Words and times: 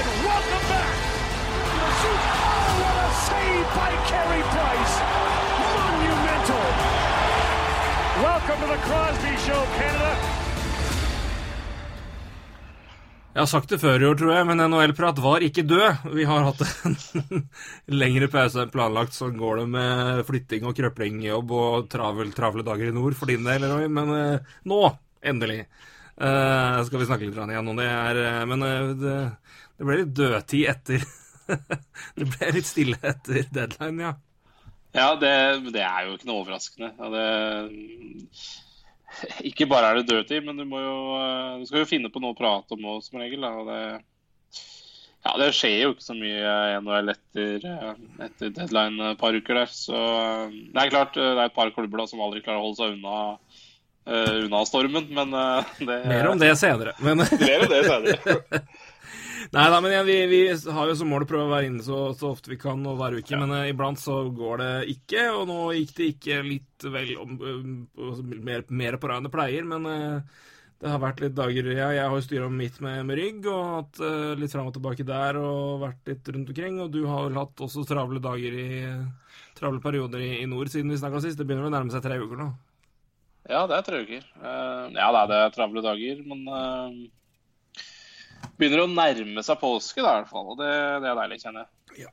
McDavid, 0.00 0.24
welcome 0.24 0.66
back! 0.72 0.96
Oh, 2.02 2.70
what 2.80 2.96
a 3.04 3.10
save 3.28 3.66
by 3.76 3.90
Carey 4.08 4.42
Price! 4.52 4.94
Monumental! 5.60 6.64
Welcome 8.24 8.58
to 8.62 8.68
the 8.72 8.80
Crosby 8.86 9.34
Show, 9.44 9.62
Canada. 9.76 10.12
Jeg 13.32 13.42
har 13.42 13.46
sagt 13.46 13.68
det 13.70 13.78
før 13.78 14.00
i 14.02 14.06
år, 14.08 14.16
tror 14.18 14.32
jeg, 14.34 14.46
men 14.48 14.62
NHL-prat 14.64 15.20
var 15.22 15.44
ikke 15.46 15.62
død. 15.62 16.08
Vi 16.16 16.24
har 16.26 16.48
hatt 16.48 16.64
en 16.88 16.96
lengre 18.02 18.28
pause 18.32 18.64
enn 18.64 18.72
planlagt. 18.72 19.14
Sånn 19.14 19.36
går 19.38 19.62
det 19.62 19.68
med 19.76 20.24
flytting 20.26 20.66
og 20.66 20.74
krøplingjobb 20.80 21.54
og 21.54 21.92
travel, 21.92 22.32
dager 22.34 22.88
i 22.88 22.96
nord 22.96 23.14
for 23.20 23.30
din 23.30 23.46
del, 23.46 23.68
Roy. 23.70 23.86
Men 23.86 24.16
eh, 24.16 24.56
nå, 24.64 24.80
endelig, 25.22 25.60
eh, 26.16 26.80
skal 26.88 27.04
vi 27.04 27.08
snakke 27.12 27.28
litt 27.28 27.38
igjen 27.38 27.70
om 27.70 27.78
det. 27.78 27.86
Er, 27.86 28.24
eh, 28.24 28.42
men 28.50 28.66
det, 28.98 29.16
det 29.80 29.86
ble 29.88 30.02
litt 30.02 30.10
dødtid 30.12 30.66
etter 30.68 31.04
Det 32.18 32.26
ble 32.34 32.50
litt 32.52 32.68
stille 32.68 32.98
etter 33.00 33.46
deadline, 33.48 34.04
ja. 34.04 34.12
Ja, 34.92 35.14
det, 35.16 35.30
det 35.72 35.82
er 35.86 36.06
jo 36.06 36.16
ikke 36.16 36.28
noe 36.28 36.42
overraskende. 36.42 36.90
Ja, 36.98 37.08
det, 37.14 37.24
ikke 39.48 39.68
bare 39.70 39.90
er 39.90 40.00
det 40.00 40.10
dødtid, 40.10 40.44
men 40.46 40.58
du 40.58 40.66
må 40.68 40.82
jo 40.82 40.96
Du 41.60 41.64
skal 41.68 41.84
jo 41.84 41.88
finne 41.90 42.10
på 42.12 42.22
noe 42.22 42.34
å 42.34 42.38
prate 42.38 42.76
om 42.76 42.88
òg, 42.92 43.00
som 43.06 43.22
regel. 43.22 43.46
Da, 43.46 43.52
og 43.62 43.70
det, 43.70 43.80
ja, 45.24 45.34
det 45.40 45.50
skjer 45.56 45.76
jo 45.84 45.94
ikke 45.94 46.06
så 46.06 46.16
mye 46.18 46.52
i 46.74 46.76
NHL 46.84 47.14
etter, 47.14 47.66
etter 48.26 48.54
deadline 48.56 49.10
et 49.12 49.22
par 49.22 49.36
uker 49.36 49.62
der. 49.62 49.72
Så 49.72 50.04
det 50.50 50.84
er 50.84 50.92
klart 50.92 51.18
det 51.18 51.32
er 51.32 51.46
et 51.46 51.56
par 51.56 51.72
klubber 51.76 52.02
da 52.02 52.08
som 52.10 52.22
aldri 52.24 52.44
klarer 52.44 52.60
å 52.60 52.68
holde 52.68 52.80
seg 52.82 52.98
unna, 52.98 53.16
uh, 54.10 54.36
unna 54.44 54.62
stormen, 54.68 55.10
men 55.16 55.34
uh, 55.36 55.74
det 55.80 56.02
Mer 56.10 56.30
om 56.32 56.40
det 56.40 56.54
senere. 56.58 56.96
Men 57.04 57.24
Mer 57.24 57.66
om 57.66 57.74
det 57.74 57.84
senere. 57.88 58.64
Nei 59.48 59.66
da, 59.72 59.80
men 59.80 59.94
ja, 59.94 60.02
vi, 60.04 60.16
vi 60.28 60.40
har 60.52 60.90
jo 60.90 60.96
som 60.98 61.08
mål 61.10 61.24
å 61.24 61.28
prøve 61.30 61.48
å 61.48 61.52
være 61.54 61.70
inne 61.70 61.84
så, 61.84 62.10
så 62.16 62.32
ofte 62.34 62.52
vi 62.52 62.58
kan 62.60 62.82
og 62.86 62.98
hver 63.00 63.16
uke, 63.16 63.38
men 63.40 63.54
uh, 63.54 63.64
iblant 63.70 64.00
så 64.00 64.20
går 64.36 64.60
det 64.60 64.70
ikke. 64.94 65.24
Og 65.32 65.46
nå 65.48 65.58
gikk 65.78 65.94
det 65.96 66.08
ikke 66.14 66.38
litt 66.46 66.86
vel 66.92 67.12
om, 67.20 67.36
uh, 67.40 68.22
mer, 68.36 68.66
mer 68.68 68.98
på 69.00 69.10
rad 69.10 69.22
enn 69.22 69.28
det 69.30 69.34
pleier, 69.34 69.66
men 69.68 69.88
uh, 69.88 70.48
det 70.80 70.88
har 70.92 71.00
vært 71.02 71.20
litt 71.24 71.36
dager 71.36 71.66
ja, 71.74 71.90
Jeg 71.92 72.04
har 72.08 72.14
jo 72.16 72.24
styra 72.24 72.48
mitt 72.52 72.78
med, 72.84 73.02
med 73.08 73.18
rygg 73.20 73.48
og 73.52 73.72
hatt 73.74 73.98
litt 74.40 74.52
fram 74.54 74.70
og 74.70 74.72
tilbake 74.72 75.04
der 75.04 75.36
og 75.36 75.82
vært 75.82 76.08
litt 76.08 76.30
rundt 76.32 76.52
omkring. 76.54 76.78
Og 76.80 76.88
du 76.94 77.02
har 77.04 77.26
vel 77.26 77.36
hatt 77.36 77.60
også 77.66 77.84
travle 77.84 78.22
dager 78.24 78.56
i 78.56 78.70
travle 79.58 79.82
perioder 79.84 80.24
i, 80.24 80.30
i 80.40 80.48
nord 80.48 80.72
siden 80.72 80.88
vi 80.88 80.96
snakka 80.96 81.20
sist. 81.20 81.36
Det 81.36 81.44
begynner 81.44 81.66
vel 81.66 81.74
å 81.74 81.76
nærme 81.76 81.92
seg 81.92 82.00
tre 82.06 82.16
uker 82.22 82.40
nå. 82.40 82.48
Ja, 83.52 83.66
det 83.68 83.76
er 83.76 83.84
tre 83.84 84.00
uker. 84.06 84.24
Ja, 84.40 85.12
det 85.12 85.20
er 85.20 85.30
det 85.34 85.42
travle 85.58 85.84
dager, 85.84 86.24
men 86.32 86.48
begynner 88.60 88.84
å 88.84 88.90
nærme 88.92 89.42
seg 89.46 89.58
påske, 89.60 90.02
da, 90.04 90.14
i 90.14 90.20
hvert 90.22 90.30
fall. 90.32 90.46
Og 90.54 90.58
det, 90.60 90.70
det 91.04 91.10
er 91.12 91.20
deilig, 91.22 91.40
kjenner 91.42 91.64
jeg. 91.66 92.04
Ja. 92.06 92.12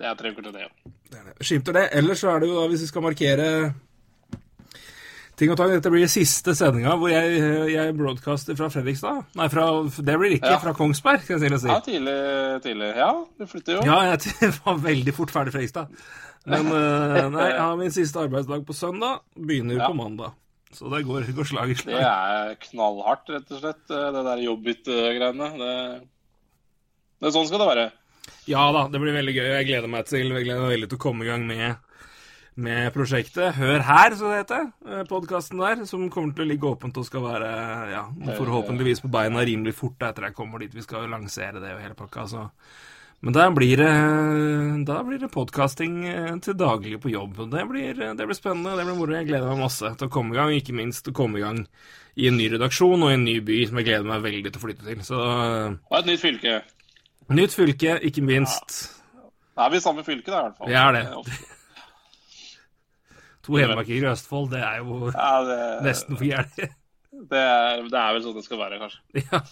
Det 0.00 0.08
er 0.08 0.14
tre 0.16 0.30
uker 0.32 0.46
til 0.48 0.52
det, 0.56 0.66
jo. 0.66 0.92
er 1.12 1.72
det. 1.76 1.86
Ellers 2.00 2.20
så 2.22 2.30
er 2.34 2.40
det 2.40 2.48
jo 2.48 2.60
da, 2.60 2.66
hvis 2.72 2.84
vi 2.86 2.90
skal 2.92 3.04
markere 3.04 3.48
ting 5.40 5.50
og 5.52 5.56
tang 5.56 5.70
Dette 5.72 5.88
blir 5.92 6.08
siste 6.12 6.52
sendinga 6.56 6.92
hvor 7.00 7.08
jeg, 7.12 7.36
jeg 7.72 7.94
broadcaster 7.96 8.56
fra 8.58 8.68
Fredrikstad. 8.72 9.22
Nei, 9.40 9.46
fra, 9.52 9.66
det 10.04 10.16
blir 10.20 10.34
ikke 10.36 10.50
Ja. 10.52 10.58
fra 10.60 10.74
Kongsberg, 10.76 11.22
skal 11.24 11.40
jeg 11.46 11.60
si. 11.62 11.70
Ja, 11.70 11.78
tidlig, 11.84 12.16
tidlig. 12.64 12.90
Ja, 13.00 13.10
du 13.38 13.46
flytter 13.48 13.78
jo. 13.78 13.86
Ja, 13.88 14.00
jeg 14.12 14.52
var 14.66 14.82
veldig 14.84 15.14
fort 15.16 15.32
ferdig 15.32 15.54
Fredrikstad. 15.56 15.88
Men 16.48 16.68
eh, 16.72 17.24
nei, 17.32 17.46
jeg 17.52 17.60
har 17.60 17.76
min 17.80 17.92
siste 17.92 18.20
arbeidsdag 18.20 18.64
på 18.68 18.76
søndag. 18.76 19.20
Begynner 19.36 19.80
Ja. 19.80 19.88
på 19.88 19.96
mandag. 19.96 20.36
Så 20.74 20.90
det 20.92 21.02
går, 21.06 21.26
går 21.34 21.48
slag 21.48 21.72
i 21.72 21.76
slag. 21.78 21.98
Det 21.98 22.06
er 22.06 22.56
knallhardt, 22.68 23.30
rett 23.34 23.54
og 23.56 23.62
slett, 23.62 23.84
eh, 23.90 24.08
det 24.14 24.24
der 24.26 24.42
jobbbytte-greiene. 24.44 25.48
Det, 25.58 25.72
det 27.20 27.30
er 27.30 27.34
sånn 27.34 27.48
skal 27.48 27.62
det 27.62 27.70
være. 27.72 27.86
Ja 28.50 28.68
da, 28.74 28.86
det 28.90 29.00
blir 29.02 29.16
veldig 29.16 29.34
gøy. 29.34 29.46
Jeg 29.58 29.70
gleder 29.70 29.90
meg 29.90 30.10
til, 30.10 30.30
jeg 30.30 30.46
gleder 30.46 30.62
meg 30.62 30.76
veldig 30.76 30.90
til 30.92 31.00
å 31.00 31.02
komme 31.02 31.26
i 31.26 31.30
gang 31.30 31.46
med, 31.48 32.04
med 32.62 32.92
prosjektet. 32.94 33.58
Hør 33.58 33.82
her, 33.88 34.14
så 34.18 34.30
det 34.30 34.44
heter. 34.44 34.70
Podkasten 35.10 35.62
der, 35.62 35.82
som 35.90 36.06
kommer 36.12 36.36
til 36.36 36.46
å 36.46 36.50
ligge 36.52 36.70
åpent 36.70 37.02
og 37.02 37.08
skal 37.08 37.26
være 37.26 37.50
ja, 37.90 38.04
forhåpentligvis 38.38 39.02
på 39.02 39.10
beina 39.12 39.42
rimelig 39.46 39.74
fort 39.80 40.06
etter 40.06 40.28
jeg 40.28 40.38
kommer 40.38 40.62
dit. 40.62 40.76
Vi 40.76 40.86
skal 40.86 41.06
jo 41.06 41.14
lansere 41.16 41.62
det 41.62 41.74
og 41.74 41.82
hele 41.82 41.98
pakka. 41.98 42.28
Så. 42.30 42.46
Men 43.20 43.34
da 43.36 43.50
blir 43.52 43.76
det, 43.76 43.88
da 44.88 45.02
blir 45.04 45.18
det 45.20 45.28
podkasting 45.34 45.96
til 46.40 46.54
daglig 46.56 46.96
på 47.02 47.10
jobb. 47.12 47.36
Det 47.52 47.64
blir, 47.68 47.98
det 48.16 48.26
blir 48.26 48.38
spennende, 48.38 48.72
det 48.78 48.86
blir 48.88 48.96
moro. 48.96 49.12
Jeg 49.18 49.28
gleder 49.28 49.50
meg 49.50 49.60
masse 49.60 49.90
til 50.00 50.08
å 50.08 50.12
komme 50.14 50.32
i 50.32 50.38
gang, 50.38 50.52
ikke 50.56 50.76
minst 50.78 51.04
til 51.04 51.12
å 51.12 51.18
komme 51.18 51.36
i 51.40 51.44
gang 51.44 51.60
i 52.16 52.30
en 52.30 52.38
ny 52.40 52.46
redaksjon 52.54 53.04
og 53.04 53.12
i 53.12 53.18
en 53.18 53.26
ny 53.28 53.36
by 53.44 53.58
som 53.68 53.80
jeg 53.80 53.88
gleder 53.90 54.08
meg 54.08 54.24
veldig 54.24 54.54
til 54.54 54.56
å 54.56 54.64
flytte 54.64 54.88
til. 54.88 55.04
Så 55.04 55.20
Og 55.20 55.98
et 56.00 56.08
nytt 56.08 56.24
fylke. 56.24 56.56
nytt 57.28 57.54
fylke, 57.58 57.98
ikke 58.08 58.24
minst. 58.24 58.80
Da 59.52 59.66
er 59.68 59.74
vi 59.74 59.82
i 59.82 59.84
samme 59.84 60.06
fylke, 60.06 60.32
da, 60.32 60.40
i 60.40 60.48
hvert 60.48 60.56
fall. 60.56 60.72
Vi 60.72 60.80
er 60.80 60.96
det. 60.96 61.38
To 63.44 63.56
hedmarkinger 63.60 64.08
i 64.08 64.12
Østfold, 64.14 64.50
det 64.52 64.64
er 64.64 64.80
jo 64.80 65.12
Ja, 65.12 65.30
det, 65.44 65.60
nesten 65.84 66.16
for 66.16 66.24
gærent. 66.24 66.56
det, 67.32 67.44
det 67.92 68.00
er 68.00 68.12
vel 68.16 68.24
sånn 68.24 68.36
det 68.40 68.48
skal 68.48 68.64
være, 68.64 68.80
kanskje. 68.80 69.00
Ja, 69.28 69.44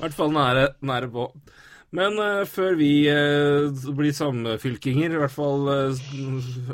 i 0.00 0.02
hvert 0.06 0.16
fall 0.16 0.32
nære, 0.32 0.70
nære 0.88 1.08
på. 1.12 1.28
Men 1.96 2.18
uh, 2.22 2.44
før 2.46 2.76
vi 2.78 2.92
uh, 3.10 3.70
blir 3.98 4.14
samfylkinger, 4.14 5.10
i 5.10 5.18
hvert 5.18 5.34
fall 5.34 5.66
uh, 5.66 6.04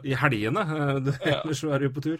i 0.04 0.12
helgene 0.20 0.64
Ellers 0.66 1.62
så 1.62 1.72
er 1.72 1.86
vi 1.86 1.92
på 1.94 2.04
tur. 2.04 2.18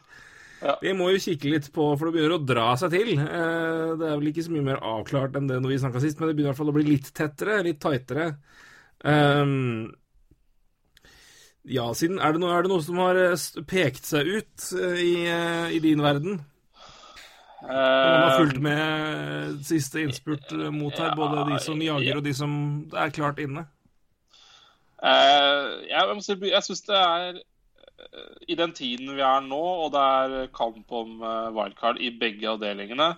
Ja. 0.62 0.78
Vi 0.80 0.94
må 0.96 1.10
jo 1.12 1.20
kikke 1.20 1.50
litt 1.52 1.68
på, 1.74 1.90
for 1.92 2.08
det 2.08 2.14
begynner 2.14 2.38
å 2.38 2.46
dra 2.48 2.70
seg 2.80 2.94
til. 2.94 3.10
Det 3.20 4.06
er 4.08 4.16
vel 4.16 4.30
ikke 4.30 4.46
så 4.46 4.54
mye 4.54 4.64
mer 4.64 4.80
avklart 4.80 5.36
enn 5.36 5.50
det 5.50 5.58
når 5.60 5.74
vi 5.74 5.78
snakka 5.82 6.00
sist, 6.00 6.16
men 6.16 6.30
det 6.30 6.38
begynner 6.38 6.48
i 6.48 6.52
hvert 6.54 6.62
fall 6.62 6.72
å 6.72 6.76
bli 6.78 6.86
litt 6.86 7.10
tettere, 7.12 7.58
litt 7.66 7.78
tightere. 7.84 8.30
Um, 9.04 9.92
ja, 11.68 11.84
siden 11.98 12.16
er 12.24 12.32
det, 12.32 12.40
noe, 12.40 12.56
er 12.56 12.64
det 12.64 12.72
noe 12.72 12.86
som 12.88 13.04
har 13.04 13.20
pekt 13.68 14.08
seg 14.08 14.32
ut 14.32 14.70
i, 15.04 15.12
i 15.76 15.82
din 15.84 16.00
verden? 16.02 16.40
Man 17.62 18.22
har 18.22 18.30
Eh, 18.30 18.38
fulgt 18.38 18.60
med 18.60 19.64
siste 19.64 20.02
innspurt 20.04 20.52
eh, 20.52 20.70
mot 20.70 20.98
her, 20.98 21.14
både 21.16 21.46
de 21.50 21.58
som 21.62 21.80
jager 21.80 22.18
og 22.18 22.24
de 22.24 22.34
som 22.36 22.52
er 22.92 23.14
klart 23.14 23.40
inne. 23.40 23.64
Eh, 25.02 25.88
jeg 25.88 26.50
jeg 26.50 26.64
syns 26.64 26.82
det 26.88 26.96
er 26.96 27.40
I 28.48 28.54
den 28.54 28.72
tiden 28.72 29.14
vi 29.16 29.22
er 29.24 29.40
nå, 29.40 29.62
og 29.86 29.92
det 29.92 30.00
er 30.00 30.50
kamp 30.52 30.92
om 30.92 31.22
wildcard 31.56 31.98
i 31.98 32.10
begge 32.12 32.48
avdelingene, 32.48 33.14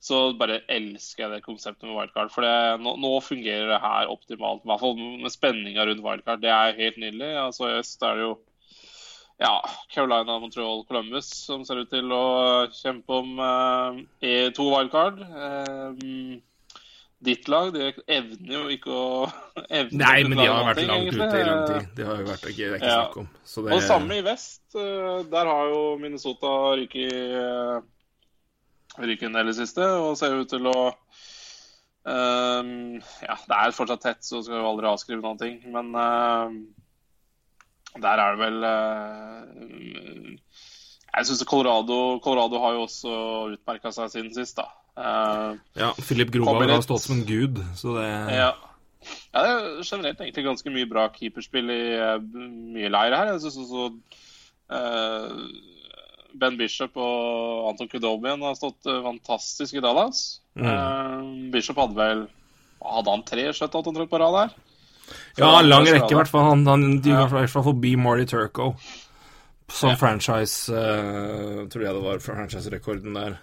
så 0.00 0.36
bare 0.36 0.60
elsker 0.68 1.24
jeg 1.24 1.32
det 1.32 1.44
konseptet 1.44 1.88
med 1.88 1.96
wildcard. 1.96 2.30
For 2.32 2.44
det, 2.44 2.80
nå, 2.84 2.94
nå 3.00 3.14
fungerer 3.24 3.68
det 3.72 3.80
her 3.80 4.12
optimalt. 4.12 4.60
I 4.64 4.68
hvert 4.68 4.80
fall 4.84 5.00
med 5.00 5.32
spenninga 5.32 5.86
rundt 5.88 6.04
wildcard. 6.04 6.44
Det 6.44 6.52
er 6.52 6.76
helt 6.76 7.00
nydelig. 7.00 7.32
Altså, 7.46 7.68
I 7.68 7.80
øst 7.80 8.04
er 8.04 8.20
det 8.20 8.28
jo 8.28 8.36
ja, 9.40 9.54
Carolina, 9.88 10.38
Montreal, 10.42 10.84
Columbus 10.88 11.30
som 11.46 11.64
ser 11.64 11.80
ut 11.80 11.90
til 11.92 12.12
å 12.12 12.24
kjempe 12.76 13.18
om 13.22 13.38
eh, 13.40 14.00
E- 14.28 14.50
to 14.56 14.66
wildcard. 14.68 15.20
Eh, 15.24 16.40
ditt 17.20 17.48
lag 17.52 17.72
de 17.74 17.90
evner 18.08 18.54
jo 18.54 18.68
ikke 18.72 18.92
å 18.96 19.06
Nei, 19.92 20.22
men 20.24 20.38
de 20.38 20.46
har 20.48 20.64
vært 20.64 20.80
ting, 20.80 20.88
langt 20.88 21.12
ute 21.16 21.40
i 21.40 21.44
lang 21.44 21.64
tid. 21.68 21.88
Det 21.96 22.06
har 22.08 22.20
jo 22.20 22.28
vært 22.30 22.44
det 22.48 22.54
er 22.56 22.76
ikke 22.78 22.86
Ja. 22.88 23.00
snakk 23.04 23.16
om. 23.24 23.30
Så 23.44 23.64
det, 23.64 23.72
Og 23.76 23.82
samme 23.84 24.16
i 24.20 24.24
vest. 24.24 24.62
eh, 24.76 25.22
Der 25.32 25.50
har 25.52 25.72
jo 25.72 25.82
Minnesota 26.00 26.52
ryket 26.80 27.84
ryke 29.00 29.26
en 29.28 29.36
del 29.36 29.46
i 29.48 29.52
det 29.52 29.56
siste, 29.60 29.84
og 30.02 30.16
ser 30.18 30.34
ut 30.40 30.48
til 30.50 30.66
å 30.66 30.76
um, 32.04 33.00
Ja, 33.22 33.36
det 33.46 33.56
er 33.56 33.74
fortsatt 33.76 34.02
tett, 34.02 34.24
så 34.26 34.42
skal 34.42 34.58
vi 34.58 34.66
aldri 34.72 34.88
avskrive 34.90 35.22
noen 35.24 35.38
ting, 35.40 35.60
men 35.72 35.92
ehm, 35.94 36.56
der 37.98 38.22
er 38.22 38.36
det 38.36 38.40
vel 38.44 38.64
eh, 38.68 40.34
Jeg 41.16 41.26
syns 41.26 41.44
Colorado, 41.48 42.18
Colorado 42.22 42.60
har 42.62 42.76
jo 42.76 42.84
også 42.86 43.14
utmerka 43.56 43.92
seg 43.94 44.12
siden 44.12 44.34
sist, 44.36 44.60
da. 44.60 44.68
Eh, 45.00 45.60
ja, 45.80 45.92
Philip 45.98 46.30
Grova 46.34 46.66
har 46.70 46.84
stått 46.86 47.06
som 47.06 47.18
en 47.18 47.26
gud, 47.26 47.62
så 47.78 47.96
det 47.98 48.08
ja. 48.36 48.52
Ja, 49.32 49.40
det 49.40 49.50
er 49.50 49.84
generelt 49.88 50.18
egentlig 50.20 50.44
ganske 50.44 50.70
mye 50.74 50.88
bra 50.88 51.06
keeperspill 51.14 51.72
i 51.72 51.82
eh, 51.96 52.18
mye 52.76 52.90
leir 52.92 53.16
her. 53.16 53.32
Jeg 53.32 53.42
synes 53.46 53.58
også 53.64 53.84
Ben 56.40 56.58
Bishop 56.60 56.94
og 57.00 57.70
Anton 57.72 57.88
Kudobian 57.90 58.44
har 58.44 58.54
stått 58.54 58.86
fantastisk 58.86 59.74
i 59.74 59.82
Dallas. 59.82 60.40
Eh, 60.54 61.50
Bishop 61.50 61.80
hadde 61.80 61.98
vel 61.98 62.28
Hadde 62.80 63.12
han 63.12 63.22
tre 63.28 63.42
shutout 63.52 63.88
omtrent 63.90 64.08
på 64.08 64.18
rad 64.20 64.36
her? 64.38 64.52
Ja, 65.38 65.60
lang 65.62 65.86
rekke, 65.86 66.10
i 66.12 66.18
hvert 66.18 66.28
fall. 66.30 66.44
Han, 66.50 66.66
han 66.66 67.00
de 67.00 67.10
Ja. 67.10 67.24
i 67.26 67.30
hvert 67.34 67.50
fall 67.50 67.64
forbi 67.66 67.96
Marty 67.96 68.24
Turco. 68.30 68.74
Som 69.70 69.90
Ja. 69.92 69.96
franchise 69.96 70.72
uh, 70.74 71.66
Tror 71.70 71.82
jeg 71.84 71.94
det 71.94 72.02
var 72.02 72.18
franchise-rekorden 72.18 73.14
der. 73.14 73.36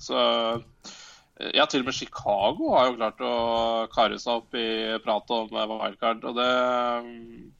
Så 0.00 0.16
eh, 0.16 1.50
ja, 1.54 1.66
til 1.66 1.80
og 1.84 1.86
med 1.90 1.94
Chicago 1.94 2.72
har 2.76 2.86
jo 2.90 2.96
klart 2.96 3.20
å 3.20 3.34
kare 3.92 4.18
seg 4.18 4.40
opp 4.40 4.54
i 4.58 4.64
pratet 5.04 5.30
om 5.36 5.52
eh, 5.52 5.66
wildcard. 5.70 6.24
Og 6.24 6.34
det 6.38 6.48
mm, 7.04 7.50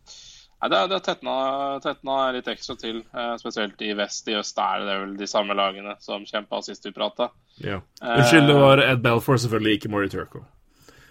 Nei, 0.64 0.70
det, 0.72 0.78
det 0.94 0.98
tetna, 1.04 2.30
litt 2.32 2.46
ekstra 2.48 2.74
til. 2.80 3.02
eh, 3.12 3.34
Spesielt 3.36 3.82
i 3.84 3.92
vest. 3.98 4.28
I 4.32 4.38
øst 4.40 4.56
er 4.64 4.80
det 4.86 4.94
vel 5.02 5.16
de 5.20 5.26
samme 5.28 5.52
lagene 5.52 5.92
som 6.00 6.24
kjempa 6.24 6.62
sist 6.64 6.86
vi 6.88 6.92
prata. 6.96 7.28
Ja. 7.60 7.82
Unnskyld, 8.00 8.48
det 8.48 8.54
var 8.56 8.80
Ed 8.80 9.02
Belfour, 9.04 9.36
selvfølgelig 9.36 9.76
ikke 9.78 9.90
Marty 9.92 10.08
Turco. 10.16 10.40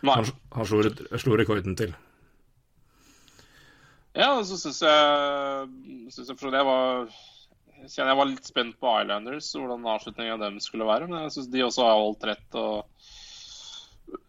Han, 0.10 0.26
han 0.58 0.66
slo, 0.66 0.82
slo 1.22 1.38
rekorden 1.38 1.78
til. 1.78 1.94
Ja, 4.14 4.30
så 4.46 4.58
syns 4.62 4.82
jeg, 4.86 5.70
synes 6.14 6.30
jeg 6.30 6.54
det 6.54 6.66
var 6.68 7.08
jeg 7.84 8.08
jeg 8.08 8.16
var 8.16 8.30
litt 8.30 8.48
spent 8.48 8.78
på 8.80 8.92
Islanders, 9.02 9.50
hvordan 9.58 9.88
avslutningen 9.92 10.38
av 10.38 10.44
dem 10.46 10.60
skulle 10.64 10.88
være. 10.88 11.10
Men 11.10 11.26
jeg 11.26 11.34
syns 11.36 11.50
de 11.52 11.64
også 11.66 11.84
har 11.84 12.00
holdt 12.00 12.28
rett. 12.30 12.56
og 12.56 12.86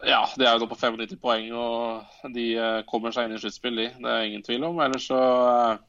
ja, 0.03 0.25
De 0.35 0.43
er 0.43 0.55
jo 0.55 0.63
nå 0.65 0.67
på 0.71 0.79
95 0.79 1.15
poeng, 1.21 1.51
og 1.55 2.31
de 2.35 2.49
eh, 2.59 2.81
kommer 2.89 3.15
seg 3.15 3.29
inn 3.29 3.37
i 3.37 3.39
sluttspill, 3.39 3.79
de. 3.79 3.87
Det 3.95 4.11
er 4.11 4.27
ingen 4.27 4.43
tvil 4.43 4.65
om. 4.67 4.81
Ellers 4.83 5.07
så 5.07 5.21
eh, 5.21 5.83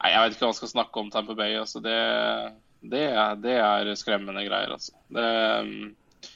Nei, 0.00 0.14
jeg 0.14 0.22
vet 0.22 0.32
ikke 0.32 0.46
hva 0.46 0.48
man 0.54 0.58
skal 0.62 0.72
snakke 0.72 1.02
om 1.02 1.10
Tamper 1.12 1.36
Bay. 1.36 1.58
altså 1.60 1.82
Det, 1.84 1.98
det, 2.80 3.04
er, 3.10 3.36
det 3.42 3.56
er 3.60 3.92
skremmende 4.00 4.46
greier, 4.46 4.72
altså. 4.78 4.96
Det, 5.12 5.26
mm, 5.66 6.30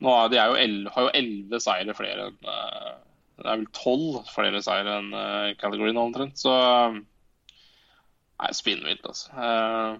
nå 0.00 0.16
er, 0.16 0.32
de 0.32 0.40
er 0.40 0.48
jo 0.48 0.60
11, 0.62 0.94
har 0.94 1.04
jo 1.04 1.14
elleve 1.20 1.60
seire 1.60 1.96
flere 1.98 2.30
enn 2.30 2.52
eh, 2.54 2.94
Det 3.40 3.48
er 3.48 3.60
vel 3.62 3.70
tolv 3.76 4.20
flere 4.34 4.60
seire 4.64 4.98
enn 5.00 5.14
uh, 5.16 5.54
Calgary 5.60 5.94
nå, 5.96 6.02
omtrent. 6.10 6.36
Så 6.40 6.52
eh, 6.52 6.98
Nei, 8.40 8.52
spinnvilt, 8.56 9.04
altså. 9.04 9.32
Uh, 9.36 9.98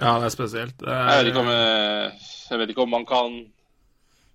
Ja, 0.00 0.14
det 0.18 0.30
er 0.30 0.32
spesielt. 0.32 0.78
Uh, 0.80 0.92
jeg 0.92 1.18
vet, 1.18 1.30
ikke 1.32 1.42
om, 1.44 1.50
jeg 1.52 2.60
vet 2.62 2.70
ikke 2.72 2.86
om 2.86 2.94
man 2.96 3.08
kan 3.08 3.34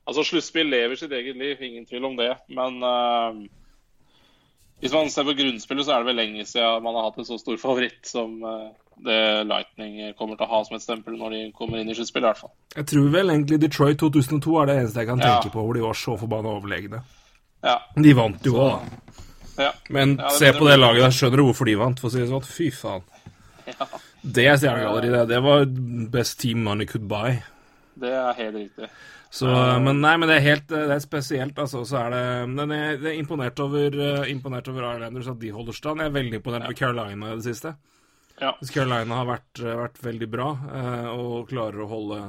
Altså, 0.08 0.24
sluttspill 0.24 0.70
lever 0.72 0.96
sitt 0.96 1.12
eget 1.12 1.36
liv, 1.36 1.60
ingen 1.60 1.84
tvil 1.90 2.06
om 2.08 2.14
det. 2.16 2.30
Men 2.56 2.78
hvis 4.80 4.94
man 4.94 5.10
ser 5.12 5.26
på 5.28 5.34
grunnspillet, 5.36 5.84
så 5.84 5.98
er 5.98 6.00
det 6.00 6.08
vel 6.08 6.16
lenge 6.22 6.46
siden 6.48 6.86
man 6.86 6.96
har 6.96 7.10
hatt 7.10 7.18
en 7.20 7.28
så 7.28 7.36
stor 7.42 7.58
favoritt 7.60 8.08
som 8.08 8.38
det 9.04 9.18
Lightning 9.50 9.98
kommer 10.16 10.40
til 10.40 10.48
å 10.48 10.52
ha 10.54 10.62
som 10.64 10.78
et 10.78 10.86
stempel 10.86 11.18
når 11.20 11.36
de 11.36 11.42
kommer 11.58 11.82
inn 11.82 11.92
i 11.92 11.98
sluttspillet, 11.98 12.24
i 12.24 12.32
hvert 12.32 12.40
fall. 12.46 12.54
jeg 12.78 12.88
tror 12.94 13.12
vel 13.18 13.34
egentlig 13.34 13.60
Detroit 13.66 14.00
2002 14.00 14.56
er 14.62 14.72
det 14.72 14.78
eneste 14.80 15.04
jeg 15.04 15.10
kan 15.12 15.20
Ja. 15.26 15.34
tenke 15.42 15.52
på 15.58 15.66
hvor 15.68 15.76
de 15.76 15.84
var 15.84 16.00
så 16.06 16.16
forbanna 16.24 16.56
overlegne. 16.56 17.04
Ja. 17.66 17.80
De 17.96 18.14
vant 18.14 18.46
jo 18.46 18.54
òg, 18.62 18.86
ja. 19.58 19.72
Men 19.90 20.18
Ja, 20.22 20.30
se 20.38 20.52
på 20.54 20.68
det 20.68 20.78
laget 20.78 21.02
der, 21.02 21.16
skjønner 21.16 21.42
du 21.42 21.48
hvorfor 21.48 21.66
de 21.66 21.76
vant, 21.80 22.00
for 22.00 22.10
å 22.10 22.14
si 22.14 22.22
det 22.22 22.30
sånn. 22.30 22.46
Fy 22.46 22.70
faen. 22.72 23.02
ja. 23.68 23.88
Det 24.28 24.46
er 24.50 24.58
stjernegalleri, 24.60 25.10
det. 25.14 25.26
Det 25.30 25.40
var 25.42 25.66
best 26.14 26.40
team 26.42 26.64
money 26.66 26.86
could 26.90 27.08
buy. 27.10 27.40
Det 27.98 28.12
er 28.14 28.34
helt 28.38 28.56
riktig. 28.60 28.90
Så, 29.34 29.48
men 29.84 30.00
nei, 30.02 30.14
men 30.18 30.30
det 30.30 30.38
er 30.38 30.46
helt 30.46 30.68
det 30.72 30.86
er 30.94 31.02
spesielt, 31.04 31.58
altså. 31.60 31.82
Så 31.86 31.98
er 32.00 32.14
det 32.14 32.22
Men 32.50 32.72
jeg 32.72 32.98
er 33.02 33.18
imponert 33.20 33.60
over, 33.60 33.88
eh, 33.92 34.30
imponert 34.32 34.70
over 34.72 34.86
Islanders 34.94 35.28
at 35.34 35.40
de 35.42 35.50
holder 35.52 35.76
stand. 35.76 36.00
Jeg 36.02 36.12
er 36.12 36.16
veldig 36.16 36.40
imponert 36.40 36.64
over 36.68 36.78
Carolina 36.80 37.32
i 37.32 37.36
det 37.36 37.46
siste. 37.50 37.74
Ja. 38.40 38.54
Carolina 38.72 39.20
har 39.20 39.26
vært, 39.32 39.64
vært 39.82 40.00
veldig 40.06 40.30
bra 40.32 40.48
eh, 40.80 41.08
og 41.12 41.50
klarer 41.50 41.84
å 41.84 41.90
holde, 41.92 42.22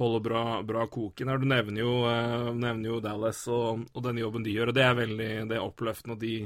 holde 0.00 0.20
bra, 0.24 0.44
bra 0.66 0.86
koken 0.90 1.30
her. 1.30 1.40
Du 1.40 1.48
nevner 1.48 1.84
jo, 1.84 1.96
uh, 2.06 2.50
nevner 2.50 2.90
jo 2.90 3.00
Dallas 3.04 3.44
og, 3.52 3.84
og 3.92 4.06
den 4.06 4.20
jobben 4.22 4.46
de 4.46 4.54
gjør, 4.54 4.72
og 4.72 4.78
det 4.78 4.86
er 4.86 4.96
veldig 4.98 5.32
det 5.50 5.58
er 5.58 5.66
oppløftende. 5.66 6.16
Og 6.16 6.22
de 6.24 6.36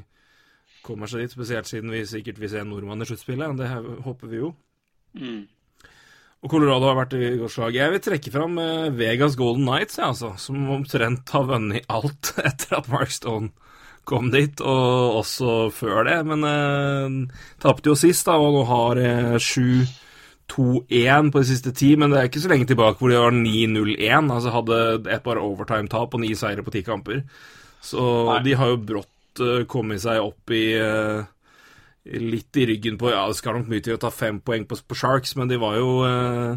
kommer 0.84 1.10
seg 1.10 1.24
dit, 1.24 1.36
spesielt 1.36 1.70
siden 1.70 1.92
vi 1.92 2.04
sikkert 2.08 2.40
vil 2.40 2.52
se 2.52 2.62
en 2.62 2.72
nordmann 2.72 3.04
i 3.04 3.08
sluttspillet. 3.08 3.56
Det 3.58 3.70
her 3.70 3.88
håper 4.04 4.32
vi 4.32 4.42
jo. 4.42 4.52
Mm. 5.18 5.46
Og 6.38 6.52
Colorado 6.52 6.86
har 6.86 6.98
vært 7.00 7.16
i 7.18 7.32
godt 7.40 7.50
slag. 7.50 7.74
Jeg 7.74 7.92
vil 7.94 8.02
trekke 8.04 8.32
fram 8.34 8.60
eh, 8.62 8.90
Vegas 8.94 9.34
Golden 9.38 9.66
Knights, 9.66 9.98
ja, 9.98 10.12
altså, 10.12 10.36
som 10.38 10.68
omtrent 10.70 11.32
har 11.34 11.48
vunnet 11.48 11.88
alt 11.90 12.32
etter 12.48 12.78
at 12.78 12.90
Mark 12.92 13.10
Stone 13.14 13.50
kom 14.08 14.30
dit, 14.32 14.62
og 14.64 15.18
også 15.18 15.56
før 15.74 16.06
det. 16.06 16.18
Men 16.28 16.46
eh, 16.46 17.40
tapte 17.64 17.90
jo 17.90 17.98
sist, 17.98 18.28
da, 18.28 18.38
og 18.38 18.54
nå 18.54 18.62
har 18.70 19.02
eh, 19.02 19.34
7-2-1 20.48 21.30
på 21.32 21.42
de 21.42 21.48
siste 21.48 21.72
ti. 21.76 21.94
Men 21.96 22.10
det 22.10 22.20
er 22.20 22.28
ikke 22.30 22.42
så 22.42 22.50
lenge 22.52 22.68
tilbake 22.68 22.98
hvor 23.00 23.12
de 23.12 23.20
var 23.20 23.34
9-0-1. 23.34 24.32
Altså 24.34 24.54
hadde 24.54 24.80
et 25.14 25.24
par 25.24 25.40
overtime-tap 25.42 26.14
og 26.14 26.22
ni 26.22 26.34
seire 26.38 26.64
på 26.64 26.74
ti 26.74 26.82
kamper. 26.86 27.22
Så 27.84 28.02
Nei. 28.32 28.42
de 28.46 28.56
har 28.58 28.72
jo 28.72 28.82
brått 28.90 29.42
uh, 29.44 29.62
kommet 29.70 30.02
seg 30.02 30.20
opp 30.22 30.50
i 30.54 30.64
uh, 30.80 31.22
litt 32.08 32.56
i 32.58 32.66
ryggen 32.72 32.96
på 32.98 33.12
Ja, 33.12 33.26
det 33.28 33.38
skal 33.38 33.58
nok 33.58 33.68
mye 33.70 33.84
til 33.84 33.98
å 33.98 34.00
ta 34.02 34.10
fem 34.10 34.40
poeng 34.40 34.64
på, 34.66 34.78
på 34.80 34.96
Sharks, 34.98 35.36
men 35.38 35.50
de 35.50 35.60
var 35.60 35.76
jo 35.78 36.00
uh, 36.02 36.56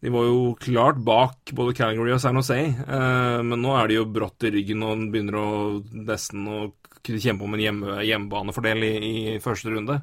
De 0.00 0.12
var 0.14 0.28
jo 0.28 0.54
klart 0.60 1.02
bak 1.04 1.52
både 1.56 1.76
Calgary 1.76 2.14
og 2.14 2.22
San 2.22 2.36
Jose. 2.36 2.58
Men 2.84 3.62
nå 3.62 3.70
er 3.72 3.88
de 3.88 3.94
jo 3.96 4.02
brått 4.12 4.44
i 4.44 4.50
ryggen 4.52 4.82
og 4.84 5.06
begynner 5.08 5.38
å 5.40 5.46
nesten 5.80 6.44
å 6.44 6.58
kunne 7.04 7.22
kjempe 7.24 7.46
om 7.46 7.54
en 7.56 7.62
hjemme, 7.62 7.94
hjemmebanefordel 8.04 8.84
i, 8.84 8.92
i 9.00 9.38
første 9.40 9.72
runde. 9.72 9.96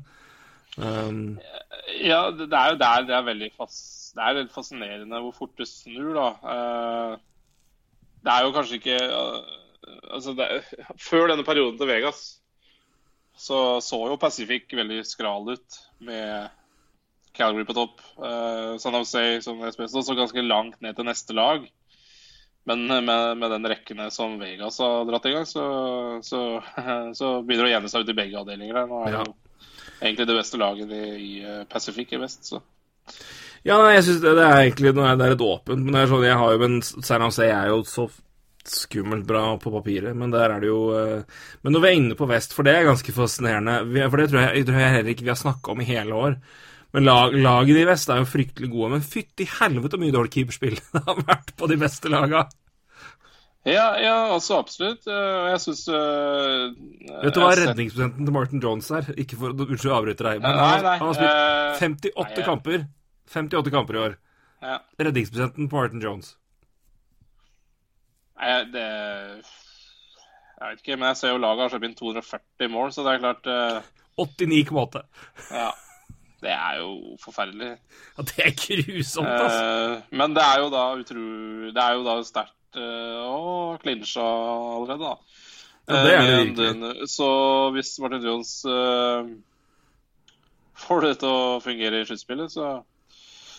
Um, 0.80 1.40
Ja, 2.00 2.30
det 2.32 2.48
er 2.56 2.70
jo 2.72 2.78
der 2.80 3.04
det 3.10 3.16
er 3.18 3.26
veldig 3.28 3.50
fas, 3.58 4.14
Det 4.16 4.24
er 4.24 4.38
litt 4.38 4.54
fascinerende 4.56 5.20
hvor 5.20 5.34
fort 5.36 5.58
det 5.60 5.68
snur, 5.68 6.14
da. 6.16 6.28
Eh, 6.54 7.18
Det 8.24 8.32
er 8.32 8.46
jo 8.46 8.54
kanskje 8.56 8.78
ikke 8.80 8.96
eh, 9.02 9.58
Altså, 10.14 10.36
er- 10.40 10.64
før 11.10 11.28
denne 11.34 11.44
perioden 11.48 11.78
til 11.82 11.88
Vegas 11.92 12.22
så 13.42 13.80
så 13.82 13.98
jo 14.12 14.18
Pacific 14.22 14.68
veldig 14.76 15.00
skral 15.08 15.48
ut 15.50 15.78
med 16.04 16.50
Calgary 17.34 17.64
på 17.66 17.74
topp. 17.74 18.02
Eh, 18.22 18.76
San 18.78 18.94
Jose 18.94 19.42
som 19.42 19.58
spesielt, 19.72 20.06
så 20.06 20.16
ganske 20.18 20.44
langt 20.46 20.82
ned 20.84 20.96
til 20.96 21.08
neste 21.08 21.34
lag. 21.34 21.64
Men 22.70 22.84
med, 22.86 23.38
med 23.40 23.50
den 23.56 23.66
rekkene 23.72 24.12
som 24.14 24.36
Vegas 24.38 24.78
har 24.84 25.08
dratt 25.10 25.26
i 25.26 25.32
gang, 25.34 25.48
så, 25.50 25.64
så, 26.22 26.42
så 27.18 27.32
begynner 27.42 27.66
det 27.66 27.72
å 27.72 27.76
jevne 27.80 27.90
seg 27.90 28.04
ut 28.06 28.12
i 28.14 28.18
begge 28.20 28.38
avdelinger. 28.44 28.84
Nå 28.86 29.00
er 29.02 29.10
det 29.10 29.16
Ja. 29.18 29.24
jo 29.26 29.34
egentlig 30.02 30.28
det 30.28 30.38
beste 30.38 30.60
laget 30.62 30.92
i, 30.98 31.44
eh, 31.44 31.64
Pacific 31.70 32.12
i 32.14 32.20
vest. 32.22 32.46
Så. 32.50 32.62
ja, 33.64 33.78
nei, 33.78 33.96
jeg 33.98 34.08
syns 34.08 34.22
det, 34.24 34.36
det 34.38 34.48
er 34.48 34.60
egentlig 34.66 34.96
det 34.98 35.06
er 35.06 35.36
et 35.36 35.46
åpent 35.46 35.82
Men 35.82 35.96
det 35.96 36.02
er 36.02 36.12
sånn, 36.12 36.26
jeg 36.26 36.38
har 36.38 36.54
jo 36.54 36.60
Men 36.62 36.76
San 36.86 37.24
Jose 37.26 37.48
er 37.50 37.72
jo 37.72 37.80
så 37.90 38.08
skummelt 38.62 39.26
bra 39.26 39.56
på 39.58 39.72
papiret, 39.74 40.14
men 40.14 40.30
der 40.30 40.52
er 40.54 40.62
det 40.62 40.70
jo 40.70 40.82
eh, 40.94 41.24
Men 41.64 41.74
når 41.74 41.82
vi 41.84 41.90
er 41.90 41.98
inne 41.98 42.18
på 42.18 42.30
vest, 42.30 42.54
for 42.54 42.68
det 42.68 42.76
er 42.78 42.90
ganske 42.90 43.16
fascinerende 43.16 43.80
For 44.12 44.22
det 44.22 44.30
tror 44.32 44.46
jeg 44.46 44.68
tror 44.68 44.84
jeg 44.84 44.96
heller 44.98 45.16
ikke 45.16 45.26
vi 45.26 45.34
har 45.34 45.42
snakka 45.42 45.74
om 45.74 45.82
i 45.82 45.90
hele 45.90 46.18
år. 46.28 46.38
Men 46.92 47.08
lag, 47.08 47.34
lagene 47.34 47.82
i 47.82 47.88
vest 47.88 48.10
er 48.12 48.20
jo 48.20 48.28
fryktelig 48.28 48.70
gode. 48.72 48.90
Men 48.96 49.06
fytti 49.06 49.48
helvete 49.48 49.96
hvor 49.96 50.04
mye 50.04 50.14
dårlig 50.14 50.34
keeperspill 50.36 50.78
det 50.94 51.04
har 51.08 51.22
vært 51.24 51.54
på 51.58 51.70
de 51.72 51.78
beste 51.82 52.12
laga. 52.12 52.46
Ja, 53.68 53.92
ja, 54.02 54.16
altså 54.34 54.58
absolutt. 54.58 55.06
Eh, 55.06 55.50
Jeg 55.52 55.62
syns 55.62 55.84
Vet 55.86 57.36
du 57.36 57.42
hva 57.44 57.52
redningsprosenten 57.60 58.26
til 58.26 58.34
Martin 58.34 58.64
Jones 58.64 58.90
er? 58.98 59.12
Ikke 59.22 59.38
for 59.38 59.54
Unnskyld, 59.54 59.86
jeg 59.86 59.98
avbryter 60.00 60.30
deg. 60.32 60.42
Men 60.42 60.58
Nei, 60.58 60.82
nei, 60.82 60.96
han 60.98 61.12
har 61.12 61.18
spilt 61.20 62.10
eh, 62.10 62.16
58 62.16 62.16
nei, 62.18 62.42
ja. 62.42 62.46
kamper. 62.48 62.86
58 63.32 63.74
kamper 63.76 63.98
i 63.98 64.02
år. 64.08 64.16
Ja. 64.66 64.78
Redningsprosenten 65.00 65.70
på 65.70 65.78
Martin 65.78 66.02
Jones. 66.02 66.34
Nei, 68.42 68.56
det 68.74 68.88
Jeg 68.88 70.72
vet 70.72 70.82
ikke, 70.82 70.98
men 70.98 71.12
jeg 71.12 71.20
ser 71.22 71.36
jo 71.36 71.42
laget 71.42 71.66
har 71.66 71.72
sluppet 71.74 71.90
inn 71.92 72.00
240 72.00 72.74
mål, 72.74 72.92
så 72.94 73.06
det 73.06 73.14
er 73.14 73.22
klart 73.24 73.50
uh... 73.50 73.88
89,8. 74.22 75.02
Ja. 75.54 75.70
Det 76.42 76.50
er 76.54 76.80
jo 76.82 77.16
forferdelig. 77.22 77.76
Ja, 78.18 78.26
det 78.26 78.46
er 78.48 78.54
grusomt, 78.58 79.30
altså. 79.30 79.62
Eh, 79.62 80.18
men 80.18 80.34
det 80.34 80.46
er 80.46 80.64
jo 80.64 80.72
da 80.74 80.88
utro... 80.98 81.26
Det 81.70 81.84
er 81.86 82.00
jo 82.00 82.06
da 82.08 82.18
sterkt 82.26 82.58
uh, 82.78 83.22
å 83.28 83.78
allerede, 83.82 85.00
da. 85.02 85.16
Ja, 85.90 86.04
det 86.06 86.14
er 86.14 86.22
det 86.22 86.32
Eh, 86.32 86.44
virkelig. 86.46 87.08
så 87.10 87.28
hvis 87.76 88.00
Martin 88.00 88.24
Jones 88.24 88.52
eh, 88.66 89.32
får 90.78 91.02
det 91.02 91.16
til 91.20 91.30
å 91.30 91.60
fungere 91.64 92.02
i 92.02 92.06
sluttspillet, 92.06 92.54
så, 92.54 92.84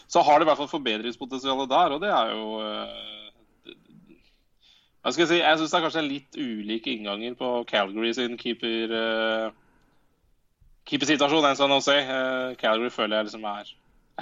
så 0.07 0.23
har 0.23 0.39
det 0.39 0.47
i 0.47 0.51
hvert 0.51 0.61
fall 0.63 0.71
forbedringspotensial 0.71 1.67
der, 1.69 1.97
og 1.97 2.01
det 2.05 2.13
er 2.15 2.31
jo 2.37 2.61
eh, 2.63 3.75
Hva 5.03 5.11
skal 5.11 5.25
jeg 5.25 5.33
si? 5.33 5.41
Jeg 5.43 5.59
syns 5.59 5.73
det 5.73 5.79
er 5.79 5.85
kanskje 5.89 6.07
litt 6.07 6.39
ulike 6.39 6.93
innganger 6.95 7.35
på 7.35 7.65
Calgary 7.67 8.13
sin 8.15 8.39
keeper 8.39 8.95
keepersituasjon 10.89 11.47
enn 11.49 11.59
San 11.59 11.75
Jose. 11.75 11.95
Eh, 11.99 12.55
Calgary 12.61 12.91
føler 12.95 13.19
jeg 13.19 13.31
liksom 13.31 13.47
er 13.51 13.73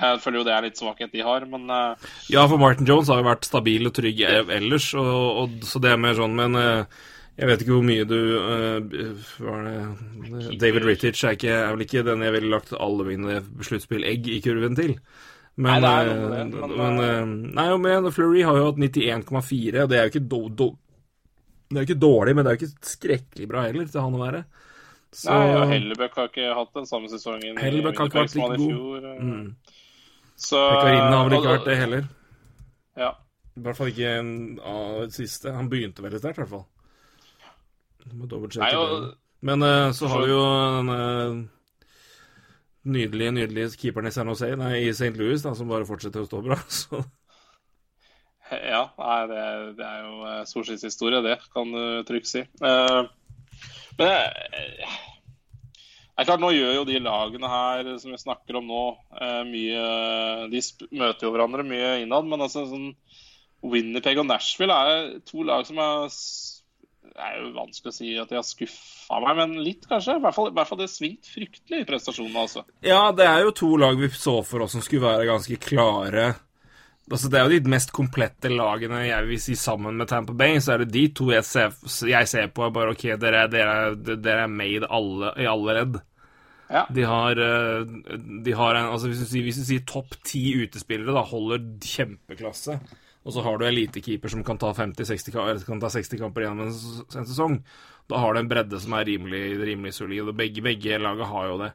Jeg 0.00 0.20
føler 0.24 0.40
jo 0.40 0.46
det 0.48 0.52
er 0.54 0.66
litt 0.66 0.80
svakhet 0.80 1.14
de 1.14 1.22
har, 1.24 1.46
men 1.50 1.70
eh, 1.70 2.10
Ja, 2.32 2.46
for 2.48 2.60
Martin 2.60 2.88
Jones 2.88 3.10
har 3.12 3.20
jo 3.20 3.28
vært 3.28 3.48
stabil 3.48 3.88
og 3.88 3.94
trygg 3.96 4.22
ellers, 4.26 4.90
og, 4.98 5.16
og, 5.42 5.56
så 5.66 5.82
det 5.82 5.92
er 5.92 6.00
mer 6.00 6.16
sånn 6.18 6.36
Men 6.38 6.58
eh, 6.58 7.00
Jeg 7.40 7.50
vet 7.50 7.64
ikke 7.64 7.76
hvor 7.76 7.86
mye 7.86 8.06
du 8.08 8.18
uh, 8.36 8.78
hva 9.40 9.56
er 9.58 9.66
det? 9.66 10.56
David 10.60 10.86
Rittich 10.88 11.24
er, 11.24 11.36
ikke, 11.38 11.54
er 11.56 11.74
vel 11.74 11.84
ikke 11.86 12.04
den 12.06 12.24
jeg 12.26 12.34
ville 12.36 12.52
lagt 12.52 12.74
alle 12.76 13.06
mine 13.06 13.40
sluttspillegg 13.64 14.28
i 14.28 14.40
kurven 14.44 14.76
til. 14.76 14.96
Men, 15.56 15.70
Nei, 15.70 15.78
det 15.80 15.92
er 15.92 16.10
noe 16.10 16.28
men, 16.34 16.74
men 16.76 17.00
uh, 17.00 17.32
Nei, 17.56 17.66
men 17.80 18.10
Fleury 18.14 18.44
har 18.44 18.58
jo 18.58 18.68
hatt 18.68 18.80
91,4, 18.80 19.84
og 19.84 19.90
det 19.92 19.98
er 19.98 20.06
jo 20.06 20.12
ikke 20.12 20.26
do, 20.34 20.42
do, 20.60 20.68
Det 21.70 21.80
er 21.80 21.88
ikke 21.88 22.02
dårlig, 22.02 22.36
men 22.36 22.44
det 22.44 22.52
er 22.52 22.58
jo 22.58 22.68
ikke 22.68 22.90
skrekkelig 22.92 23.48
bra 23.50 23.64
heller 23.68 23.88
til 23.88 24.04
han 24.04 24.18
å 24.18 24.22
være. 24.24 24.44
Så 25.10 25.34
Nei, 25.34 25.54
og 25.58 25.66
Hellebøck 25.72 26.16
har 26.20 26.28
ikke 26.30 26.52
hatt 26.54 26.76
den 26.76 26.86
samme 26.86 27.10
sesongen 27.10 27.58
Hellebøk 27.58 27.64
Hellebøck 27.64 27.98
har 27.98 28.10
ikke 28.10 28.20
vært 28.20 28.36
like 28.38 28.58
god. 28.60 28.66
fjor. 28.68 29.06
eh. 29.10 29.22
mm. 29.26 29.78
Så 30.40 30.56
Pekkarinen 30.72 31.12
har 31.12 31.26
vel 31.28 31.36
ikke 31.38 31.52
vært 31.54 31.66
det 31.68 31.76
heller. 31.76 32.04
Ja. 32.96 33.10
I 33.58 33.62
hvert 33.66 33.76
fall 33.76 33.90
ikke 33.92 34.12
en 34.18 34.30
av 34.64 35.00
det 35.04 35.14
siste. 35.18 35.52
Han 35.52 35.68
begynte 35.68 36.04
veldig 36.04 36.20
sterkt, 36.22 36.38
i 36.38 36.44
hvert 36.44 36.54
fall. 36.54 36.66
Nei, 38.56 38.70
og- 38.76 39.10
Men 39.42 39.62
uh, 39.64 39.90
så 39.96 40.08
har 40.08 40.20
vi 40.24 40.32
jo 40.32 40.40
denne 40.76 41.48
nydelige, 42.84 43.32
nydelige 43.32 43.76
keeperen 43.76 44.08
i 44.08 44.12
San 44.12 44.28
Jose, 44.28 44.48
nei, 44.56 44.74
i 44.86 44.92
St. 44.92 45.12
Louis, 45.16 45.40
da, 45.44 45.54
som 45.56 45.68
bare 45.68 45.86
fortsetter 45.88 46.20
å 46.24 46.28
stå 46.28 46.40
bra. 46.44 46.56
Så 46.68 47.00
Ja, 48.50 48.82
nei, 48.98 49.18
det, 49.30 49.42
det 49.78 49.86
er 49.86 50.00
jo 50.02 50.24
eh, 50.26 50.40
solskinnshistorie, 50.50 51.20
det, 51.22 51.36
kan 51.54 51.70
du 51.70 52.02
trygt 52.08 52.26
si. 52.32 52.42
Uh, 52.64 53.04
men 54.00 54.08
eh, 54.10 54.96
det 56.20 56.26
er 56.26 56.28
klart, 56.28 56.42
nå 56.44 56.50
gjør 56.52 56.74
jo 56.76 56.84
de 56.84 56.98
lagene 57.00 57.48
her 57.48 57.88
som 58.02 58.12
vi 58.12 58.18
snakker 58.20 58.58
om 58.60 58.66
nå, 58.68 58.80
eh, 59.20 59.40
mye 59.48 59.84
De 60.52 60.60
møter 61.00 61.26
jo 61.26 61.30
hverandre 61.32 61.64
mye 61.64 61.94
innad, 62.04 62.28
men 62.28 62.44
altså 62.44 62.66
sånn 62.68 62.90
Winnerpeg 63.64 64.18
og 64.20 64.26
Nashville 64.28 64.72
er 64.72 65.18
to 65.28 65.42
lag 65.44 65.66
som 65.68 65.80
er 65.80 66.06
Det 66.08 67.24
er 67.24 67.38
jo 67.40 67.50
vanskelig 67.56 67.90
å 67.92 67.96
si 67.96 68.12
at 68.20 68.28
de 68.30 68.38
har 68.38 68.44
skuffa 68.46 69.18
meg, 69.24 69.36
men 69.40 69.56
litt, 69.64 69.88
kanskje. 69.90 70.14
I 70.20 70.22
hvert 70.22 70.36
fall, 70.36 70.48
i 70.52 70.54
hvert 70.56 70.68
fall 70.70 70.78
det 70.78 70.86
svingt 70.92 71.26
fryktelig 71.26 71.80
i 71.82 71.88
prestasjonene, 71.88 72.44
altså. 72.46 72.62
Ja, 72.86 73.00
det 73.16 73.26
er 73.26 73.40
jo 73.44 73.50
to 73.58 73.72
lag 73.80 73.98
vi 73.98 74.08
så 74.14 74.36
for 74.46 74.62
oss 74.64 74.76
som 74.76 74.84
skulle 74.84 75.08
være 75.08 75.26
ganske 75.28 75.58
klare. 75.60 76.28
Altså, 77.10 77.26
det 77.32 77.40
er 77.40 77.48
jo 77.50 77.58
de 77.64 77.72
mest 77.72 77.90
komplette 77.96 78.52
lagene 78.52 79.00
jeg 79.08 79.26
vil 79.26 79.40
si 79.42 79.56
sammen 79.58 79.96
med 79.98 80.06
Tampa 80.12 80.32
Bay. 80.38 80.60
Så 80.62 80.76
er 80.76 80.84
det 80.84 80.92
de 80.94 81.02
to 81.18 81.26
jeg 81.34 81.42
ser, 81.48 81.74
jeg 82.06 82.28
ser 82.30 82.46
på. 82.54 82.68
og 82.68 82.76
Bare 82.76 82.92
OK, 82.94 83.02
dere, 83.18 83.42
er- 83.48 83.50
dere, 83.50 83.74
er- 83.90 84.16
dere 84.22 84.44
er 84.46 84.52
made 84.54 84.86
alle, 84.88 85.32
i 85.42 85.48
alle 85.50 85.74
ledd. 85.80 85.98
De 86.94 87.02
har, 87.02 87.38
eh, 87.42 87.84
de 88.44 88.52
har 88.54 88.78
en 88.78 88.90
Altså, 88.92 89.10
hvis 89.10 89.22
du 89.24 89.26
sier, 89.26 89.50
sier 89.52 89.86
topp 89.86 90.14
ti 90.26 90.42
utespillere, 90.62 91.14
da 91.16 91.24
holder 91.26 91.64
kjempeklasse. 91.82 92.78
Og 93.26 93.34
så 93.34 93.42
har 93.44 93.58
du 93.58 93.66
elitekeeper 93.66 94.32
som 94.32 94.44
kan 94.46 94.58
ta 94.58 94.70
50-60 94.72 95.34
eller 95.36 95.64
kan 95.66 95.80
ta 95.82 95.90
60 95.92 96.20
kamper 96.22 96.46
gjennom 96.46 96.70
en, 96.70 96.76
en 97.04 97.26
sesong. 97.28 97.58
Da 98.08 98.20
har 98.22 98.34
du 98.34 98.40
en 98.40 98.48
bredde 98.50 98.80
som 98.80 98.94
er 98.96 99.04
rimelig, 99.10 99.42
rimelig 99.60 99.92
solid, 99.98 100.30
og 100.30 100.38
begge, 100.38 100.62
begge 100.64 100.98
laget 100.98 101.28
har 101.28 101.50
jo 101.50 101.58
det. 101.60 101.74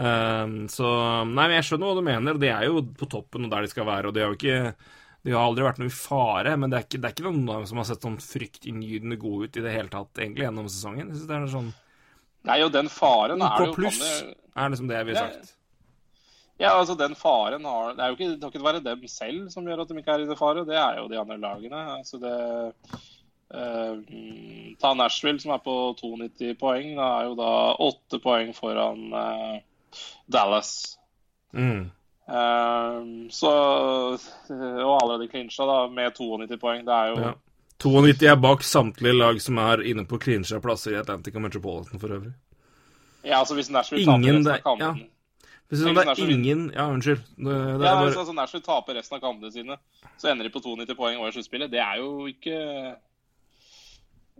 Um, 0.00 0.54
så 0.72 0.88
Nei, 1.28 1.44
men 1.44 1.58
jeg 1.58 1.66
skjønner 1.68 1.90
hva 1.90 1.98
du 1.98 2.06
mener. 2.06 2.40
De 2.40 2.48
er 2.48 2.64
jo 2.70 2.80
på 2.96 3.10
toppen 3.12 3.44
og 3.44 3.52
der 3.52 3.66
de 3.66 3.74
skal 3.74 3.86
være, 3.90 4.08
og 4.08 4.16
de 4.16 4.24
har 4.24 4.32
jo 4.32 4.40
ikke 4.40 4.72
de 5.20 5.34
har 5.34 5.44
aldri 5.44 5.66
vært 5.66 5.80
noe 5.82 5.90
i 5.90 5.92
fare, 5.92 6.54
men 6.56 6.72
det 6.72 6.78
er 6.78 6.84
ikke, 6.86 6.98
det 7.00 7.08
er 7.08 7.12
ikke 7.12 7.26
noen 7.26 7.66
som 7.68 7.80
har 7.80 7.86
sett 7.90 8.06
sånn 8.06 8.16
fryktinngytende 8.24 9.18
gode 9.20 9.50
ut 9.50 9.58
i 9.60 9.64
det 9.66 9.74
hele 9.74 9.92
tatt, 9.92 10.14
egentlig, 10.16 10.46
gjennom 10.46 10.70
sesongen. 10.72 11.10
Jeg 11.10 11.18
synes 11.18 11.28
det 11.28 11.36
er 11.36 11.50
sånn 11.52 11.68
Nei, 12.48 12.60
og 12.64 12.72
den 12.72 12.88
faren 12.88 13.42
er 13.44 13.56
OK 13.56 13.66
jo 13.66 13.74
pluss 13.76 14.00
er 14.00 14.72
liksom 14.72 14.88
det 14.90 14.96
jeg 14.98 15.08
ville 15.10 15.24
sagt. 15.24 15.56
Ja, 16.60 16.74
altså 16.76 16.94
den 16.94 17.14
faren 17.16 17.64
har 17.64 17.94
Det 17.96 18.04
er 18.04 18.10
jo 18.10 18.16
ikke, 18.18 18.34
det 18.36 18.48
ikke 18.52 18.64
være 18.64 18.82
dem 18.84 19.06
selv 19.08 19.48
som 19.52 19.68
gjør 19.68 19.82
at 19.84 19.88
de 19.88 19.96
ikke 19.98 20.12
er 20.12 20.24
i 20.24 20.28
det 20.28 20.38
fare, 20.38 20.66
det 20.68 20.76
er 20.76 20.98
jo 20.98 21.08
de 21.08 21.20
andre 21.20 21.38
lagene. 21.40 21.84
Altså 21.96 22.20
det 22.20 22.34
eh, 23.54 23.94
mm, 23.96 24.76
Ta 24.80 24.92
Nashville, 24.94 25.40
som 25.40 25.54
er 25.54 25.62
på 25.64 25.76
92 25.96 26.58
poeng. 26.60 26.92
Da 26.98 27.06
er 27.20 27.30
jo 27.30 27.38
da 27.38 27.54
åtte 27.80 28.20
poeng 28.20 28.52
foran 28.56 29.08
eh, 29.22 30.04
Dallas. 30.28 30.98
Mm. 31.56 31.88
Eh, 32.28 33.08
så 33.32 33.54
Og 34.60 34.94
allerede 35.00 35.30
clincha 35.32 35.64
da, 35.64 35.86
med 35.88 36.12
92 36.12 36.60
poeng. 36.60 36.84
Det 36.84 36.98
er 36.98 37.14
jo 37.14 37.22
Ja. 37.24 37.32
92 37.80 38.26
er 38.28 38.36
bak 38.36 38.62
samtlige 38.66 39.16
lag 39.16 39.40
som 39.40 39.58
er 39.62 39.82
inne 39.88 40.04
på 40.08 40.18
clincha 40.20 40.60
plasser 40.60 40.92
i 40.94 41.00
Atlantic 41.00 41.34
og 41.36 41.42
Metropolitan 41.46 42.00
for 42.02 42.12
øvrig. 42.16 42.32
Ja, 43.24 43.38
altså 43.38 43.54
hvis 43.56 43.70
Nashville 43.72 44.04
Ingen 44.04 44.44
taper 44.44 44.54
resten 44.54 44.54
av 44.56 44.78
kampene 44.78 45.00
ja. 45.04 45.08
Hvis 45.70 45.82
det 45.84 45.90
er 45.90 46.04
Nashville- 46.08 46.34
ingen 46.34 46.62
Ja, 46.74 46.86
unnskyld. 46.90 47.20
Det, 47.36 47.44
det 47.44 47.86
Ja, 47.86 47.94
bare 47.94 48.06
altså 48.10 48.32
Nashville 48.34 48.64
taper 48.64 48.96
resten 48.98 49.16
av 49.16 49.20
kampene 49.20 49.52
sine, 49.52 49.76
så 50.18 50.30
ender 50.32 50.44
de 50.48 50.50
på 50.50 50.60
92 50.64 50.96
poeng 50.98 51.18
over 51.20 51.30
sluttspillet. 51.30 51.70
Det 51.70 51.78
er 51.78 52.00
jo 52.00 52.26
ikke 52.26 52.96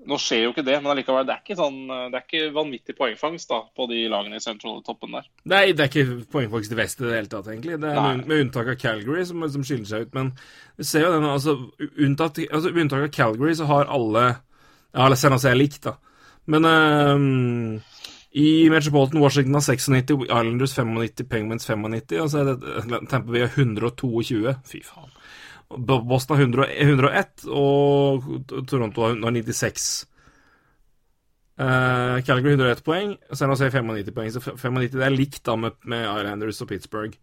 Nå 0.09 0.17
skjer 0.17 0.47
jo 0.47 0.53
ikke 0.55 0.65
det, 0.65 0.79
men 0.81 0.93
allikevel, 0.95 1.27
det 1.29 1.35
er 1.35 1.43
ikke 1.43 1.57
sånn 1.59 1.81
Det 1.91 2.17
er 2.17 2.23
ikke 2.25 2.53
vanvittig 2.55 2.95
poengfangst 2.97 3.51
da, 3.53 3.59
på 3.77 3.87
de 3.91 3.99
lagene 4.09 4.39
i 4.41 4.45
Central-toppen 4.45 5.17
der. 5.19 5.27
Nei, 5.53 5.65
det 5.77 5.85
er 5.85 5.91
ikke 5.91 6.31
poengfangst 6.33 6.73
i 6.73 6.79
vest 6.79 7.03
i 7.03 7.07
det 7.07 7.19
hele 7.19 7.33
tatt, 7.33 7.51
egentlig. 7.53 7.77
Det 7.83 7.91
er 7.93 8.23
med, 8.23 8.37
unntak 8.39 8.73
av 8.73 8.79
Calgary, 8.81 9.27
som, 9.29 9.45
som 9.53 9.67
skiller 9.67 9.91
seg 9.91 10.07
ut. 10.07 10.15
Men 10.17 10.33
vi 10.81 10.89
ser 10.89 11.05
jo 11.05 11.13
den, 11.17 11.29
altså, 11.29 11.57
unntatt, 12.07 12.41
altså 12.49 12.73
Med 12.73 12.87
unntak 12.87 13.09
av 13.11 13.15
Calgary, 13.19 13.57
så 13.59 13.69
har 13.71 13.93
alle 13.93 14.25
Ja, 14.31 15.05
alle 15.05 15.21
San 15.21 15.37
Jose 15.37 15.53
er 15.53 15.61
likt, 15.61 15.85
da. 15.85 15.99
Men 16.51 16.65
um, 16.67 17.77
i 18.33 18.71
Metropolitan 18.71 19.21
Washington 19.21 19.55
har 19.55 19.61
96, 19.61 20.25
Islanders 20.25 20.75
95, 20.75 21.29
Penguins 21.31 21.67
95, 21.67 22.21
og 22.23 22.31
så 22.31 22.41
er 22.41 22.45
det 22.51 23.09
Tampa 23.11 23.33
Bay 23.33 23.45
har 23.45 23.55
122. 23.59 24.55
Fy 24.67 24.83
faen. 24.87 25.13
Bo- 25.71 26.03
Boston 26.03 26.37
har 26.37 26.45
100 26.49 26.67
101, 26.83 27.45
og 27.55 28.27
Toronto 28.69 29.05
har 29.07 29.19
96. 29.21 29.89
Uh, 31.61 32.17
Calgary 32.25 32.55
101 32.57 32.81
poeng, 32.87 33.17
San 33.37 33.53
Jose 33.53 33.69
95 33.71 34.15
poeng. 34.17 34.31
Så 34.33 34.41
95 34.43 34.97
det 34.97 35.07
er 35.07 35.15
likt 35.15 35.43
da 35.47 35.57
med, 35.61 35.77
med 35.85 36.07
Islanders 36.09 36.63
og 36.65 36.71
Pittsburgh. 36.73 37.19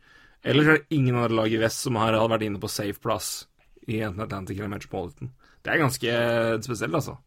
Ellers 0.48 0.68
er 0.70 0.78
det 0.80 0.96
ingen 0.96 1.18
andre 1.18 1.34
lag 1.42 1.52
i 1.52 1.60
vest 1.60 1.82
som 1.84 1.98
har 2.00 2.16
vært 2.30 2.46
inne 2.46 2.62
på 2.62 2.70
safe 2.70 3.02
plass 3.04 3.48
i 3.90 4.00
enten 4.06 4.22
Atlantic 4.24 4.60
eller 4.60 4.72
Metropolitan. 4.76 5.32
Det 5.66 5.74
er 5.74 5.82
ganske 5.82 6.14
spesielt, 6.64 6.96
altså. 6.96 7.18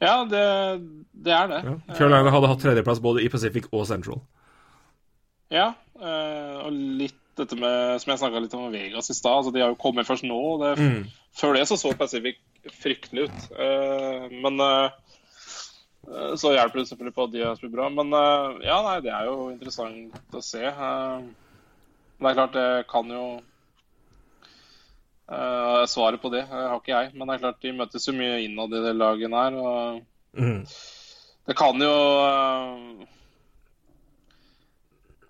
Ja, 0.00 0.24
det, 0.24 0.42
det 1.12 1.32
er 1.36 1.48
det. 1.48 1.60
Ja. 1.68 1.74
Carolina 1.94 2.32
hadde 2.32 2.50
hatt 2.50 2.62
tredjeplass 2.64 3.02
både 3.04 3.22
i 3.22 3.30
Pacific 3.32 3.68
og 3.70 3.86
Central. 3.88 4.22
Ja, 5.52 5.70
eh, 6.00 6.56
og 6.64 6.72
litt 6.72 7.19
dette 7.40 7.56
med 7.58 8.00
Som 8.02 8.12
jeg 8.12 8.20
snakka 8.22 8.42
litt 8.44 8.54
om 8.56 8.70
Vegas 8.72 9.10
i 9.10 9.16
stad. 9.16 9.40
Altså, 9.40 9.52
de 9.54 9.62
har 9.64 9.72
jo 9.72 9.78
kommet 9.80 10.08
først 10.08 10.26
nå. 10.28 10.38
og 10.54 10.62
Det, 10.64 10.72
Mm. 10.80 11.04
Før 11.40 11.54
det 11.54 11.66
så 11.68 11.76
så 11.78 11.92
Pacific 11.96 12.40
fryktelig 12.82 13.28
ut. 13.28 13.44
Uh, 13.54 14.26
men 14.42 14.60
eh, 14.60 14.90
så 16.36 16.50
hjelper 16.52 16.80
det 16.80 16.88
selvfølgelig 16.88 17.14
på 17.14 17.24
at 17.28 17.32
de 17.32 17.44
har 17.44 17.54
spilt 17.56 17.72
bra. 17.72 17.86
Men 17.88 18.10
uh, 18.12 18.58
ja, 18.66 18.80
nei, 18.82 18.96
det 19.04 19.12
er 19.14 19.28
jo 19.30 19.50
interessant 19.52 20.34
å 20.34 20.42
se. 20.42 20.64
Eh, 20.66 21.22
det 22.20 22.28
er 22.32 22.36
klart, 22.40 22.58
det 22.58 22.88
kan 22.90 23.14
jo 23.14 23.24
Svaret 25.86 26.18
på 26.18 26.26
det 26.32 26.40
har 26.50 26.72
ikke 26.80 26.90
jeg. 26.90 27.12
Men 27.14 27.28
det 27.28 27.36
er 27.36 27.42
klart, 27.44 27.60
de 27.62 27.70
møtes 27.78 28.08
jo 28.08 28.12
mye 28.16 28.40
innad 28.42 28.72
i 28.74 28.80
det 28.82 28.96
laget 28.98 29.30
her. 29.30 29.54
og 29.54 30.00
Mm. 30.34 30.66
det 31.46 31.56
kan 31.56 31.78
jo 31.82 33.06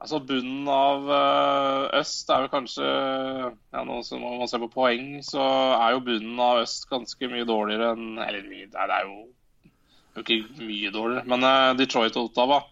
Altså 0.01 0.17
bunnen 0.25 0.69
av 0.73 1.11
eh, 1.13 1.99
øst 2.01 2.31
er 2.33 2.47
jo 2.47 2.53
kanskje 2.55 2.87
ja, 2.87 3.83
nå 3.85 3.99
som 4.07 4.23
man 4.25 4.49
ser 4.49 4.63
på 4.63 4.71
poeng, 4.73 5.19
så 5.25 5.43
er 5.77 5.93
jo 5.93 6.05
bunnen 6.07 6.41
av 6.41 6.63
øst 6.63 6.87
ganske 6.89 7.29
mye 7.29 7.45
dårligere 7.49 7.91
enn 7.93 8.17
Eller 8.25 8.47
det 8.49 8.81
er 8.81 9.05
jo, 9.05 9.27
det 9.61 10.23
er 10.23 10.23
jo 10.23 10.25
ikke 10.25 10.65
mye 10.65 10.93
dårligere. 10.95 11.27
Men 11.29 11.45
eh, 11.51 11.75
Detroit 11.83 12.17
og 12.17 12.31
Ottawa 12.31 12.63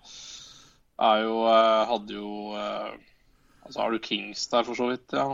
er 1.11 1.27
jo 1.27 1.43
eh, 1.53 1.83
hadde 1.93 2.17
jo 2.17 2.33
Altså 3.69 3.83
har 3.83 3.93
du 3.93 3.99
Kings 4.01 4.47
der, 4.49 4.65
for 4.65 4.79
så 4.79 4.89
vidt. 4.89 5.13
ja. 5.13 5.29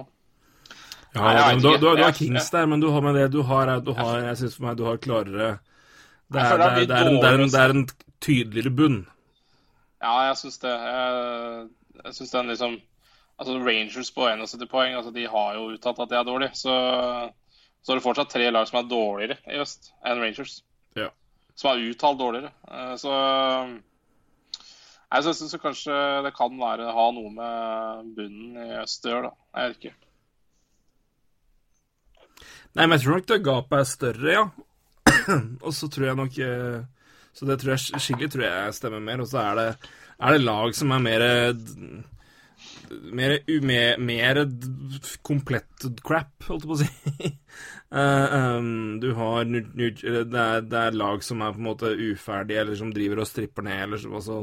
Ja, 1.14 1.30
jeg 1.30 1.62
du, 1.62 1.68
du, 1.78 1.92
du 1.94 2.02
har 2.02 2.10
Kings 2.10 2.50
der, 2.50 2.66
men 2.66 2.82
du 2.82 2.88
har 2.90 3.00
med 3.06 3.14
det 3.14 3.28
du 3.30 3.44
har, 3.46 3.70
du 3.78 3.92
har 3.94 4.18
Jeg 4.32 4.40
syns 4.40 4.56
for 4.58 4.66
meg 4.66 4.76
du 4.80 4.84
har 4.88 4.98
klarere 4.98 5.52
Det 6.26 6.42
er, 6.42 6.58
det 6.58 6.66
er, 6.66 6.74
det 6.74 6.82
en, 6.82 7.20
det 7.22 7.30
er, 7.30 7.38
en, 7.38 7.50
det 7.52 7.60
er 7.60 7.74
en 7.76 7.86
tydeligere 8.24 8.70
bunn. 8.74 9.00
Ja, 10.02 10.14
jeg 10.26 10.36
syns 10.40 10.58
det. 10.58 10.72
Jeg, 10.72 11.68
jeg 12.02 12.18
syns 12.18 12.34
den 12.34 12.52
liksom 12.52 12.80
Altså 13.34 13.56
Rangers 13.58 14.12
på 14.14 14.28
71 14.30 14.68
poeng, 14.70 14.92
altså 14.94 15.10
de 15.10 15.24
har 15.26 15.56
jo 15.56 15.72
uttalt 15.74 15.98
at 16.04 16.10
de 16.12 16.14
er 16.14 16.26
dårlige. 16.28 16.54
Så, 16.54 16.74
så 17.82 17.90
er 17.90 17.98
det 17.98 18.04
fortsatt 18.04 18.30
tre 18.30 18.46
lag 18.52 18.68
som 18.70 18.78
er 18.78 18.86
dårligere 18.86 19.36
i 19.50 19.58
øst 19.58 19.88
enn 20.06 20.20
Rangers. 20.22 20.60
Ja. 20.94 21.08
Som 21.58 21.72
er 21.72 21.82
uttalt 21.88 22.20
dårligere. 22.20 22.52
Eh, 22.70 22.94
Så 23.02 23.10
jeg 25.14 25.34
syns 25.34 25.56
kanskje 25.62 25.98
det 26.26 26.32
kan 26.38 26.54
være 26.58 26.94
ha 26.94 27.08
noe 27.14 27.34
med 27.34 28.14
bunnen 28.14 28.54
i 28.68 28.78
øst 28.84 29.06
å 29.06 29.12
gjøre, 29.12 29.32
da. 29.32 29.60
Jeg 29.60 29.72
vet 29.72 29.82
ikke. 29.82 29.98
Nei, 32.74 32.86
men 32.86 32.96
jeg 32.96 33.04
tror 33.04 33.18
nok 33.18 33.28
det 33.30 33.44
gapet 33.46 33.76
er 33.80 33.90
større, 33.90 34.32
ja. 34.34 34.46
og 35.66 35.74
så 35.74 35.90
tror 35.90 36.06
jeg 36.08 36.18
nok 36.18 36.38
eh, 36.42 36.80
Så 37.34 37.46
det 37.46 37.58
tror 37.60 37.74
jeg 37.74 38.02
skikkelig 38.02 38.30
tror 38.32 38.46
jeg 38.46 38.74
stemmer 38.78 39.02
mer. 39.02 39.22
Og 39.22 39.30
så 39.30 39.42
er 39.42 39.58
det, 39.58 39.68
er 40.20 40.36
det 40.36 40.44
lag 40.44 40.76
som 40.76 40.92
er 40.94 41.02
mer 41.02 41.24
eh, 41.24 41.54
mer, 43.02 43.38
mer, 43.60 43.98
mer 43.98 44.40
komplett 45.22 45.86
crap, 46.04 46.34
holdt 46.48 46.64
jeg 46.64 46.70
på 46.70 46.76
å 46.76 46.82
si. 46.84 47.32
Eh, 47.94 48.56
um, 48.58 48.96
du 48.98 49.12
har 49.14 49.44
eller 49.44 50.24
det, 50.26 50.40
er, 50.40 50.64
det 50.66 50.78
er 50.80 50.96
lag 50.98 51.20
som 51.22 51.44
er 51.44 51.52
på 51.54 51.60
en 51.60 51.66
måte 51.68 51.92
uferdige, 51.92 52.64
eller 52.64 52.74
som 52.80 52.88
driver 52.90 53.20
og 53.22 53.28
stripper 53.30 53.62
ned, 53.62 53.84
eller 53.84 54.00
så, 54.02 54.10
altså 54.18 54.38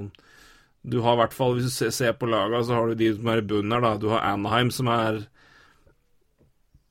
Du 0.88 1.02
har 1.04 1.18
i 1.18 1.20
hvert 1.20 1.36
fall, 1.36 1.58
hvis 1.58 1.76
du 1.82 1.90
ser, 1.92 2.14
på 2.16 2.30
laga, 2.32 2.62
så 2.64 2.78
har 2.78 2.88
du 2.88 3.02
de 3.02 3.10
som 3.18 3.28
er 3.28 3.42
i 3.42 3.46
bunnen 3.50 3.76
her, 3.76 3.84
da. 3.84 3.92
Du 4.00 4.08
har 4.14 4.24
Anaheim, 4.30 4.72
som 4.72 4.88
er 4.94 5.20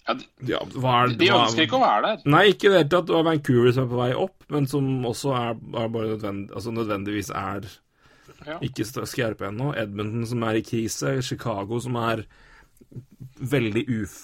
Ja, 0.04 0.18
de, 0.18 0.28
ja, 0.50 0.60
er, 0.60 1.16
de 1.16 1.32
ønsker 1.38 1.64
ikke 1.64 1.80
å 1.80 1.84
være 1.86 2.10
der. 2.10 2.28
Nei, 2.36 2.44
ikke 2.52 2.68
i 2.68 2.74
det 2.74 2.82
hele 2.82 2.92
tatt. 2.92 3.08
Du 3.08 3.16
har 3.16 3.24
Vancouver 3.30 3.72
som 3.78 3.86
er 3.86 3.92
på 3.94 4.02
vei 4.02 4.10
opp, 4.26 4.36
men 4.52 4.68
som 4.68 4.90
også 5.14 5.32
er, 5.40 5.64
er 5.80 5.94
bare 5.96 6.12
nødvendig, 6.12 6.52
altså 6.60 6.76
nødvendigvis 6.76 7.32
er 7.40 7.72
Ja. 8.46 8.58
ikke 8.64 8.86
skarpe 8.86 9.48
ennå. 9.50 9.72
Edmonton 9.76 10.26
som 10.26 10.44
er 10.48 10.60
i 10.60 10.64
krise. 10.66 11.18
Chicago 11.26 11.80
som 11.82 11.98
er 12.00 12.24
veldig 13.40 13.86
uf... 14.00 14.20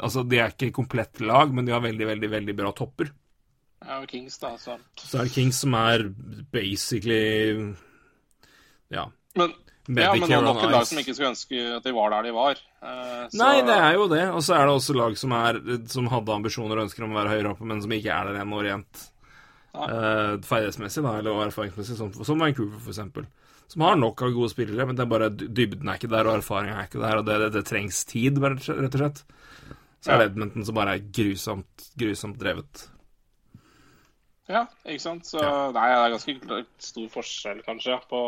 Altså, 0.00 0.22
de 0.24 0.38
er 0.40 0.54
ikke 0.54 0.72
komplett 0.78 1.20
lag, 1.20 1.50
men 1.52 1.66
de 1.66 1.74
har 1.74 1.82
veldig, 1.84 2.06
veldig, 2.08 2.30
veldig 2.32 2.54
bra 2.56 2.70
topper. 2.72 3.10
Ja, 3.84 3.98
og 4.00 4.08
Kings, 4.10 4.38
da. 4.40 4.54
Så. 4.58 4.78
Så 4.96 5.20
er 5.20 5.28
det 5.28 5.34
Kings 5.34 5.60
som 5.62 5.74
er 5.78 6.08
basically 6.54 7.74
Ja. 8.90 9.10
Men, 9.36 9.52
ja, 9.88 10.14
men 10.16 10.24
det 10.28 10.36
er 10.36 10.42
nok 10.44 10.62
et 10.64 10.72
lag 10.72 10.86
som 10.88 10.98
ikke 11.00 11.14
skulle 11.16 11.30
ønske 11.32 11.60
at 11.76 11.84
de 11.84 11.92
var 11.96 12.10
der 12.12 12.26
de 12.28 12.32
var. 12.36 12.58
Eh, 12.82 13.28
så- 13.28 13.38
Nei, 13.38 13.60
det 13.64 13.76
er 13.76 13.94
jo 13.94 14.08
det. 14.08 14.24
Og 14.28 14.42
så 14.42 14.56
er 14.56 14.66
det 14.66 14.74
også 14.74 14.96
lag 14.96 15.16
som, 15.16 15.32
er, 15.32 15.60
som 15.86 16.08
hadde 16.08 16.34
ambisjoner 16.34 16.76
og 16.76 16.88
ønsker 16.88 17.04
om 17.04 17.12
å 17.12 17.20
være 17.22 17.34
høyere 17.36 17.52
oppe, 17.52 17.64
men 17.64 17.80
som 17.82 17.90
ikke 17.92 18.12
er 18.12 18.24
der 18.32 18.40
ennå 18.42 18.62
rent 18.64 19.04
uh, 19.74 20.36
ferdighetsmessig, 20.44 21.02
da, 21.04 21.18
eller 21.18 21.46
erfaringsmessig, 21.46 21.96
som, 21.96 22.12
som 22.12 22.40
Vancouver, 22.40 22.80
for 22.80 22.90
eksempel. 22.90 23.28
Som 23.68 23.84
har 23.84 23.98
nok 24.00 24.22
av 24.24 24.32
gode 24.32 24.48
spillere, 24.52 24.86
men 24.88 24.96
det 24.96 25.04
er 25.04 25.10
bare 25.10 25.28
dybden 25.32 25.88
er 25.90 25.98
ikke 26.00 26.08
der, 26.08 26.28
og 26.28 26.38
erfaringen 26.40 26.78
er 26.78 26.86
ikke 26.88 27.02
der, 27.02 27.18
og 27.20 27.26
det, 27.28 27.34
det, 27.42 27.48
det 27.58 27.66
trengs 27.68 28.00
tid, 28.08 28.38
rett 28.40 28.70
og 28.70 29.00
slett. 29.02 29.24
Så 30.00 30.14
er 30.14 30.22
det 30.22 30.30
Edmonton 30.30 30.64
som 30.64 30.76
bare 30.78 30.94
er 30.96 31.10
grusomt, 31.12 31.90
grusomt 31.98 32.38
drevet. 32.40 32.86
Ja, 34.48 34.62
ikke 34.88 35.02
sant. 35.02 35.26
Så 35.28 35.42
nei, 35.42 35.88
det 35.92 35.98
er 35.98 36.14
ganske 36.14 36.62
stor 36.80 37.10
forskjell, 37.12 37.60
kanskje, 37.66 37.98
på 38.08 38.22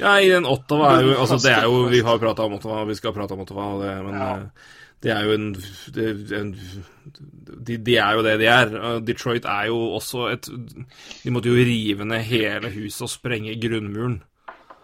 Ja, 0.00 0.16
i 0.18 0.30
den 0.30 0.46
Ottawa 0.46 0.96
er 0.96 1.04
jo 1.06 1.14
Altså, 1.18 1.38
det 1.42 1.50
er 1.54 1.64
jo 1.66 1.84
Vi 1.90 2.00
har 2.06 2.20
prata 2.22 2.44
om 2.46 2.52
Ottawa, 2.54 2.84
vi 2.86 2.94
skal 2.98 3.14
prate 3.14 3.34
om 3.34 3.42
Ottawa, 3.42 3.68
det, 3.82 3.94
men 4.06 4.18
Ja. 4.18 4.32
Det 5.02 5.12
er 5.14 5.26
jo 5.28 5.34
en, 5.36 5.50
det, 5.94 6.06
en 6.34 6.48
de, 7.66 7.76
de 7.76 7.96
er 7.96 8.16
jo 8.16 8.24
det 8.26 8.34
de 8.40 8.48
er. 8.50 8.72
Detroit 9.06 9.46
er 9.46 9.68
jo 9.70 9.78
også 9.98 10.26
et 10.32 10.48
De 10.48 11.34
måtte 11.34 11.52
jo 11.52 11.66
rive 11.68 12.06
ned 12.08 12.24
hele 12.26 12.72
huset 12.74 13.06
og 13.06 13.12
sprenge 13.12 13.54
grunnmuren. 13.62 14.22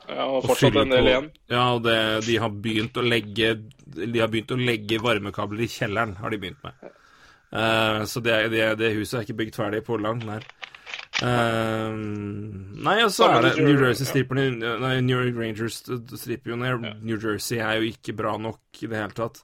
ja, 0.08 0.26
og 0.28 0.44
fortsatt 0.46 0.78
en 0.84 0.94
del 0.94 1.10
igjen. 1.10 1.30
Ja, 1.50 1.64
og 1.74 1.82
det, 1.86 1.96
de 2.28 2.36
har 2.38 2.52
begynt 2.66 3.00
å 3.00 3.06
legge 3.06 3.56
De 3.56 4.20
har 4.20 4.30
begynt 4.30 4.54
å 4.54 4.60
legge 4.60 5.02
varmekabler 5.02 5.66
i 5.66 5.70
kjelleren, 5.72 6.14
har 6.20 6.30
de 6.30 6.40
begynt 6.42 6.62
med. 6.66 6.94
Uh, 7.54 8.04
så 8.10 8.22
det, 8.22 8.38
det, 8.54 8.68
det 8.80 8.94
huset 8.96 9.18
er 9.18 9.26
ikke 9.26 9.40
bygd 9.42 9.58
ferdig 9.58 9.82
på 9.86 9.98
langt 10.02 10.26
nær. 10.26 10.46
Uh, 11.22 11.94
nei, 11.94 12.96
og 13.04 13.12
så 13.14 13.28
er 13.30 13.44
det 13.44 13.52
New 13.58 13.68
New 13.68 13.76
Jersey, 13.76 14.02
Jersey 14.02 14.08
stripper 14.10 14.40
Nei, 14.40 14.96
New 15.06 15.14
York 15.14 15.36
Rangers 15.38 15.82
stripper 15.82 16.54
jo 16.54 16.58
ned. 16.62 16.88
New 17.02 17.18
Jersey 17.18 17.58
er 17.62 17.78
jo 17.78 17.92
ikke 17.94 18.16
bra 18.18 18.34
nok 18.38 18.82
i 18.82 18.90
det 18.90 18.98
hele 18.98 19.14
tatt. 19.14 19.42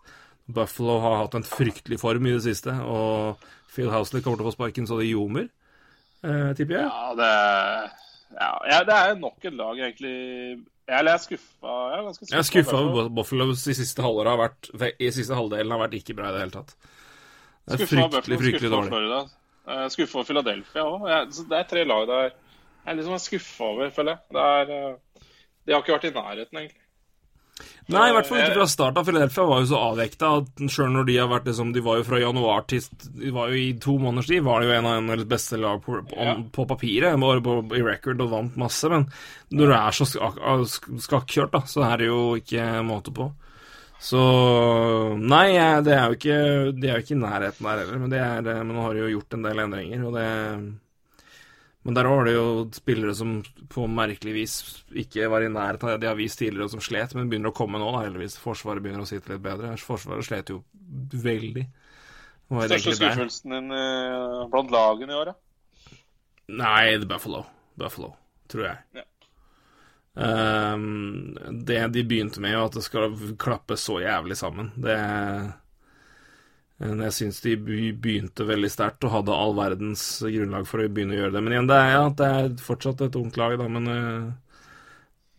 Buffalo 0.55 0.99
har 1.03 1.23
hatt 1.23 1.37
en 1.39 1.47
fryktelig 1.47 2.01
form 2.03 2.27
i 2.29 2.35
det 2.37 2.43
siste, 2.45 2.75
og 2.83 3.41
Phil 3.71 3.91
Housley 3.93 4.23
kommer 4.25 4.41
til 4.41 4.47
å 4.47 4.51
få 4.51 4.57
sparken 4.57 4.89
så 4.89 4.99
det 5.01 5.09
ljomer, 5.11 5.49
eh, 6.25 6.51
tipper 6.59 6.81
jeg. 6.81 6.91
Ja, 6.91 7.15
det 7.19 7.31
ja, 8.31 8.51
ja, 8.71 8.83
det 8.87 8.95
er 8.95 9.17
nok 9.19 9.43
et 9.43 9.57
lag, 9.59 9.75
egentlig 9.75 10.13
Jeg 10.87 11.07
er 11.11 11.17
skuffa. 11.19 11.73
Jeg 11.91 11.97
er 11.99 12.05
ganske 12.07 12.25
skuffa. 12.25 12.35
Jeg 12.35 12.39
er 12.39 12.47
skuffa 12.47 12.77
over 12.79 13.09
Buffalo 13.15 13.49
i 13.51 13.75
siste 13.75 14.05
har 14.07 14.39
vært 14.39 14.71
I 15.03 15.11
siste 15.11 15.35
halvdelen 15.35 15.75
har 15.75 15.83
vært 15.83 15.97
ikke 15.99 16.15
bra 16.19 16.31
i 16.31 16.37
det 16.37 16.45
hele 16.45 16.55
tatt. 16.55 16.77
Det 17.67 17.75
er 17.75 17.83
Skuffa 17.83 17.97
fryktelig, 17.97 18.13
Buffalo, 18.15 18.39
fryktelig 18.45 18.71
dårlig. 18.71 18.93
Florida. 18.95 19.89
Skuffa 19.91 20.21
over 20.21 20.29
Philadelphia 20.31 20.87
òg. 20.87 21.11
Det 21.51 21.59
er 21.59 21.69
tre 21.75 21.85
lag 21.87 22.07
der 22.11 22.31
jeg 22.87 22.97
liksom 22.97 23.15
er 23.15 23.23
skuffa 23.23 23.65
over, 23.65 23.91
føler 23.95 24.17
jeg. 24.17 24.21
Det 24.35 24.45
er, 24.51 24.71
eh, 24.77 25.25
de 25.67 25.75
har 25.75 25.83
ikke 25.83 25.97
vært 25.97 26.09
i 26.09 26.15
nærheten, 26.17 26.61
egentlig. 26.61 26.80
Nei, 27.91 28.05
i 28.09 28.13
hvert 28.15 28.27
fall 28.29 28.39
ikke 28.45 28.55
fra 28.61 28.67
start 28.71 28.99
av. 29.01 29.05
Philadelphia 29.09 29.45
var 29.51 29.61
jo 29.65 29.67
så 29.73 29.79
avvekta 29.91 30.29
at 30.39 30.63
sjøl 30.71 30.93
når 30.95 31.07
de 31.09 31.17
har 31.19 31.29
vært 31.33 31.49
liksom 31.51 31.73
De 31.75 31.81
var 31.83 31.97
jo 31.99 32.05
fra 32.07 32.21
januar 32.23 32.65
til 32.71 32.85
De 33.19 33.33
var 33.35 33.51
jo 33.51 33.59
i 33.59 33.73
to 33.83 33.97
måneders 33.99 34.29
tid 34.31 34.45
var 34.47 34.61
de 34.63 34.69
jo 34.71 34.77
en 34.77 34.87
av 34.87 35.01
NRLs 35.03 35.27
beste 35.33 35.59
lag 35.59 35.83
på, 35.85 35.99
Ja. 36.17 36.37
på 36.55 36.67
papiret, 36.71 37.19
bare 37.21 37.41
på, 37.43 37.57
i 37.77 37.83
record 37.83 38.21
og 38.21 38.31
vant 38.31 38.57
masse, 38.57 38.89
men 38.89 39.07
når 39.51 39.67
du 39.67 39.75
er 39.75 39.91
så 39.99 40.07
skak- 40.07 40.41
sk- 40.71 41.01
skakkjørt, 41.09 41.51
da, 41.53 41.61
så 41.67 41.83
er 41.93 41.97
det 41.99 42.07
jo 42.13 42.21
ikke 42.39 42.69
måte 42.87 43.11
på. 43.13 43.33
Så 44.01 44.21
Nei, 45.19 45.49
det 45.85 45.93
er 45.93 46.07
jo 46.09 46.17
ikke 46.17 46.37
De 46.81 46.89
er 46.89 46.95
jo 47.01 47.03
ikke 47.05 47.17
i 47.17 47.21
nærheten 47.21 47.67
der 47.67 47.83
heller, 47.83 47.99
men, 47.99 48.11
det 48.15 48.21
er, 48.23 48.41
men 48.65 48.75
nå 48.77 48.85
har 48.87 48.95
de 48.95 49.03
jo 49.05 49.11
gjort 49.19 49.35
en 49.37 49.43
del 49.45 49.59
endringer, 49.67 50.07
og 50.07 50.15
det 50.17 50.29
men 51.83 51.97
der 51.97 52.09
var 52.11 52.27
det 52.29 52.35
jo 52.35 52.47
spillere 52.77 53.15
som 53.17 53.39
på 53.73 53.87
merkelig 53.89 54.35
vis 54.37 54.55
ikke 55.01 55.31
var 55.33 55.47
i 55.47 55.53
nærheten 55.53 55.89
av 55.89 55.95
det 55.95 56.03
de 56.05 56.11
har 56.11 56.19
vist 56.19 56.41
tidligere, 56.43 56.69
og 56.69 56.75
som 56.75 56.83
slet, 56.85 57.15
men 57.17 57.31
begynner 57.33 57.55
å 57.55 57.57
komme 57.57 57.81
nå, 57.81 57.89
da, 57.95 58.03
heldigvis. 58.05 58.37
Forsvaret 58.43 58.85
begynner 58.85 59.07
å 59.07 59.09
sitte 59.09 59.33
litt 59.33 59.45
bedre. 59.45 59.73
Forsvaret 59.81 60.27
slet 60.29 60.53
jo 60.53 60.61
veldig. 61.25 61.65
Største 62.51 62.97
skuffelsen 62.99 63.55
din 63.55 63.73
uh, 63.73 64.45
blant 64.53 64.75
lagene 64.75 65.15
i 65.15 65.21
år, 65.21 65.33
ja? 65.33 65.97
Nei, 66.51 66.99
The 66.99 67.07
Buffalo. 67.09 67.45
Buffalo, 67.79 68.13
tror 68.51 68.67
jeg. 68.67 69.01
Ja. 69.01 69.07
Um, 70.21 71.37
det 71.65 71.79
de 71.95 72.03
begynte 72.05 72.43
med, 72.43 72.59
at 72.59 72.75
det 72.77 72.83
skal 72.85 73.15
klappe 73.41 73.79
så 73.79 74.01
jævlig 74.03 74.37
sammen, 74.37 74.73
det 74.83 74.99
Jeg 76.81 77.13
syns 77.13 77.43
de 77.45 77.59
begynte 77.61 78.47
veldig 78.49 78.71
sterkt 78.73 79.05
og 79.05 79.13
hadde 79.13 79.37
all 79.37 79.53
verdens 79.59 80.05
grunnlag 80.25 80.65
for 80.69 80.81
å 80.81 80.87
begynne 80.89 81.13
å 81.13 81.19
gjøre 81.19 81.35
det. 81.35 81.43
Men 81.45 81.55
igjen, 81.55 81.67
det 81.69 81.77
er, 81.77 81.91
ja, 81.93 82.05
det 82.17 82.29
er 82.37 82.55
fortsatt 82.65 83.03
et 83.05 83.19
ungt 83.21 83.37
lag, 83.37 83.57
da, 83.61 83.67
men 83.69 83.91
eh, 83.93 84.31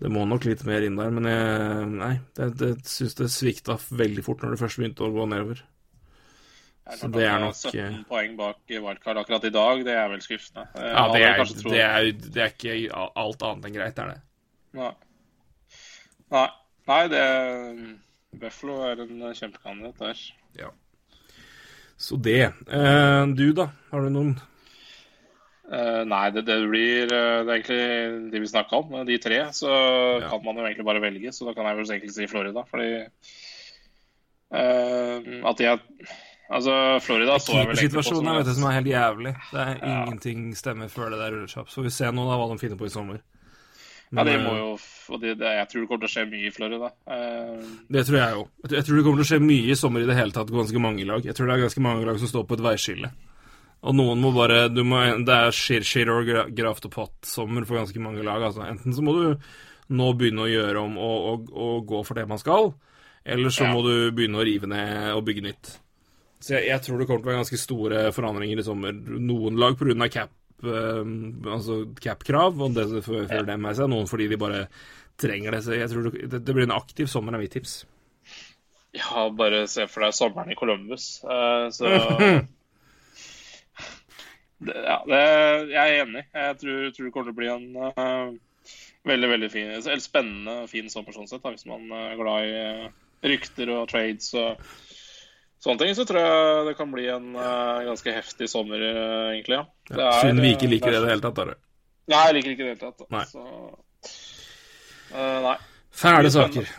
det 0.05 0.11
må 0.13 0.27
nok 0.29 0.45
litt 0.45 0.61
mer 0.69 0.85
inn 0.85 0.99
der. 0.99 1.09
Men 1.15 1.29
jeg, 1.31 1.87
nei, 1.95 2.11
det, 2.37 2.49
det 2.59 2.69
syns 2.89 3.17
det 3.17 3.31
svikta 3.33 3.79
veldig 3.89 4.25
fort 4.27 4.45
når 4.45 4.53
det 4.53 4.59
først 4.61 4.81
begynte 4.81 5.07
å 5.07 5.09
gå 5.15 5.25
nedover. 5.31 5.63
Så 6.99 7.09
det 7.13 7.25
er 7.25 7.41
nok, 7.41 7.57
17 7.57 7.79
eh, 7.79 7.97
poeng 8.09 8.37
bak 8.37 8.75
wildcard 8.75 9.21
akkurat 9.23 9.47
i 9.47 9.53
dag, 9.55 9.81
det 9.87 9.95
er 9.97 10.07
vel 10.11 10.21
skuffende. 10.21 10.67
Ja, 10.77 11.07
det 11.13 11.23
er, 11.25 11.41
det 11.63 11.81
er, 11.87 12.11
det 12.21 12.43
er 12.45 12.53
ikke 12.53 13.01
alt 13.23 13.47
annet 13.47 13.69
enn 13.69 13.75
greit, 13.79 14.03
er 14.03 14.13
det. 14.13 14.21
Nei. 14.77 14.91
Nei. 16.37 16.45
Nei, 16.89 17.01
det 17.13 17.25
Buffalo 18.41 18.79
er 18.89 19.03
en 19.05 19.25
kjempekandidat 19.37 20.05
der. 20.05 20.23
Så 22.01 22.17
det. 22.17 22.49
Eh, 22.49 23.23
du, 23.37 23.51
da? 23.57 23.69
Har 23.91 24.07
du 24.07 24.13
noen 24.13 24.39
Uh, 25.71 26.01
nei, 26.03 26.25
det, 26.35 26.41
det 26.49 26.55
blir 26.67 27.07
uh, 27.15 27.45
Det 27.47 27.53
er 27.53 27.59
egentlig 27.61 28.31
de 28.33 28.39
vi 28.43 28.47
snakka 28.51 28.75
om, 28.81 28.89
de 29.07 29.15
tre. 29.23 29.37
Så 29.55 29.69
kan 30.25 30.41
man 30.43 30.57
jo 30.59 30.65
egentlig 30.65 30.83
bare 30.83 30.99
velge, 30.99 31.31
så 31.31 31.47
da 31.47 31.53
kan 31.55 31.69
jeg 31.69 31.77
vel 31.77 31.93
egentlig 31.93 32.11
si 32.11 32.27
Florida, 32.27 32.65
fordi 32.67 32.89
uh, 34.51 35.47
At 35.47 35.63
er 35.63 35.79
Altså, 36.51 36.99
Florida 36.99 37.37
så 37.39 37.55
jeg 37.55 37.69
vel 37.69 37.79
egentlig 37.79 38.01
på 38.01 38.03
som 38.03 38.27
vet 38.27 38.49
du, 38.49 38.53
som 38.57 38.65
er 38.67 38.73
helt 38.75 38.89
jævlig. 38.91 39.31
Det 39.53 39.61
er 39.61 39.77
Ja. 39.79 39.93
Ingenting 40.01 40.49
stemmer 40.59 40.91
før 40.91 41.13
det 41.13 41.19
der 41.21 41.31
ruller 41.31 41.47
seg. 41.47 41.69
Så 41.71 41.81
vi 41.85 41.89
ser 41.89 42.11
nå 42.11 42.25
da 42.27 42.35
hva 42.35 42.49
de 42.51 42.59
finner 42.59 42.75
på 42.75 42.89
i 42.89 42.91
sommer. 42.91 43.21
Ja, 44.11 44.25
det 44.27 44.37
må 44.43 44.51
eh, 44.51 44.59
jo 44.59 44.71
og 45.11 45.21
det, 45.21 45.37
det, 45.39 45.51
Jeg 45.55 45.67
tror 45.71 45.81
det 45.81 45.87
kommer 45.89 46.03
til 46.03 46.09
å 46.09 46.13
skje 46.13 46.23
mye 46.31 46.47
i 46.47 46.53
Florida. 46.55 46.89
Uh, 47.07 47.73
Det 47.95 48.05
tror 48.07 48.17
jeg 48.19 48.37
òg. 48.41 48.47
Jeg 48.75 48.85
tror 48.87 48.97
det 48.97 49.03
kommer 49.05 49.21
til 49.21 49.27
å 49.27 49.29
skje 49.31 49.41
mye 49.43 49.71
i 49.71 49.77
sommer 49.79 50.03
i 50.03 50.07
det 50.09 50.17
hele 50.17 50.35
tatt. 50.35 50.51
Ganske 50.51 50.83
mange 50.83 51.07
lag. 51.07 51.25
Jeg 51.27 51.37
tror 51.37 51.47
det 51.47 51.55
er 51.55 51.65
ganske 51.65 51.83
mange 51.83 52.07
lag 52.07 52.19
som 52.19 52.31
står 52.31 52.47
på 52.47 52.57
et 52.57 52.63
veiskille. 52.65 53.11
Og 53.81 53.97
noen 53.97 54.21
må 54.21 54.29
bare 54.35 54.65
du 54.69 54.83
må, 54.85 54.99
Det 55.25 55.35
er 55.35 55.55
shit, 55.55 55.87
shit 55.87 56.11
og 56.11 56.29
graft 56.55 56.87
og 56.87 56.93
pott-sommer 56.93 57.65
for 57.65 57.79
ganske 57.81 58.03
mange 58.03 58.23
lag. 58.27 58.43
Altså. 58.49 58.65
Enten 58.67 58.95
så 58.95 59.05
må 59.05 59.15
du 59.17 59.25
nå 59.91 60.11
begynne 60.15 60.45
å 60.45 60.51
gjøre 60.51 60.83
om 60.85 60.99
og, 61.01 61.29
og, 61.31 61.47
og 61.51 61.87
gå 61.89 62.03
for 62.07 62.19
det 62.19 62.27
man 62.29 62.39
skal, 62.39 62.71
eller 63.27 63.51
så 63.51 63.65
Ja. 63.65 63.73
må 63.73 63.81
du 63.83 64.11
begynne 64.15 64.39
å 64.39 64.45
rive 64.47 64.69
ned 64.71 65.11
og 65.15 65.25
bygge 65.27 65.43
nytt. 65.49 65.73
Så 66.41 66.55
jeg, 66.55 66.69
jeg 66.71 66.81
tror 66.85 66.99
det 66.99 67.07
kommer 67.09 67.21
til 67.21 67.27
å 67.27 67.31
være 67.33 67.41
ganske 67.43 67.59
store 67.59 68.05
forandringer 68.15 68.61
i 68.61 68.65
sommer. 68.65 68.95
Noen 68.95 69.59
lag 69.59 69.75
pga. 69.77 70.07
cap 70.09 70.31
altså 70.61 71.81
cap-krav, 72.01 72.59
og 72.61 72.75
det 72.77 73.03
fører 73.05 73.47
dem 73.47 73.63
med 73.65 73.77
seg. 73.77 73.89
Noen 73.91 74.09
fordi 74.09 74.27
de 74.31 74.39
bare 74.41 74.65
trenger 75.21 75.55
det. 75.55 75.63
Så 75.65 75.77
jeg 75.77 75.89
tror 75.91 76.09
det, 76.11 76.29
det, 76.39 76.53
blir 76.53 76.67
en 76.67 76.77
aktiv 76.77 77.09
sommer, 77.11 77.33
er 77.35 77.43
mitt 77.43 77.55
tips. 77.55 77.81
ja, 78.91 79.29
bare 79.29 79.67
se 79.71 79.87
for 79.87 80.05
deg 80.05 80.13
sommeren 80.15 80.51
i 80.51 80.59
Columbus. 80.59 81.23
Eh, 81.23 81.67
så 81.73 81.85
det, 84.65 84.77
Ja, 84.77 85.01
det, 85.07 85.21
jeg 85.71 85.81
er 85.81 85.99
enig. 86.05 86.25
Jeg 86.33 86.57
tror, 86.63 86.89
tror 86.91 87.05
det 87.05 87.13
kommer 87.13 87.31
til 87.31 87.35
å 87.35 87.39
bli 87.41 87.51
en 87.51 87.67
uh, 87.81 88.29
veldig, 89.07 89.29
veldig 89.31 89.49
fin 89.51 89.71
Eller 89.73 90.03
spennende 90.03 90.67
fin 90.69 90.89
sommer 90.93 91.15
sånn 91.15 91.29
sett, 91.29 91.43
da, 91.43 91.53
hvis 91.53 91.69
man 91.69 91.87
er 91.95 92.19
glad 92.19 92.45
i 92.45 92.51
eh, 92.59 92.89
rykter 93.31 93.71
og 93.73 93.89
trades 93.91 94.33
og 94.37 94.61
sånne 95.63 95.83
ting. 95.83 95.95
Så 95.97 96.05
tror 96.09 96.21
jeg 96.21 96.67
det 96.69 96.75
kan 96.79 96.93
bli 96.93 97.07
en 97.13 97.33
uh, 97.37 97.81
ganske 97.87 98.15
heftig 98.15 98.49
sommer, 98.51 98.81
eh, 98.81 99.33
egentlig. 99.35 99.61
ja. 99.61 99.65
ja 99.93 100.07
er, 100.07 100.21
Synd 100.25 100.43
vi 100.43 100.53
ikke 100.55 100.69
eh, 100.69 100.75
liker 100.75 100.93
det 100.93 101.01
i 101.01 101.03
det 101.05 101.13
hele 101.13 101.25
tatt. 101.25 101.41
da. 101.41 101.59
Nei, 102.11 102.21
jeg 102.27 102.37
liker 102.37 102.55
ikke 102.55 102.63
det 102.63 102.71
i 102.71 102.73
det 102.73 102.85
hele 102.85 102.93
tatt. 102.93 103.11
Nei. 103.13 103.25
Så, 103.29 103.43
eh, 105.13 105.37
nei. 105.47 105.57
Fæle 106.01 106.33
saker. 106.33 106.75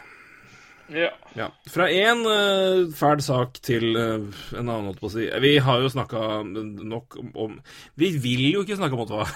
Ja. 0.92 1.09
Ja. 1.38 1.47
Fra 1.73 1.87
én 1.88 2.21
uh, 2.27 2.90
fæl 2.92 3.23
sak 3.25 3.57
til 3.64 3.95
en 3.97 4.33
annen, 4.59 4.90
holdt 4.90 5.01
på 5.01 5.09
å 5.09 5.14
si. 5.14 5.29
Vi 5.40 5.55
har 5.64 5.81
jo 5.81 5.88
snakka 5.92 6.42
nok 6.45 7.16
om, 7.23 7.31
om 7.47 7.55
Vi 7.97 8.11
vil 8.21 8.49
jo 8.51 8.64
ikke 8.66 8.77
snakke 8.77 8.99
om 8.99 9.05
Ottawa. 9.07 9.29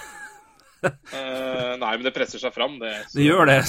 Nei, 1.80 1.92
men 1.94 2.04
det 2.04 2.12
presser 2.12 2.42
seg 2.42 2.52
fram, 2.52 2.76
det. 2.82 2.92
Så. 3.06 3.16
Det 3.16 3.28
gjør 3.30 3.48
det. 3.48 3.62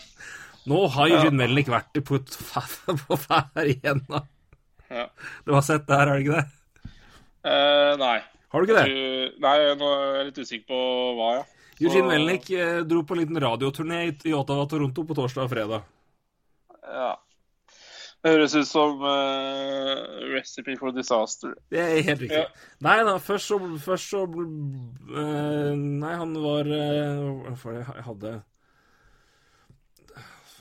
Nå 0.70 0.86
har 0.94 1.10
Eugene 1.14 1.38
Melnik 1.40 1.68
vært 1.70 1.98
på, 2.06 2.20
på 3.02 3.18
hver 3.26 3.70
igjen, 3.74 4.04
da. 4.10 4.22
Ja. 4.90 5.08
Du 5.44 5.52
har 5.54 5.64
sett 5.66 5.86
det 5.88 5.96
her, 5.98 6.06
har 6.12 6.18
du 6.18 6.24
ikke 6.24 6.40
det? 6.40 6.90
Eh, 7.46 7.92
nei. 8.00 8.16
Har 8.52 8.62
du 8.62 8.70
ikke 8.70 8.80
det? 8.80 8.94
Du- 8.94 9.42
Nei, 9.42 9.56
nå 9.78 9.90
er 9.92 10.16
jeg 10.16 10.26
litt 10.30 10.40
usikker 10.44 10.66
på 10.70 10.80
hva, 11.18 11.30
ja. 11.40 11.44
Eugene 11.76 12.08
Melnik 12.08 12.50
eh, 12.56 12.80
dro 12.88 13.02
på 13.04 13.12
en 13.16 13.20
liten 13.20 13.40
radioturné 13.42 13.98
i, 14.08 14.32
Ottawa 14.32 14.64
Toronto 14.70 15.04
på 15.04 15.16
torsdag 15.18 15.44
og 15.44 15.52
fredag. 15.52 15.86
ja. 16.86 17.14
Det 18.24 18.32
høres 18.32 18.54
ut 18.56 18.66
som 18.66 19.02
uh, 19.06 20.00
Recipe 20.32 20.74
for 20.80 20.90
disaster. 20.90 21.52
Det 21.70 21.78
er 21.78 22.00
helt 22.02 22.24
riktig. 22.24 22.40
Ja. 22.40 22.48
Nei 22.82 22.96
da, 23.06 23.12
først 23.22 23.52
så, 23.52 23.58
først 23.78 24.10
så 24.10 24.24
uh, 24.26 25.76
Nei, 25.76 26.14
han 26.18 26.32
var 26.42 26.66
uh, 26.66 27.52
Hva 27.52 27.54
var 27.60 27.76
det 27.76 27.84
jeg 27.84 28.06
hadde 28.08 28.32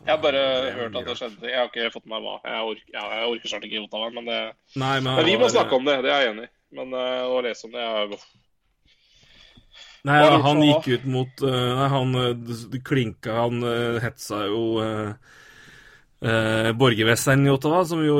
Jeg 0.06 0.14
har 0.14 0.22
bare 0.22 0.42
hørt 0.76 0.98
at 1.00 1.08
det 1.10 1.18
skjedde. 1.18 1.50
Jeg 1.50 1.58
har 1.58 1.70
ikke 1.72 1.94
fått 1.96 2.06
med 2.06 2.20
meg 2.20 2.26
hva. 2.28 2.36
Jeg 2.46 2.72
orker, 2.72 2.90
ja, 2.94 3.06
jeg 3.18 3.30
orker 3.34 3.52
snart 3.52 3.68
ikke 3.68 3.86
Ottawa, 3.88 4.10
men, 4.14 4.28
det, 4.30 4.42
Nei, 4.78 4.96
men, 5.00 5.12
men 5.18 5.30
vi 5.32 5.38
må 5.42 5.50
snakke 5.50 5.80
om 5.80 5.88
det. 5.88 5.96
Det 6.06 6.12
er 6.14 6.26
jeg 6.26 6.34
enig 6.36 6.46
i. 6.46 6.52
Men 6.76 6.92
uh, 6.94 7.32
å 7.32 7.40
lese 7.46 7.66
om 7.66 7.74
det 7.74 7.86
er 7.86 8.18
Nei, 10.06 10.20
ja, 10.22 10.36
han 10.44 10.62
gikk 10.62 10.88
ut 10.94 11.06
mot 11.10 11.42
eh, 11.42 11.72
Nei, 11.80 11.88
han 11.90 12.18
eh, 12.22 12.76
klinka 12.86 13.40
Han 13.40 13.66
eh, 13.66 13.98
hetsa 14.04 14.44
jo 14.46 14.60
uh, 14.78 15.16
borgermesteren 16.78 17.46
i 17.46 17.52
Ottawa, 17.52 17.84
som 17.86 18.00
vi 18.02 18.08
jo 18.08 18.20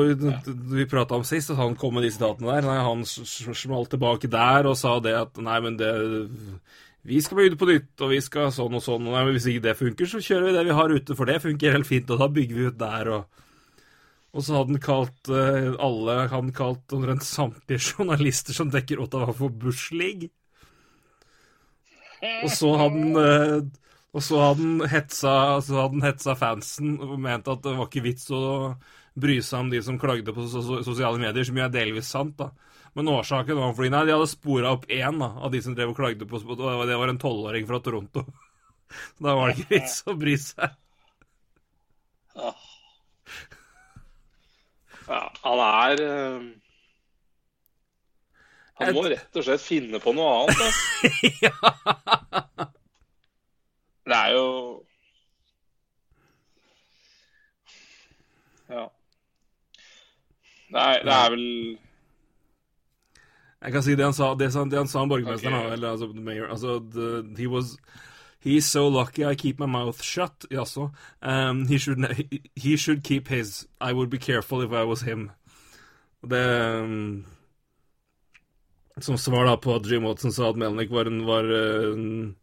vi 0.74 0.84
prata 0.86 1.16
om 1.16 1.24
sist, 1.26 1.50
at 1.50 1.58
han 1.58 1.74
kom 1.78 1.96
med 1.96 2.04
de 2.06 2.10
sitatene 2.14 2.52
der. 2.52 2.66
Nei, 2.68 2.76
han 2.84 3.00
smalt 3.06 3.90
tilbake 3.94 4.30
der 4.30 4.68
og 4.70 4.76
sa 4.78 4.92
det 5.02 5.14
at 5.18 5.40
nei, 5.42 5.56
men 5.64 5.78
det 5.80 5.90
Vi 7.06 7.20
skal 7.22 7.38
begynne 7.38 7.58
på 7.60 7.68
nytt, 7.70 7.92
og 8.02 8.10
vi 8.10 8.20
skal 8.24 8.52
sånn 8.54 8.76
og 8.76 8.82
sånn. 8.82 9.06
Og 9.06 9.32
hvis 9.32 9.46
ikke 9.50 9.68
det 9.68 9.76
funker, 9.78 10.08
så 10.10 10.22
kjører 10.22 10.48
vi 10.48 10.54
det 10.56 10.64
vi 10.66 10.78
har 10.78 10.94
ute, 10.94 11.16
for 11.18 11.30
det 11.30 11.42
funker 11.44 11.76
helt 11.76 11.88
fint, 11.88 12.10
og 12.10 12.22
da 12.22 12.30
bygger 12.32 12.58
vi 12.58 12.70
ut 12.70 12.80
der 12.80 13.12
og 13.14 13.44
og 14.36 14.44
så 14.44 14.58
hadde 14.58 14.74
han 14.74 14.82
kalt 14.84 15.30
eh, 15.32 15.70
alle 15.80 16.16
Han 16.32 16.52
kalt 16.56 16.92
omtrent 16.92 17.24
samtlige 17.24 17.80
journalister 17.88 18.56
som 18.56 18.72
dekker 18.72 19.00
Ottawa, 19.00 19.32
for 19.32 19.48
Bush 19.48 19.94
League. 19.96 20.28
Og 22.44 22.50
så 22.52 22.74
hadde 22.76 23.00
han 23.00 23.22
eh, 23.22 23.56
Og 24.12 24.24
så 24.24 24.42
hadde 24.42 24.66
han 24.66 24.92
hetsa, 24.92 25.32
hetsa 26.04 26.36
fansen 26.38 26.98
og 27.00 27.18
mente 27.20 27.52
at 27.52 27.64
det 27.64 27.74
var 27.78 27.88
ikke 27.88 28.04
vits 28.06 28.30
å 28.32 28.42
bry 29.16 29.38
seg 29.44 29.64
om 29.64 29.72
de 29.72 29.80
som 29.84 29.98
klagde 30.00 30.32
på 30.36 30.44
so 30.48 30.60
so 30.64 30.82
sosiale 30.84 31.20
medier, 31.20 31.44
som 31.44 31.56
jo 31.56 31.64
er 31.64 31.72
delvis 31.72 32.08
sant, 32.12 32.36
da. 32.36 32.50
Men 32.96 33.10
årsaken 33.12 33.58
var 33.60 33.74
fordi 33.76 33.90
nei, 33.92 34.06
de 34.08 34.14
hadde 34.14 34.28
spora 34.30 34.72
opp 34.72 34.86
én 34.88 35.18
da, 35.20 35.28
av 35.44 35.52
de 35.52 35.60
som 35.60 35.74
drev 35.76 35.92
og 35.92 35.98
klagde 35.98 36.28
på 36.28 36.40
og 36.40 36.86
Det 36.88 36.96
var 36.96 37.12
en 37.12 37.20
tolvåring 37.20 37.66
fra 37.68 37.80
Toronto. 37.84 38.24
Så 39.18 39.26
da 39.26 39.34
var 39.36 39.50
det 39.50 39.58
ikke 39.58 39.74
vits 39.74 39.98
å 40.08 40.14
bry 40.16 40.36
seg. 40.40 40.78
Ja, 45.06 45.20
han 45.42 45.60
er 45.66 46.02
eh, 46.06 46.46
Han 48.80 48.96
må 48.96 49.04
rett 49.08 49.38
og 49.38 49.44
slett 49.46 49.62
finne 49.64 50.00
på 50.02 50.12
noe 50.16 50.32
annet. 50.40 50.64
Altså. 50.66 51.20
ja. 51.46 51.56
Det 54.06 54.20
er 54.24 54.36
jo 54.38 54.46
Ja. 58.66 58.86
Det 60.72 60.80
er, 60.82 61.04
det 61.06 61.12
er 61.14 61.28
vel 61.36 61.44
Jeg 63.62 63.72
kan 63.72 63.82
si 63.82 63.94
det 63.96 64.04
han 64.04 64.12
sa, 64.14 64.34
det, 64.34 64.52
han- 64.54 64.68
det 64.70 64.78
han 64.78 64.88
sa 64.88 65.00
om 65.02 65.08
borgermesteren, 65.08 65.54
okay. 65.54 65.72
eller 65.72 65.90
altså 65.90 66.06
mayor 66.14 66.48
altså, 66.50 66.78
the, 66.92 67.22
he 67.38 67.46
was 67.46 67.76
He's 68.44 68.66
so 68.66 68.86
lucky 68.88 69.24
I 69.24 69.34
keep 69.34 69.58
my 69.58 69.66
mouth 69.66 70.00
shut. 70.02 70.44
Jaså. 70.50 70.92
Um, 71.20 71.66
he, 71.66 71.78
should, 71.78 71.98
he, 72.12 72.42
he 72.54 72.76
should 72.76 73.02
keep 73.02 73.26
his. 73.28 73.66
I 73.80 73.92
would 73.92 74.08
be 74.08 74.18
careful 74.18 74.60
if 74.62 74.70
I 74.70 74.84
was 74.84 75.00
him. 75.02 75.30
Det 76.22 76.80
um, 76.82 77.24
Som 79.00 79.18
svar 79.18 79.44
da 79.46 79.56
på 79.56 79.74
at 79.74 79.86
Jim 79.90 80.04
Watson 80.04 80.32
sa 80.32 80.50
at 80.50 80.56
Melnick 80.56 80.90
var 80.90 81.04
en, 81.06 81.24
var 81.26 81.44
en 81.44 82.36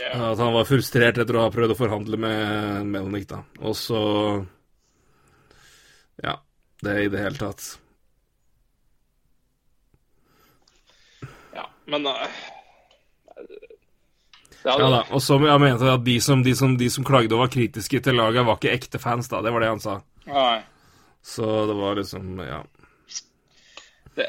yeah. 0.00 0.30
At 0.30 0.38
han 0.38 0.52
var 0.54 0.64
frustrert 0.64 1.18
etter 1.18 1.36
å 1.36 1.42
ha 1.48 1.50
prøvd 1.50 1.74
å 1.74 1.78
forhandle 1.78 2.16
med 2.16 2.86
Melnick, 2.86 3.26
da. 3.28 3.42
Og 3.60 3.74
så 3.76 4.00
Ja. 6.22 6.38
Det 6.82 6.94
i 7.04 7.08
det 7.10 7.18
hele 7.26 7.36
tatt. 7.42 7.78
ja. 11.54 11.66
Men 11.88 12.06
uh, 12.06 12.24
hadde, 14.64 14.78
Ja 14.78 14.90
da, 14.90 15.02
og 15.14 15.22
så 15.22 15.38
jeg 15.40 15.62
mente 15.62 15.86
at 15.92 16.02
de 16.04 16.16
som, 16.20 16.42
de, 16.44 16.52
som, 16.58 16.74
de 16.78 16.88
som 16.90 17.06
klagde 17.06 17.36
og 17.36 17.44
var 17.44 17.52
kritiske 17.52 18.00
til 18.04 18.18
laget, 18.18 18.44
var 18.46 18.58
ikke 18.58 18.74
ekte 18.74 19.00
fans, 19.00 19.30
da. 19.30 19.40
Det 19.44 19.52
var 19.54 19.64
det 19.64 19.70
han 19.70 19.82
sa. 19.82 20.00
Nei. 20.28 20.58
Så 21.24 21.46
det 21.70 21.76
var 21.78 21.98
liksom 21.98 22.40
Ja. 22.44 22.62
Det, 24.18 24.26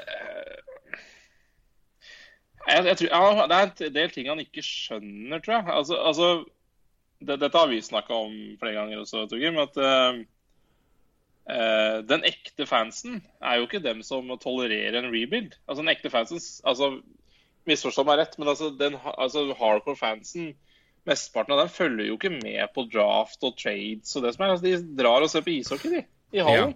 jeg, 2.70 2.86
jeg 2.86 2.98
tror, 3.00 3.10
ja, 3.10 3.46
det 3.50 3.58
er 3.58 3.70
en 3.88 3.94
del 3.96 4.12
ting 4.14 4.28
han 4.30 4.42
ikke 4.44 4.64
skjønner, 4.66 5.42
tror 5.42 5.56
jeg. 5.56 5.70
Altså, 5.74 5.96
altså 5.98 6.28
det, 7.20 7.40
Dette 7.42 7.58
har 7.58 7.72
vi 7.72 7.82
snakka 7.82 8.20
om 8.28 8.36
flere 8.62 8.76
ganger 8.78 9.02
også, 9.02 9.26
Torgrim. 9.32 9.58
At 9.64 9.80
uh, 9.82 10.20
uh, 11.50 11.98
den 12.06 12.28
ekte 12.30 12.68
fansen 12.70 13.24
er 13.42 13.58
jo 13.58 13.66
ikke 13.66 13.82
dem 13.82 14.04
som 14.06 14.30
tolererer 14.38 15.00
en 15.02 15.10
rebuild. 15.10 15.58
Altså 15.66 15.82
den 15.82 15.94
ekte 15.96 16.14
fansen 16.14 16.44
altså, 16.70 17.00
Misforstå 17.68 18.06
meg 18.08 18.22
rett, 18.22 18.38
men 18.40 18.52
altså, 18.52 18.70
den 18.76 18.96
altså, 19.00 19.50
hardcore 19.60 20.00
fansen 20.00 20.54
Mesteparten 21.08 21.56
av 21.56 21.62
dem 21.64 21.72
følger 21.72 22.10
jo 22.10 22.18
ikke 22.18 22.32
med 22.34 22.74
på 22.76 22.84
draft 22.92 23.44
og 23.48 23.56
trades 23.58 24.12
og 24.20 24.26
det 24.26 24.34
som 24.36 24.44
er. 24.46 24.54
Altså, 24.54 24.66
de 24.68 24.98
drar 25.00 25.24
og 25.24 25.32
ser 25.32 25.46
på 25.46 25.54
ishockey, 25.56 25.94
de. 25.96 26.02
I 26.36 26.44
hallen. 26.46 26.76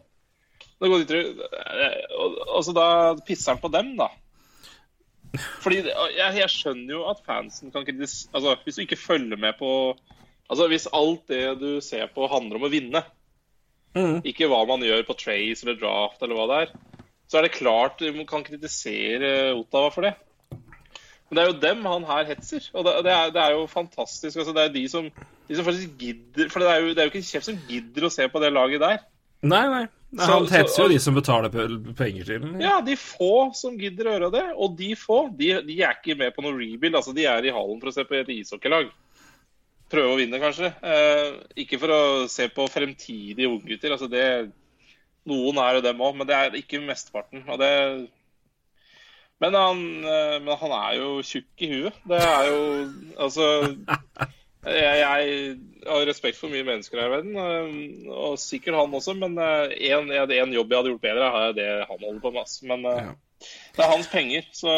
Og 0.81 2.61
så 2.65 2.73
da 2.75 2.87
pisser 3.27 3.53
han 3.53 3.61
på 3.61 3.71
dem, 3.73 3.93
da. 3.99 4.07
Fordi 5.63 5.81
jeg, 5.83 6.29
jeg 6.37 6.49
skjønner 6.53 6.93
jo 6.93 7.03
at 7.09 7.23
fansen 7.25 7.71
kan 7.73 7.85
kritisere 7.87 8.37
Altså, 8.37 8.51
hvis 8.63 8.75
du 8.77 8.83
ikke 8.83 8.99
følger 9.01 9.39
med 9.41 9.55
på 9.57 9.69
Altså, 10.51 10.67
hvis 10.69 10.89
alt 10.93 11.23
det 11.31 11.45
du 11.61 11.69
ser 11.81 12.09
på 12.13 12.27
handler 12.29 12.59
om 12.59 12.67
å 12.67 12.69
vinne, 12.69 13.01
ikke 14.27 14.49
hva 14.51 14.59
man 14.69 14.83
gjør 14.85 15.05
på 15.07 15.15
trace 15.17 15.63
eller 15.63 15.79
draft 15.79 16.21
eller 16.21 16.37
hva 16.37 16.45
det 16.49 16.57
er, 16.63 16.73
så 17.31 17.39
er 17.39 17.45
det 17.47 17.55
klart 17.55 18.01
du 18.01 18.23
kan 18.29 18.43
kritisere 18.45 19.53
Ottawa 19.55 19.89
for 19.93 20.05
det. 20.05 20.13
Men 21.29 21.37
det 21.37 21.43
er 21.43 21.49
jo 21.49 21.59
dem 21.63 21.85
han 21.89 22.05
her 22.05 22.27
hetser. 22.29 22.69
Og 22.73 22.85
det, 22.85 22.93
det, 23.07 23.13
er, 23.15 23.33
det 23.33 23.41
er 23.41 23.55
jo 23.55 23.65
fantastisk. 23.71 24.37
Altså, 24.37 24.53
det 24.53 24.63
er 24.67 24.73
de 24.75 24.83
som, 24.91 25.09
de 25.49 25.57
som 25.57 25.65
faktisk 25.65 25.97
gidder 26.01 26.51
For 26.53 26.63
det 26.63 26.69
er 26.69 26.83
jo, 26.83 26.93
det 26.93 27.01
er 27.01 27.07
jo 27.07 27.13
ikke 27.13 27.21
en 27.23 27.31
kjeft 27.31 27.49
som 27.49 27.59
gidder 27.69 28.07
å 28.07 28.13
se 28.13 28.27
på 28.29 28.41
det 28.43 28.53
laget 28.53 28.83
der. 28.83 29.03
Nei, 29.43 29.63
nei. 29.67 29.83
nei 30.13 30.25
Så- 30.25 30.31
han 30.31 30.49
hetser 30.51 30.83
jo 30.85 30.91
de 30.93 30.99
som 31.03 31.17
betaler 31.17 31.49
penger 31.97 32.27
til 32.27 32.43
den. 32.43 32.59
Ja, 32.61 32.77
de 32.85 32.95
få 32.99 33.51
som 33.57 33.79
gidder 33.79 34.07
å 34.07 34.15
gjøre 34.17 34.31
det. 34.37 34.45
Og 34.55 34.77
de 34.79 34.91
få, 34.99 35.23
de, 35.39 35.53
de 35.65 35.79
er 35.81 35.97
ikke 35.97 36.17
med 36.19 36.35
på 36.35 36.45
noe 36.45 36.55
rebuild. 36.59 36.95
Altså, 36.99 37.15
de 37.15 37.25
er 37.25 37.49
i 37.49 37.55
hallen 37.55 37.81
for 37.81 37.91
å 37.91 37.95
se 37.95 38.05
på 38.07 38.19
et 38.19 38.35
ishockeylag. 38.37 38.91
Prøve 39.93 40.13
å 40.13 40.17
vinne, 40.17 40.39
kanskje. 40.41 40.71
Eh, 40.81 41.39
ikke 41.65 41.77
for 41.81 41.93
å 41.93 42.03
se 42.31 42.47
på 42.49 42.65
fremtidige 42.71 43.49
unggutter. 43.49 43.93
Altså, 43.93 44.09
det 44.09 44.51
Noen 45.23 45.55
er 45.63 45.77
jo 45.77 45.83
dem 45.85 46.01
òg, 46.03 46.17
men 46.19 46.27
det 46.27 46.35
er 46.35 46.55
ikke 46.59 46.81
mesteparten. 46.83 47.45
Og 47.47 47.59
det 47.61 47.69
men 49.41 49.53
han, 49.57 49.79
eh, 50.05 50.37
men 50.43 50.57
han 50.61 50.71
er 50.77 50.99
jo 51.01 51.09
tjukk 51.25 51.65
i 51.65 51.69
huet. 51.73 51.97
Det 52.07 52.19
er 52.21 52.47
jo 52.47 52.61
Altså 53.19 53.47
jeg, 54.63 54.99
jeg 55.01 55.57
har 55.89 56.05
respekt 56.07 56.37
for 56.39 56.53
mye 56.53 56.63
mennesker 56.63 57.01
her 57.01 57.09
i 57.09 57.15
verden, 57.17 57.35
eh, 57.35 58.13
og 58.13 58.37
sikkert 58.39 58.77
han 58.79 58.95
også, 58.95 59.17
men 59.19 59.35
én 59.35 60.07
jobb 60.13 60.71
jeg 60.71 60.79
hadde 60.79 60.93
gjort 60.93 61.03
bedre, 61.03 61.33
er 61.49 61.57
det 61.57 61.67
han 61.89 61.99
holder 61.99 62.23
på 62.23 62.31
med. 62.37 62.55
Men 62.71 62.87
eh, 62.93 63.03
Ja. 63.03 63.13
det 63.75 63.83
er 63.83 63.91
hans 63.91 64.07
penger, 64.07 64.45
så 64.55 64.73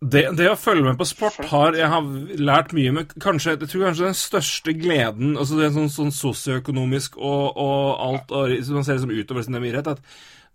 Det, 0.00 0.24
det 0.34 0.48
å 0.50 0.56
følge 0.56 0.82
med 0.88 0.96
på 0.98 1.04
sport 1.04 1.44
har 1.50 1.76
Jeg 1.76 1.86
har 1.92 2.06
lært 2.40 2.72
mye, 2.72 2.90
med 2.90 3.14
kanskje, 3.20 3.52
jeg 3.60 3.68
tror 3.68 3.84
kanskje 3.90 4.08
den 4.08 4.16
største 4.18 4.72
gleden 4.74 5.36
altså 5.36 5.58
det 5.58 5.66
er 5.68 5.74
sånn, 5.76 5.90
sånn 5.92 6.12
sosioøkonomisk 6.16 7.18
og, 7.20 7.56
og 7.60 8.00
alt 8.08 8.32
og, 8.32 8.54
som 8.64 8.80
man 8.80 8.86
ser 8.88 8.98
som 8.98 9.12
utover 9.12 9.44
sin 9.44 9.60
idrett, 9.60 9.86
at 9.92 10.00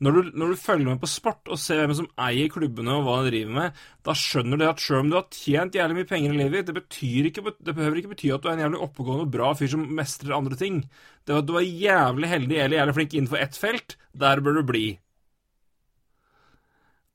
når 0.04 0.12
du, 0.16 0.32
når 0.36 0.52
du 0.52 0.60
følger 0.60 0.90
med 0.90 1.00
på 1.00 1.08
sport 1.08 1.48
og 1.48 1.60
ser 1.62 1.80
hvem 1.80 1.94
som 1.96 2.10
eier 2.20 2.50
klubbene 2.52 2.98
og 2.98 3.06
hva 3.06 3.20
de 3.24 3.30
driver 3.32 3.54
med, 3.56 3.78
da 4.04 4.16
skjønner 4.20 4.60
du 4.60 4.66
at 4.68 4.84
selv 4.84 5.06
om 5.06 5.12
du 5.12 5.16
har 5.16 5.30
tjent 5.32 5.78
jævlig 5.78 6.02
mye 6.02 6.10
penger 6.10 6.36
i 6.36 6.40
livet 6.42 6.68
det, 6.68 6.84
ikke, 7.30 7.46
det 7.64 7.76
behøver 7.78 8.02
ikke 8.02 8.12
bety 8.12 8.34
at 8.36 8.44
du 8.44 8.50
er 8.50 8.58
en 8.58 8.66
jævlig 8.66 8.82
oppegående 8.84 9.28
og 9.28 9.32
bra 9.32 9.54
fyr 9.56 9.72
som 9.72 9.88
mestrer 9.96 10.36
andre 10.36 10.60
ting. 10.60 10.84
Det 11.24 11.38
at 11.40 11.48
du 11.48 11.56
er 11.56 11.64
jævlig 11.64 12.32
heldig 12.34 12.60
eller 12.60 12.80
jævlig 12.82 12.98
flink 13.00 13.16
innenfor 13.16 13.40
ett 13.40 13.60
felt, 13.60 13.98
der 14.12 14.44
bør 14.44 14.60
du 14.60 14.66
bli. 14.68 14.86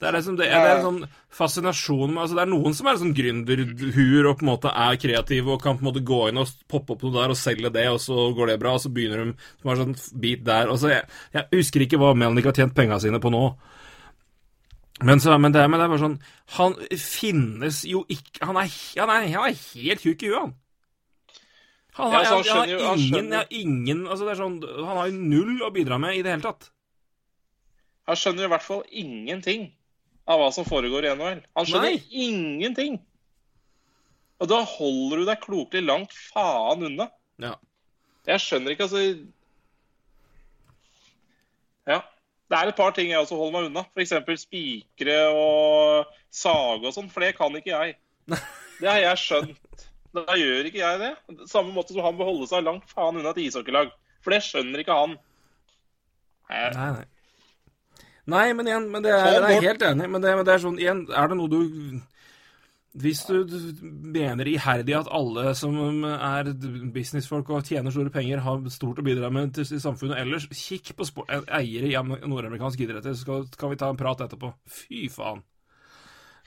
Det 0.01 0.09
er, 0.09 0.15
liksom, 0.17 0.37
det, 0.39 0.47
det 0.49 0.57
er 0.57 0.79
en 0.79 0.85
sånn 0.87 1.03
fascinasjon 1.37 2.15
med 2.15 2.23
altså 2.23 2.37
Det 2.39 2.43
er 2.47 2.49
noen 2.49 2.73
som 2.77 2.87
er 2.89 2.97
sånn 3.03 3.11
gründerhuer 3.13 4.29
og 4.31 4.39
på 4.41 4.47
en 4.47 4.49
måte 4.49 4.71
er 4.73 4.97
kreative 5.03 5.53
og 5.53 5.61
kan 5.61 5.77
på 5.77 5.85
en 5.85 5.89
måte 5.91 6.01
gå 6.09 6.21
inn 6.31 6.41
og 6.41 6.49
poppe 6.73 6.95
opp 6.95 7.03
noe 7.05 7.13
der 7.19 7.35
og 7.35 7.37
selge 7.37 7.69
det, 7.75 7.83
og 7.93 7.99
så 8.01 8.31
går 8.39 8.49
det 8.55 8.61
bra, 8.63 8.73
og 8.79 8.81
så 8.81 8.89
begynner 8.97 9.21
de 9.27 9.35
som 9.61 9.69
har 9.69 9.77
sånn 9.83 9.93
bit 10.23 10.41
der. 10.47 10.71
Og 10.73 10.81
så 10.81 10.89
jeg, 10.95 11.05
jeg 11.37 11.45
husker 11.53 11.85
ikke 11.85 12.01
hva 12.01 12.15
Melnick 12.17 12.49
har 12.49 12.57
tjent 12.57 12.73
penga 12.79 12.97
sine 13.03 13.21
på 13.21 13.29
nå. 13.35 13.43
Men, 15.05 15.21
så, 15.21 15.37
men, 15.41 15.53
det, 15.53 15.67
men 15.69 15.81
det 15.81 15.85
er 15.87 15.93
bare 15.95 16.03
sånn 16.03 16.17
Han 16.59 16.75
finnes 17.01 17.79
jo 17.89 18.03
ikke 18.13 18.45
Han 18.51 18.59
er, 18.61 18.67
han 19.01 19.09
er, 19.15 19.29
han 19.33 19.47
er 19.49 19.55
helt 19.57 20.03
tjukk 20.05 20.25
i 20.27 20.29
huet, 20.29 20.41
han. 20.43 20.51
Han 22.01 22.13
har, 22.13 22.25
Ja, 22.25 22.33
han 22.35 22.45
skjønner 22.45 22.73
jo- 22.73 22.81
har 22.85 22.97
ingen, 22.97 23.07
skjønner- 23.15 23.37
ja, 23.41 23.61
ingen 23.63 24.03
altså 24.07 24.25
det 24.29 24.33
er 24.35 24.41
sånn, 24.43 24.59
Han 24.65 24.97
har 25.01 25.09
jo 25.13 25.21
null 25.37 25.61
å 25.69 25.71
bidra 25.77 26.01
med 26.01 26.17
i 26.19 26.25
det 26.25 26.33
hele 26.35 26.45
tatt. 26.49 26.69
Han 28.09 28.17
skjønner 28.21 28.49
i 28.49 28.53
hvert 28.53 28.65
fall 28.67 28.83
ingenting 28.93 29.69
av 30.31 30.39
hva 30.41 30.51
som 30.55 30.67
foregår 30.69 31.07
i 31.09 31.13
NHL. 31.17 31.41
Han 31.59 31.67
skjønner 31.69 31.97
Nei. 31.97 32.21
ingenting. 32.27 32.99
Og 34.41 34.49
da 34.49 34.63
holder 34.65 35.21
du 35.21 35.29
deg 35.29 35.43
klokelig 35.43 35.83
langt 35.85 36.15
faen 36.31 36.87
unna. 36.87 37.11
Ja. 37.43 37.55
Jeg 38.29 38.43
skjønner 38.45 38.75
ikke, 38.75 38.87
altså 38.89 39.03
Ja. 41.89 42.01
Det 42.51 42.59
er 42.59 42.69
et 42.73 42.79
par 42.79 42.91
ting 42.97 43.13
jeg 43.13 43.21
også 43.23 43.37
holder 43.39 43.55
meg 43.61 43.69
unna. 43.71 43.85
F.eks. 43.95 44.43
spikre 44.43 45.19
og 45.31 46.09
sage 46.35 46.89
og 46.89 46.95
sånn, 46.97 47.11
for 47.13 47.23
det 47.23 47.37
kan 47.39 47.55
ikke 47.55 47.71
jeg. 47.71 47.97
Det 48.81 48.89
har 48.89 48.99
jeg 49.05 49.21
skjønt. 49.23 49.85
Da 50.17 50.35
gjør 50.35 50.67
ikke 50.67 50.81
jeg 50.83 50.99
det. 50.99 51.11
Samme 51.51 51.71
måte 51.77 51.95
som 51.95 52.03
han 52.03 52.17
bør 52.19 52.33
holde 52.33 52.49
seg 52.51 52.65
langt 52.67 52.91
faen 52.91 53.21
unna 53.21 53.31
et 53.31 53.43
ishockeylag. 53.45 53.93
For 54.25 54.35
det 54.35 54.41
skjønner 54.43 54.83
ikke 54.83 54.97
han. 54.99 55.15
Jeg, 56.51 56.73
Nei, 56.75 56.89
nei. 56.97 57.05
Nei, 58.31 58.47
men 58.57 58.71
igjen, 58.71 58.87
men 58.93 59.05
det 59.05 59.13
er, 59.15 59.37
jeg 59.37 59.59
er 59.59 59.69
helt 59.69 59.85
enig, 59.91 60.09
men 60.13 60.23
det, 60.25 60.33
men 60.39 60.47
det 60.47 60.55
er 60.55 60.63
sånn 60.63 60.81
igjen, 60.81 61.05
er 61.11 61.31
det 61.31 61.39
noe 61.41 61.51
du 61.51 61.61
Hvis 63.01 63.21
du 63.29 63.45
mener 64.11 64.49
iherdig 64.51 64.97
at 64.99 65.11
alle 65.15 65.53
som 65.59 66.03
er 66.11 66.51
businessfolk 66.95 67.53
og 67.55 67.69
tjener 67.69 67.95
store 67.95 68.11
penger, 68.11 68.43
har 68.43 68.65
stort 68.75 68.99
å 68.99 69.07
bidra 69.07 69.31
med 69.31 69.55
til 69.55 69.69
i 69.77 69.83
samfunnet 69.83 70.19
ellers, 70.25 70.49
kikk 70.51 70.97
på 70.99 71.07
sport, 71.07 71.31
eiere 71.31 71.93
i 71.93 71.95
nordamerikansk 72.01 72.83
idretter, 72.83 73.15
så 73.15 73.45
kan 73.55 73.71
vi 73.71 73.79
ta 73.79 73.93
en 73.93 74.01
prat 74.01 74.27
etterpå. 74.27 74.51
Fy 74.67 75.07
faen. 75.15 75.45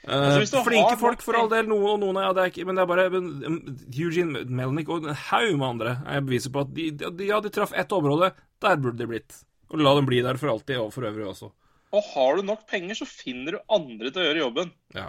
Eh, 0.04 0.36
Altså, 0.36 0.58
har 0.58 0.66
flinke 0.68 0.96
folk 1.00 1.22
for 1.24 1.38
all 1.38 1.48
del, 1.48 1.64
noen 1.70 1.94
og 1.94 2.00
noen, 2.02 2.20
ja, 2.20 2.32
det 2.36 2.42
er 2.42 2.50
ikke, 2.52 2.66
men 2.68 2.76
det 2.76 2.82
er 2.82 2.88
bare 2.90 3.08
men, 3.14 3.28
um, 3.48 3.58
Eugene 3.88 4.44
Melnick 4.44 4.90
og 4.92 5.06
en 5.08 5.16
haug 5.30 5.54
med 5.56 5.68
andre 5.70 5.94
er 6.04 6.24
beviser 6.26 6.52
på 6.52 6.60
at 6.66 6.74
de, 6.76 6.90
de, 7.00 7.28
ja, 7.30 7.40
de 7.40 7.52
traff 7.52 7.72
ett 7.72 7.92
område, 7.96 8.34
der 8.60 8.80
burde 8.82 9.00
de 9.00 9.08
blitt. 9.08 9.38
Og 9.72 9.80
la 9.80 9.94
dem 9.96 10.08
bli 10.08 10.20
der 10.22 10.36
for 10.36 10.52
alltid, 10.52 10.76
og 10.82 10.92
for 10.92 11.08
øvrig 11.08 11.24
også. 11.30 11.48
Og 11.94 12.02
har 12.14 12.36
du 12.40 12.46
nok 12.48 12.64
penger, 12.70 12.96
så 12.98 13.06
finner 13.06 13.54
du 13.56 13.60
andre 13.72 14.10
til 14.10 14.22
å 14.22 14.26
gjøre 14.26 14.42
jobben. 14.42 14.72
Ja. 14.96 15.08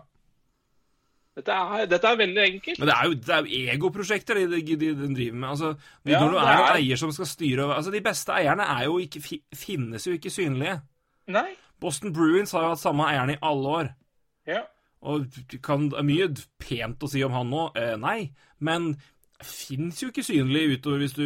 Dette 1.35 1.51
er, 1.51 1.87
dette 1.91 2.07
er 2.07 2.19
veldig 2.21 2.43
enkelt. 2.45 2.77
Men 2.79 2.87
det 2.87 2.95
er 2.95 3.07
jo, 3.09 3.15
det 3.25 3.33
er 3.35 3.47
jo 3.49 3.71
egoprosjekter 3.73 4.37
de, 4.39 4.43
de, 4.53 4.75
de, 4.79 4.91
de 4.95 5.07
driver 5.17 5.39
med. 5.41 5.49
Altså, 5.51 5.71
de, 6.05 6.13
Ja, 6.13 6.19
når 6.23 6.31
du 6.31 6.37
er 6.39 6.51
er- 6.53 6.77
eier 6.77 7.01
som 7.01 7.11
skal 7.11 7.27
styre 7.27 7.65
altså, 7.75 7.91
De 7.91 8.01
beste 8.05 8.31
eierne 8.37 8.63
er 8.77 8.85
jo 8.87 8.99
ikke, 9.03 9.19
finnes 9.55 10.05
jo 10.07 10.13
ikke 10.15 10.31
synlige. 10.31 10.77
Nei. 11.35 11.49
Boston 11.81 12.13
Bruins 12.15 12.53
har 12.55 12.63
jo 12.63 12.69
hatt 12.75 12.79
samme 12.85 13.09
eieren 13.11 13.33
i 13.33 13.39
alle 13.43 13.73
år. 13.81 13.89
Ja. 14.47 14.61
Og 15.05 15.25
kan, 15.65 15.89
er 15.97 16.05
mye 16.07 16.29
pent 16.61 17.03
å 17.03 17.09
si 17.11 17.23
om 17.27 17.35
han 17.35 17.51
nå. 17.51 17.65
Eh, 17.77 17.97
nei. 17.99 18.29
Men 18.63 18.93
fins 19.43 19.99
jo 20.05 20.13
ikke 20.13 20.23
synlig 20.23 20.77
utover 20.77 21.03
hvis 21.03 21.17
du 21.17 21.25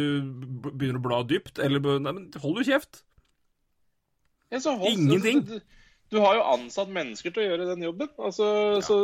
begynner 0.74 0.98
å 0.98 1.04
bla 1.06 1.20
dypt. 1.22 1.62
Eller 1.62 1.78
Nei, 2.02 2.16
men 2.16 2.26
hold 2.42 2.58
jo 2.64 2.66
kjeft. 2.72 3.04
Ja, 4.50 4.60
så 4.60 4.74
hold- 4.76 4.92
Ingenting. 4.98 5.44
Du, 5.46 5.60
du 6.10 6.18
har 6.18 6.38
jo 6.38 6.46
ansatt 6.56 6.90
mennesker 6.90 7.30
til 7.30 7.44
å 7.44 7.48
gjøre 7.48 7.68
den 7.70 7.84
jobben. 7.86 8.10
Altså, 8.18 8.46
så 8.82 8.96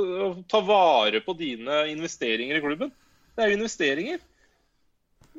Ta 0.51 0.61
vare 0.67 1.21
på 1.23 1.37
dine 1.39 1.85
investeringer 1.93 2.59
i 2.59 2.65
klubben. 2.65 2.91
Det 3.37 3.45
er 3.45 3.53
jo 3.53 3.59
investeringer. 3.61 4.25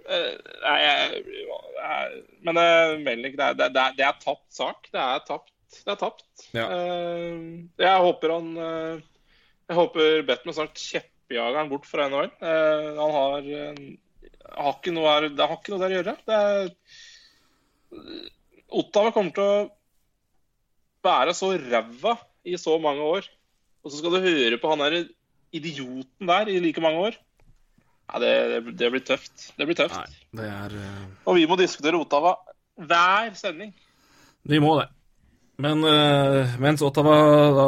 Uh, 0.07 0.37
Nei, 0.63 0.77
jeg, 0.79 1.21
jeg, 1.75 2.19
men 2.47 2.59
uh, 2.61 2.93
Melnik, 3.03 3.35
det 3.35 3.49
det, 3.59 3.67
det 3.97 4.05
er 4.07 4.19
tapt 4.23 4.47
sak. 4.55 4.87
Det 4.93 5.01
er 5.03 5.23
tapt. 5.27 5.51
Det 5.83 5.91
er 5.91 5.99
tapt. 5.99 6.27
Ja. 6.55 6.67
Uh, 6.71 7.67
jeg 7.75 8.03
håper 8.05 8.31
han 8.37 8.47
uh, 8.55 9.01
Jeg 9.67 9.75
håper 9.81 10.21
Batman 10.29 10.55
snart 10.55 10.79
kjeppjager 10.79 11.59
han 11.59 11.71
bort 11.73 11.89
fra 11.89 12.07
NHL. 12.07 12.31
Han 12.39 13.15
har, 13.17 13.49
har 14.55 14.77
ikke 14.77 14.93
noe 14.95 15.11
her, 15.11 15.27
Det 15.35 15.49
har 15.49 15.57
ikke 15.59 15.73
noe 15.73 15.81
der 15.83 15.91
å 15.91 15.97
gjøre. 15.99 16.15
Det 16.23 16.37
er 16.37 16.71
Ottawa 18.77 19.11
kommer 19.15 19.35
til 19.35 19.43
å 19.43 19.65
være 21.05 21.35
så 21.37 21.53
ræva 21.57 22.15
i 22.47 22.57
så 22.59 22.77
mange 22.81 23.03
år, 23.03 23.29
og 23.83 23.91
så 23.91 23.99
skal 23.99 24.13
du 24.15 24.25
høre 24.25 24.59
på 24.61 24.71
han 24.73 24.83
der 24.83 25.07
idioten 25.55 26.27
der 26.27 26.51
i 26.51 26.59
like 26.63 26.81
mange 26.83 26.99
år. 27.09 27.17
Ja, 28.07 28.19
det, 28.23 28.33
det, 28.51 28.75
det 28.79 28.91
blir 28.91 29.03
tøft. 29.03 29.49
Det 29.57 29.67
blir 29.67 29.75
tøft. 29.75 29.97
Nei, 29.97 30.27
det 30.39 30.47
er 30.47 30.75
uh... 30.79 31.07
Og 31.27 31.35
vi 31.35 31.47
må 31.49 31.57
diskutere 31.59 31.99
Ottawa 31.99 32.37
hver 32.79 33.33
sending. 33.35 33.73
Vi 34.47 34.61
må 34.63 34.77
det. 34.79 34.87
Men 35.59 35.81
uh, 35.81 36.55
mens 36.61 36.83
Ottawa 36.85 37.17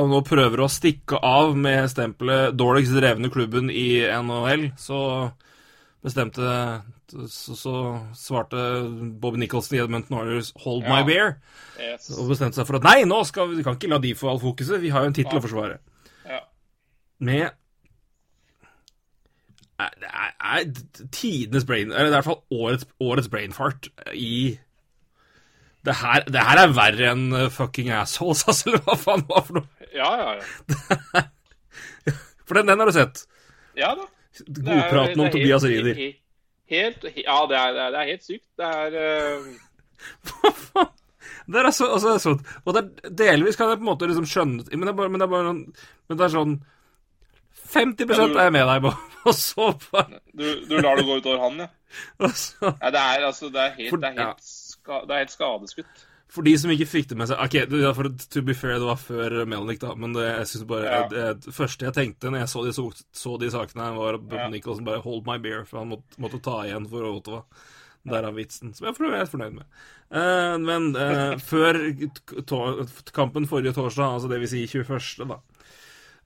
nå 0.08 0.22
prøver 0.28 0.64
å 0.64 0.70
stikke 0.72 1.20
av 1.26 1.56
med 1.58 1.90
stempelet 1.92 2.54
'dårligst 2.54 2.96
drevne 2.96 3.32
klubben 3.34 3.72
i 3.74 4.06
NHL', 4.06 4.70
så 4.78 5.00
bestemte 6.06 6.46
så, 7.10 7.56
så 7.58 7.74
svarte 8.16 8.58
Bobby 9.22 9.40
Nicholson 9.42 9.78
i 9.78 9.82
Edmonton 9.84 10.18
Oilers 10.20 10.52
'hold 10.56 10.84
my 10.88 11.00
Ja. 11.02 11.06
beer', 11.08 11.36
Yes. 11.80 12.10
og 12.18 12.30
bestemte 12.30 12.56
seg 12.60 12.68
for 12.68 12.76
at 12.80 12.84
nei, 12.84 13.04
nå 13.08 13.24
skal 13.26 13.50
vi, 13.50 13.56
vi 13.60 13.64
kan 13.64 13.76
ikke 13.80 13.90
la 13.90 13.98
de 14.04 14.14
få 14.16 14.30
all 14.30 14.40
fokuset, 14.40 14.82
vi 14.82 14.90
har 14.94 15.02
jo 15.02 15.08
en 15.08 15.14
tittel 15.18 15.40
å 15.40 15.44
forsvare. 15.46 15.78
Ja. 16.28 16.40
Med 17.20 17.50
det 19.80 20.10
er, 20.12 20.32
er 20.44 21.08
tidenes 21.12 21.64
brain 21.66 21.92
Eller 21.94 22.10
er 22.10 22.12
i 22.12 22.16
hvert 22.18 22.26
fall 22.28 22.42
årets, 22.52 22.86
årets 23.00 23.30
brain 23.32 23.54
fart 23.56 23.88
i 24.14 24.58
det 25.88 25.94
her, 25.96 26.26
det 26.28 26.42
her 26.44 26.60
er 26.66 26.74
verre 26.76 27.12
enn 27.14 27.30
uh, 27.32 27.46
fucking 27.50 27.88
assholes, 27.96 28.44
altså, 28.52 28.68
eller 28.70 28.82
hva 28.84 28.98
faen 29.00 29.22
det 29.24 29.30
var 29.32 29.46
for 29.48 29.54
noe? 29.62 29.68
Ja, 29.96 30.10
ja, 30.20 30.34
ja. 30.36 31.22
For 32.44 32.60
den, 32.60 32.68
den 32.68 32.80
har 32.84 32.90
du 32.90 32.92
sett. 32.92 33.22
Ja 33.80 33.94
da. 33.96 34.04
Godpraten 34.44 35.24
om 35.24 35.30
Tobias 35.32 35.64
Rieder. 35.64 35.96
Helt, 36.70 37.04
ja, 37.18 37.36
det 37.50 37.58
er, 37.58 37.72
det 37.76 37.84
er, 37.88 37.96
er 38.04 38.10
helt 38.14 38.26
sykt. 38.26 38.46
Det 38.60 38.66
er 38.70 38.90
faen? 40.70 40.90
Det 41.50 41.58
er 41.60 41.66
altså, 41.68 41.88
altså 41.96 42.12
sånn 42.22 42.38
Og 42.68 42.76
det 42.76 42.82
er, 42.82 43.10
delvis 43.24 43.58
kan 43.58 43.72
jeg 43.72 43.80
på 43.80 43.84
en 43.84 43.90
måte 43.90 44.08
liksom 44.08 44.28
skjønne 44.30 44.66
Men 44.70 44.86
det 44.86 44.92
er 44.94 44.98
bare, 45.00 45.10
men 45.12 45.20
det 45.22 45.26
er 45.26 45.32
bare 45.34 45.54
Men 45.56 46.20
det 46.20 46.26
er 46.28 46.32
sånn 46.36 46.54
50 47.74 48.06
Ja, 48.14 48.28
du- 48.30 48.38
er 48.40 48.48
jeg 48.48 48.54
med 48.56 48.68
deg 48.70 48.84
på, 48.86 48.92
og 49.30 49.36
så 49.36 49.68
bare 49.90 50.20
du, 50.32 50.46
du 50.70 50.76
lar 50.80 50.98
det 50.98 51.06
gå 51.10 51.18
utover 51.20 51.42
han, 51.44 51.60
ja. 51.66 51.68
Altså, 52.26 52.54
så, 52.54 52.72
Nei, 52.84 52.92
det 52.96 53.02
er 53.02 53.26
altså 53.32 53.50
Det 53.54 53.62
er 53.66 53.74
helt, 53.80 53.98
det 54.06 54.10
er 54.14 54.22
helt, 54.22 54.46
ska, 54.46 55.02
det 55.10 55.16
er 55.18 55.24
helt 55.26 55.34
skadeskutt. 55.36 56.06
For 56.30 56.46
de 56.46 56.52
som 56.62 56.70
ikke 56.70 56.86
fikk 56.86 57.08
det 57.10 57.18
med 57.18 57.30
seg 57.32 57.40
Ok, 57.42 57.56
det, 57.72 57.80
for 57.98 58.10
to 58.30 58.42
be 58.46 58.54
fair, 58.54 58.76
det 58.78 58.86
var 58.86 59.00
før 59.02 59.40
Melnick, 59.50 59.80
da, 59.82 59.96
men 59.98 60.14
det, 60.14 60.28
jeg 60.28 60.52
synes 60.52 60.68
bare 60.70 60.86
Ja. 60.86 61.00
det, 61.10 61.26
det 61.48 61.54
første 61.56 61.88
jeg 61.88 61.96
tenkte 61.96 62.30
når 62.30 62.44
jeg 62.44 62.52
så 62.54 62.64
de, 62.68 62.74
så, 62.78 62.86
så 63.24 63.38
de 63.42 63.50
sakene, 63.50 63.90
var 63.98 64.20
at 64.20 64.28
Bob 64.28 64.38
Ja. 64.38 64.50
Nicholson 64.54 64.86
bare 64.86 65.02
'hold 65.02 65.26
my 65.26 65.40
beer', 65.42 65.66
for 65.66 65.80
han 65.82 65.90
måtte, 65.90 66.20
måtte 66.22 66.42
ta 66.46 66.62
igjen 66.68 66.86
for 66.90 67.08
Ottawa. 67.10 67.44
Derav 68.10 68.36
vitsen, 68.38 68.74
som 68.74 68.86
jeg 68.88 68.94
er 68.96 69.26
fornøyd 69.28 69.58
med. 69.58 69.66
Uh, 70.10 70.56
men 70.58 70.96
uh, 70.96 71.38
før 71.52 71.78
to 72.48 72.60
kampen 73.14 73.48
forrige 73.48 73.74
torsdag, 73.74 74.14
altså 74.16 74.30
det 74.32 74.40
vil 74.40 74.50
si 74.50 74.64
21., 74.68 75.28
da, 75.30 75.40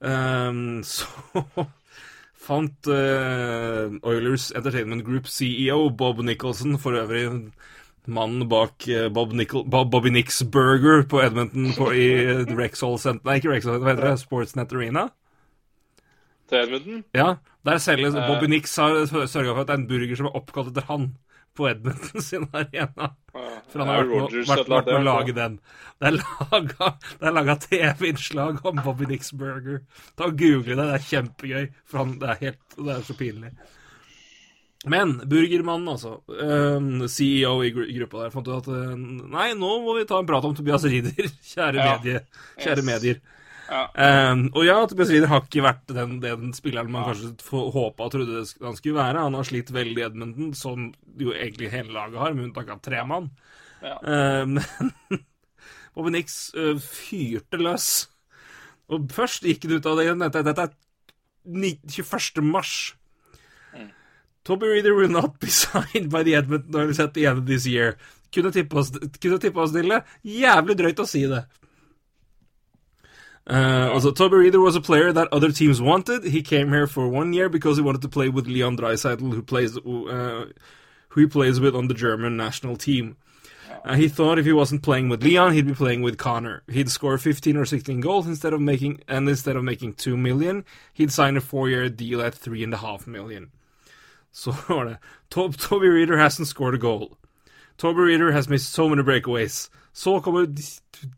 eh, 0.04 0.52
så 0.84 1.08
fant 2.48 2.88
uh, 2.92 3.88
Oilers 4.04 4.52
Entertainment 4.52 5.04
Group 5.08 5.28
CEO 5.28 5.90
Bob 5.90 6.22
Nicholson, 6.24 6.78
for 6.80 6.92
øvrig 6.92 7.52
mannen 8.08 8.48
bak 8.52 8.88
eh, 8.88 9.10
Bob, 9.14 9.34
Nickel, 9.34 9.64
Bob 9.70 9.92
Bobby 9.92 10.12
Nicks 10.12 10.42
Burger 10.44 11.04
på 11.10 11.22
Edmonton 11.24 11.74
på, 11.78 11.90
i 11.96 12.08
Rexall 12.52 12.98
Center 13.00 13.30
Nei, 13.30 13.38
ikke 13.40 13.54
Rexall, 13.54 13.80
hva 13.84 13.94
heter 13.94 14.10
det? 14.12 14.16
Sportsnet 14.22 14.74
Arena? 14.76 15.08
Til 16.50 16.60
Edmonton. 16.66 17.04
Ja, 17.16 17.36
der 17.66 17.78
selges 17.80 18.16
Eh. 18.16 18.28
Bobby 18.28 18.50
Nicks 18.52 18.76
har 18.78 19.06
sørga 19.08 19.54
for 19.54 19.62
at 19.64 19.70
det 19.70 19.76
er 19.78 19.82
en 19.82 19.88
burger 19.88 20.20
som 20.20 20.28
er 20.30 20.36
oppkalt 20.40 20.74
etter 20.74 20.90
han 20.90 21.14
på 21.56 21.68
Edmonton 21.70 22.22
sin 22.30 22.48
arena. 22.54 23.14
Ja, 23.34 23.44
For 23.70 23.80
han 23.84 23.90
har 23.90 24.02
vært 24.02 24.12
Rogers, 24.12 24.50
vært, 24.50 24.70
vært 24.74 24.90
med 24.90 25.00
å 25.00 25.06
lage 25.06 25.36
den. 25.38 25.60
Det 26.02 26.10
er 26.10 27.36
laga 27.38 27.56
TV-innslag 27.62 28.60
om 28.66 28.82
Bobby 28.84 29.08
Nicks 29.10 29.32
Burger. 29.38 29.84
Ta 30.18 30.28
og 30.32 30.38
Google 30.42 30.76
det, 30.76 30.88
det 30.90 30.98
er 30.98 31.08
kjempegøy. 31.12 31.70
For 31.86 32.04
han, 32.04 32.18
det, 32.22 32.32
er 32.34 32.42
helt, 32.48 32.62
det 32.80 32.96
er 32.98 33.06
så 33.08 33.16
pinlig. 33.18 33.54
Men 34.86 35.14
Burgermannen, 35.32 35.88
altså, 35.88 36.18
øhm, 36.28 37.06
CEO 37.08 37.54
i 37.64 37.70
gru- 37.72 37.88
gruppa 38.00 38.24
der, 38.26 38.32
fant 38.34 38.48
ut 38.50 38.58
at 38.58 38.68
øh, 38.68 38.98
Nei, 39.32 39.54
nå 39.56 39.70
må 39.86 39.94
vi 39.96 40.04
ta 40.10 40.18
en 40.20 40.28
prat 40.28 40.44
om 40.44 40.56
Tobias 40.58 40.84
Rieder, 40.84 41.30
kjære, 41.54 41.78
Ja. 41.80 41.94
medie, 41.98 42.20
kjære 42.60 42.82
Yes. 42.84 42.86
medier. 42.90 43.22
Ja. 43.70 43.86
Ehm, 43.96 44.50
og 44.52 44.66
ja, 44.68 44.76
Tobias 44.92 45.10
Rieder 45.10 45.32
har 45.32 45.46
ikke 45.46 45.64
vært 45.64 45.88
den, 45.96 46.18
den 46.20 46.52
spilleren 46.54 46.92
man 46.92 47.06
kanskje 47.08 47.32
få- 47.48 47.70
håpa 47.72 48.04
og 48.10 48.12
trodde 48.12 48.42
han 48.62 48.76
skulle 48.76 48.98
være. 49.00 49.24
Han 49.24 49.34
har 49.40 49.48
slitt 49.48 49.72
veldig 49.72 50.02
i 50.04 50.06
Edmundton, 50.10 50.52
som 50.54 50.90
jo 51.18 51.32
egentlig 51.32 51.72
hele 51.72 51.96
laget 51.96 52.20
har, 52.20 52.34
med 52.36 52.50
unntak 52.50 52.70
av 52.76 52.82
tre 52.84 53.00
mann. 53.08 53.32
Ja. 53.82 53.96
Ehm, 54.04 54.60
Men 55.10 55.24
Bobby 55.96 56.10
Nix 56.18 56.52
uh, 56.58 56.74
fyrte 56.82 57.60
løs 57.62 58.08
Og 58.90 59.04
først 59.14 59.44
gikk 59.46 59.68
han 59.68 59.76
ut 59.78 59.86
av 59.86 59.96
det 60.00 60.06
igjen. 60.08 60.24
Dette 60.34 60.64
er 60.68 60.72
21. 61.46 62.42
mars. 62.44 62.96
Toby 64.44 64.68
Reader 64.68 64.94
will 64.94 65.10
not 65.10 65.40
be 65.40 65.48
signed 65.64 66.10
by 66.10 66.24
the 66.24 66.36
Edmonton 66.36 66.76
Oilers 66.76 67.00
at 67.00 67.14
the 67.14 67.26
end 67.26 67.38
of 67.40 67.46
this 67.46 67.66
year. 67.66 67.98
Kunne 68.34 68.52
tippe 68.52 68.76
oss, 68.76 68.90
kunne 69.22 69.40
tippe 69.40 69.58
oss 69.58 69.72
til 69.72 69.90
det. 69.90 70.04
Jævlig 70.26 70.78
drøyt 70.78 71.00
å 71.00 71.08
si 71.08 71.26
det. 71.30 71.46
Uh, 73.46 73.90
also, 73.92 74.12
Toby 74.12 74.38
Reader 74.38 74.62
was 74.62 74.76
a 74.76 74.82
player 74.82 75.12
that 75.12 75.28
other 75.34 75.52
teams 75.52 75.82
wanted. 75.82 76.24
He 76.24 76.42
came 76.42 76.70
here 76.70 76.88
for 76.88 77.10
one 77.10 77.34
year 77.34 77.50
because 77.50 77.76
he 77.78 77.84
wanted 77.84 78.02
to 78.02 78.08
play 78.08 78.30
with 78.30 78.48
Leon 78.48 78.78
Dreisaitl, 78.78 79.34
who 79.34 79.42
plays, 79.42 79.78
uh, 79.78 80.46
who 81.10 81.22
he 81.22 81.28
plays 81.28 81.60
with 81.60 81.76
on 81.76 81.88
the 81.88 81.94
German 81.94 82.38
national 82.38 82.78
team. 82.78 83.18
Uh, 83.84 83.96
he 83.96 84.08
thought 84.08 84.40
if 84.40 84.46
he 84.46 84.54
wasn't 84.54 84.82
playing 84.82 85.10
with 85.10 85.24
Leon, 85.24 85.52
he'd 85.52 85.68
be 85.68 85.74
playing 85.74 86.02
with 86.02 86.18
Connor. 86.18 86.64
He'd 86.72 86.90
score 86.90 87.18
15 87.18 87.58
or 87.58 87.66
16 87.66 88.00
goals 88.00 88.28
instead 88.28 88.54
of 88.54 88.62
making, 88.62 89.02
and 89.10 89.28
instead 89.28 89.58
of 89.58 89.64
making 89.64 89.96
two 89.96 90.16
million, 90.16 90.64
he'd 90.94 91.12
sign 91.12 91.36
a 91.36 91.42
four-year 91.42 91.90
deal 91.90 92.22
at 92.22 92.34
three 92.34 92.64
and 92.64 92.74
a 92.74 92.78
half 92.78 93.06
million. 93.08 93.52
Så 94.34 94.56
var 94.70 94.86
det. 94.86 94.98
Tob 95.32 95.58
Toby 95.58 95.86
Reader 95.86 96.18
hasn't 96.18 96.46
scored 96.46 96.76
a 96.76 96.78
goal. 96.78 97.18
Toby 97.78 98.00
Reader 98.00 98.32
has 98.32 98.50
missed 98.50 98.74
so 98.74 98.90
many 98.90 99.04
breakaways. 99.04 99.72
Så 99.94 100.20
kommer 100.20 100.48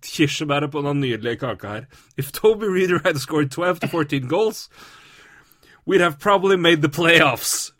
kirsebæret 0.03 0.71
på 0.71 0.81
den 0.81 0.99
nydelige 0.99 1.37
kaka 1.37 1.67
her. 1.67 1.85
If 2.17 2.31
Toby 2.31 2.63
Reader 2.63 2.99
had 3.05 3.15
scored 3.15 3.49
12 3.51 3.79
to 3.79 3.87
14 3.87 4.27
goals, 4.27 4.69
we'd 5.87 6.01
have 6.01 6.19
probably 6.19 6.57
made 6.57 6.81
the 6.81 6.89
playoffs. 6.89 7.73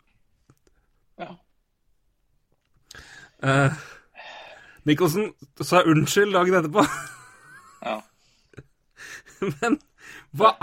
Ja. 1.18 1.36
Uh, 3.42 3.72
Nicholson 4.84 5.32
sa 5.60 5.82
unnskyld 5.82 6.32
dagen 6.32 6.54
etterpå. 6.54 6.84
Ja. 7.82 8.00
Men 9.60 9.80
hva 10.32 10.54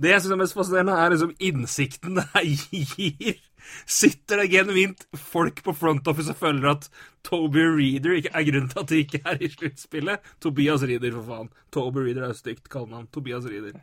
Det 0.00 0.12
jeg 0.14 0.24
syns 0.24 0.34
er 0.34 0.40
mest 0.40 0.56
fascinerende, 0.56 0.96
er 0.96 1.14
liksom 1.14 1.32
innsikten 1.38 2.16
det 2.18 2.26
her 2.32 2.46
gir. 2.48 3.40
Sitter 3.86 4.40
det 4.40 4.48
genuint 4.50 5.04
folk 5.14 5.60
på 5.66 5.74
front 5.76 6.08
office 6.10 6.32
og 6.32 6.38
føler 6.40 6.70
at 6.72 6.86
Toby 7.26 7.66
Reader 7.76 8.16
ikke 8.16 8.32
er 8.32 8.46
grunnen 8.48 8.70
til 8.72 8.80
at 8.80 8.90
de 8.90 9.02
ikke 9.04 9.20
er 9.28 9.42
i 9.44 9.50
sluttspillet? 9.52 10.32
Tobias 10.42 10.82
Reader, 10.88 11.12
for 11.18 11.28
faen. 11.28 11.52
Toby 11.74 12.06
Reader 12.06 12.24
er 12.24 12.32
jo 12.32 12.38
stygt 12.40 12.70
kallenavn. 12.72 13.06
Tobias 13.12 13.46
Reader. 13.50 13.76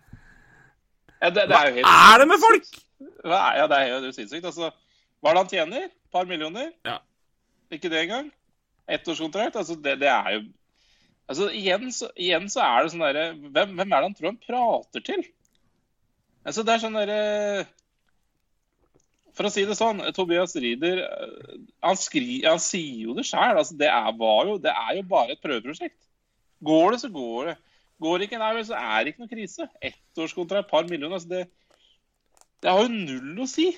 Ja, 1.21 1.29
det, 1.29 1.47
det 1.49 1.57
er 1.57 1.71
helt 1.79 1.87
Er 1.93 2.21
det 2.21 2.27
med 2.29 2.41
folk?! 2.41 2.67
Hva 3.23 3.39
er, 3.51 3.61
ja, 3.61 3.69
det 3.69 3.77
er 3.77 4.07
jo 4.07 4.11
sinnssykt. 4.15 4.45
Altså, 4.49 4.71
hva 5.21 5.29
er 5.29 5.37
det 5.37 5.43
han 5.43 5.53
tjener? 5.53 5.87
Et 5.87 6.13
par 6.13 6.25
millioner? 6.29 6.71
Ja. 6.85 6.97
Ikke 7.73 7.91
det 7.93 8.07
engang? 8.07 8.31
Ettårskontrakt? 8.89 9.55
Altså, 9.59 9.77
det, 9.77 9.99
det 10.01 10.09
er 10.09 10.39
jo 10.39 10.47
Altså, 11.27 11.49
igjen 11.51 11.89
så, 11.91 12.07
igjen 12.15 12.45
så 12.47 12.61
er 12.63 12.85
det 12.85 12.91
sånn 12.93 13.01
derre 13.03 13.23
hvem, 13.35 13.73
hvem 13.75 13.89
er 13.91 13.97
det 13.99 14.05
han 14.05 14.13
tror 14.15 14.29
han 14.29 14.37
prater 14.45 15.03
til? 15.03 15.25
Altså, 16.47 16.63
det 16.63 16.73
er 16.73 16.81
sånn 16.83 16.95
derre 16.95 17.21
For 19.35 19.49
å 19.49 19.51
si 19.51 19.65
det 19.67 19.75
sånn, 19.77 19.99
Tobias 20.15 20.55
Rieder 20.57 21.03
eh, 21.03 21.55
han, 21.83 21.99
han 21.99 22.61
sier 22.63 23.03
jo 23.03 23.15
det 23.17 23.27
sjøl. 23.27 23.59
Altså, 23.59 23.75
det, 23.77 23.91
det 24.63 24.73
er 24.73 24.97
jo 24.97 25.07
bare 25.11 25.35
et 25.35 25.43
prøveprosjekt. 25.43 25.99
Går 26.65 26.95
det, 26.95 27.01
så 27.03 27.11
går 27.13 27.51
det. 27.51 27.57
Går 28.01 28.17
det 28.17 28.27
ikke, 28.27 28.39
nei, 28.41 28.65
så 28.65 28.77
er 28.79 29.03
det 29.03 29.13
ikke 29.13 29.25
noe 29.25 29.31
krise. 29.31 29.67
Ettårskontrakt, 29.91 30.65
et 30.65 30.71
par 30.71 30.89
millioner. 30.89 31.17
altså 31.19 31.29
det 31.33 31.45
det 32.63 32.73
har 32.73 32.83
jo 32.83 32.89
null 32.89 33.43
å 33.43 33.49
si. 33.49 33.69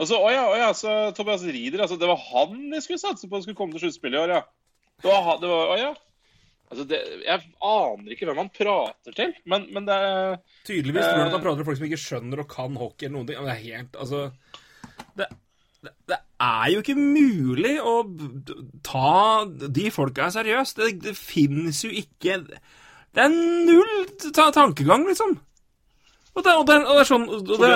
Altså, 0.00 0.18
å 0.18 0.30
ja, 0.32 0.44
å 0.48 0.54
ja, 0.58 0.70
så 0.76 0.92
Tobias 1.16 1.44
Rieder, 1.44 1.82
altså, 1.82 1.98
det 2.00 2.08
var 2.10 2.20
han 2.30 2.70
de 2.72 2.80
skulle 2.82 3.02
satse 3.02 3.28
på 3.28 3.42
skulle 3.42 3.58
komme 3.58 3.74
til 3.74 3.84
sluttspillet 3.84 4.18
i 4.18 4.22
år, 4.22 4.34
ja. 4.36 4.42
Det 5.02 5.10
var, 5.10 5.38
det 5.42 5.50
var, 5.50 5.72
å 5.74 5.78
ja. 5.80 5.90
Altså, 6.72 6.86
det, 6.88 6.98
jeg 7.26 7.42
aner 7.68 8.14
ikke 8.14 8.26
hvem 8.30 8.38
han 8.40 8.50
prater 8.56 9.16
til, 9.16 9.34
men, 9.52 9.66
men 9.76 9.84
det 9.84 9.98
Tydeligvis 10.64 11.04
tror 11.04 11.18
han 11.20 11.26
at 11.28 11.36
han 11.36 11.44
prater 11.44 11.60
til 11.60 11.68
folk 11.68 11.80
som 11.82 11.88
ikke 11.90 12.00
skjønner 12.00 12.40
og 12.40 12.48
kan 12.48 12.78
hockey 12.80 13.08
eller 13.08 13.18
noen 13.18 13.28
ting. 13.28 13.44
Det 13.44 13.52
er 13.52 13.64
helt 13.66 13.98
Altså 14.00 14.22
Det, 15.20 15.26
det, 15.84 15.92
det 16.08 16.18
er 16.46 16.66
jo 16.72 16.80
ikke 16.80 16.96
mulig 16.96 17.74
å 17.84 17.94
ta 18.86 19.44
de 19.44 19.86
folka 19.92 20.30
seriøst. 20.32 20.80
Det, 20.80 20.92
det 21.10 21.16
finnes 21.18 21.82
jo 21.84 21.92
ikke 21.92 22.40
Det 22.48 23.26
er 23.26 23.36
null 23.68 24.06
ta 24.32 24.48
tankegang, 24.56 25.04
liksom. 25.10 25.36
Og 26.32 26.46
det, 26.46 26.52
og 26.56 26.62
det, 26.64 26.78
og 26.80 26.96
det 26.96 27.02
er 27.02 27.08
sånn 27.10 27.26
og 27.28 27.50
det, 27.60 27.68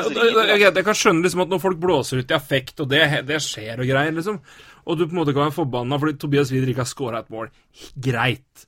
jeg, 0.48 0.60
jeg 0.64 0.84
kan 0.86 0.96
skjønne 0.96 1.26
liksom 1.26 1.42
at 1.44 1.50
når 1.52 1.60
folk 1.60 1.76
blåser 1.82 2.22
ut 2.22 2.30
i 2.32 2.36
affekt, 2.38 2.80
og 2.80 2.88
det, 2.88 3.02
det 3.28 3.36
skjer 3.44 3.82
og 3.82 3.90
greier, 3.90 4.14
liksom, 4.16 4.38
og 4.86 4.96
du 4.96 5.04
på 5.04 5.12
en 5.12 5.18
måte 5.20 5.34
kan 5.36 5.44
være 5.44 5.58
forbanna 5.58 5.98
fordi 6.00 6.16
Tobias 6.22 6.54
Wider 6.54 6.72
ikke 6.72 6.86
har 6.86 6.88
scora 6.88 7.20
et 7.20 7.28
mål, 7.34 7.50
greit. 8.00 8.64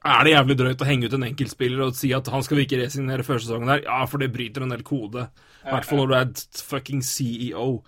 Er 0.00 0.24
det 0.24 0.32
jævlig 0.32 0.56
drøyt 0.56 0.80
å 0.80 0.86
henge 0.88 1.08
ut 1.10 1.14
en 1.16 1.26
enkeltspiller 1.26 1.82
og 1.84 1.96
si 1.98 2.08
at 2.16 2.28
han 2.32 2.44
skal 2.44 2.56
vi 2.56 2.64
ikke 2.64 2.78
resignere 2.80 3.24
før 3.26 3.42
sesongen 3.42 3.68
her? 3.68 3.82
Ja, 3.84 3.98
for 4.08 4.22
det 4.22 4.30
bryter 4.32 4.64
en 4.64 4.72
del 4.72 4.84
kode. 4.86 5.26
I 5.60 5.74
hvert 5.74 5.88
fall 5.88 6.00
når 6.00 6.08
du 6.08 6.14
er 6.16 6.62
fucking 6.70 7.02
CEO. 7.04 7.82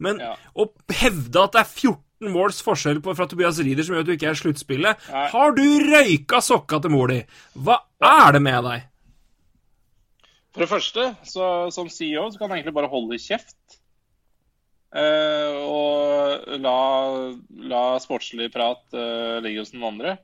Men 0.00 0.22
Ja. 0.22 0.34
å 0.56 0.70
hevde 0.88 1.42
at 1.42 1.52
det 1.52 1.60
er 1.60 1.68
14 1.68 2.32
måls 2.32 2.62
forskjell 2.64 3.02
på, 3.04 3.14
fra 3.14 3.26
Tobias 3.28 3.58
Rieder 3.60 3.84
som 3.84 3.94
gjør 3.94 4.06
at 4.06 4.08
du 4.08 4.14
ikke 4.14 4.30
er 4.30 4.38
i 4.38 4.40
sluttspillet 4.40 5.10
Nei. 5.12 5.26
Har 5.34 5.52
du 5.52 5.66
røyka 5.92 6.40
sokka 6.42 6.80
til 6.80 6.94
mor 6.94 7.12
di? 7.12 7.20
Hva 7.54 7.82
er 8.00 8.32
det 8.32 8.42
med 8.42 8.64
deg? 8.64 8.86
For 10.54 10.64
det 10.64 10.70
første, 10.70 11.04
så, 11.28 11.70
som 11.70 11.90
CEO, 11.92 12.30
så 12.32 12.40
kan 12.40 12.48
han 12.48 12.58
egentlig 12.58 12.74
bare 12.74 12.90
holde 12.90 13.20
kjeft. 13.20 13.58
Uh, 14.88 15.52
og 15.68 16.56
la, 16.64 16.78
la 17.68 17.82
sportslig 18.00 18.48
prat 18.54 18.80
uh, 18.96 19.36
ligge 19.44 19.60
hos 19.60 19.74
den 19.74 19.84
andre. 19.84 20.16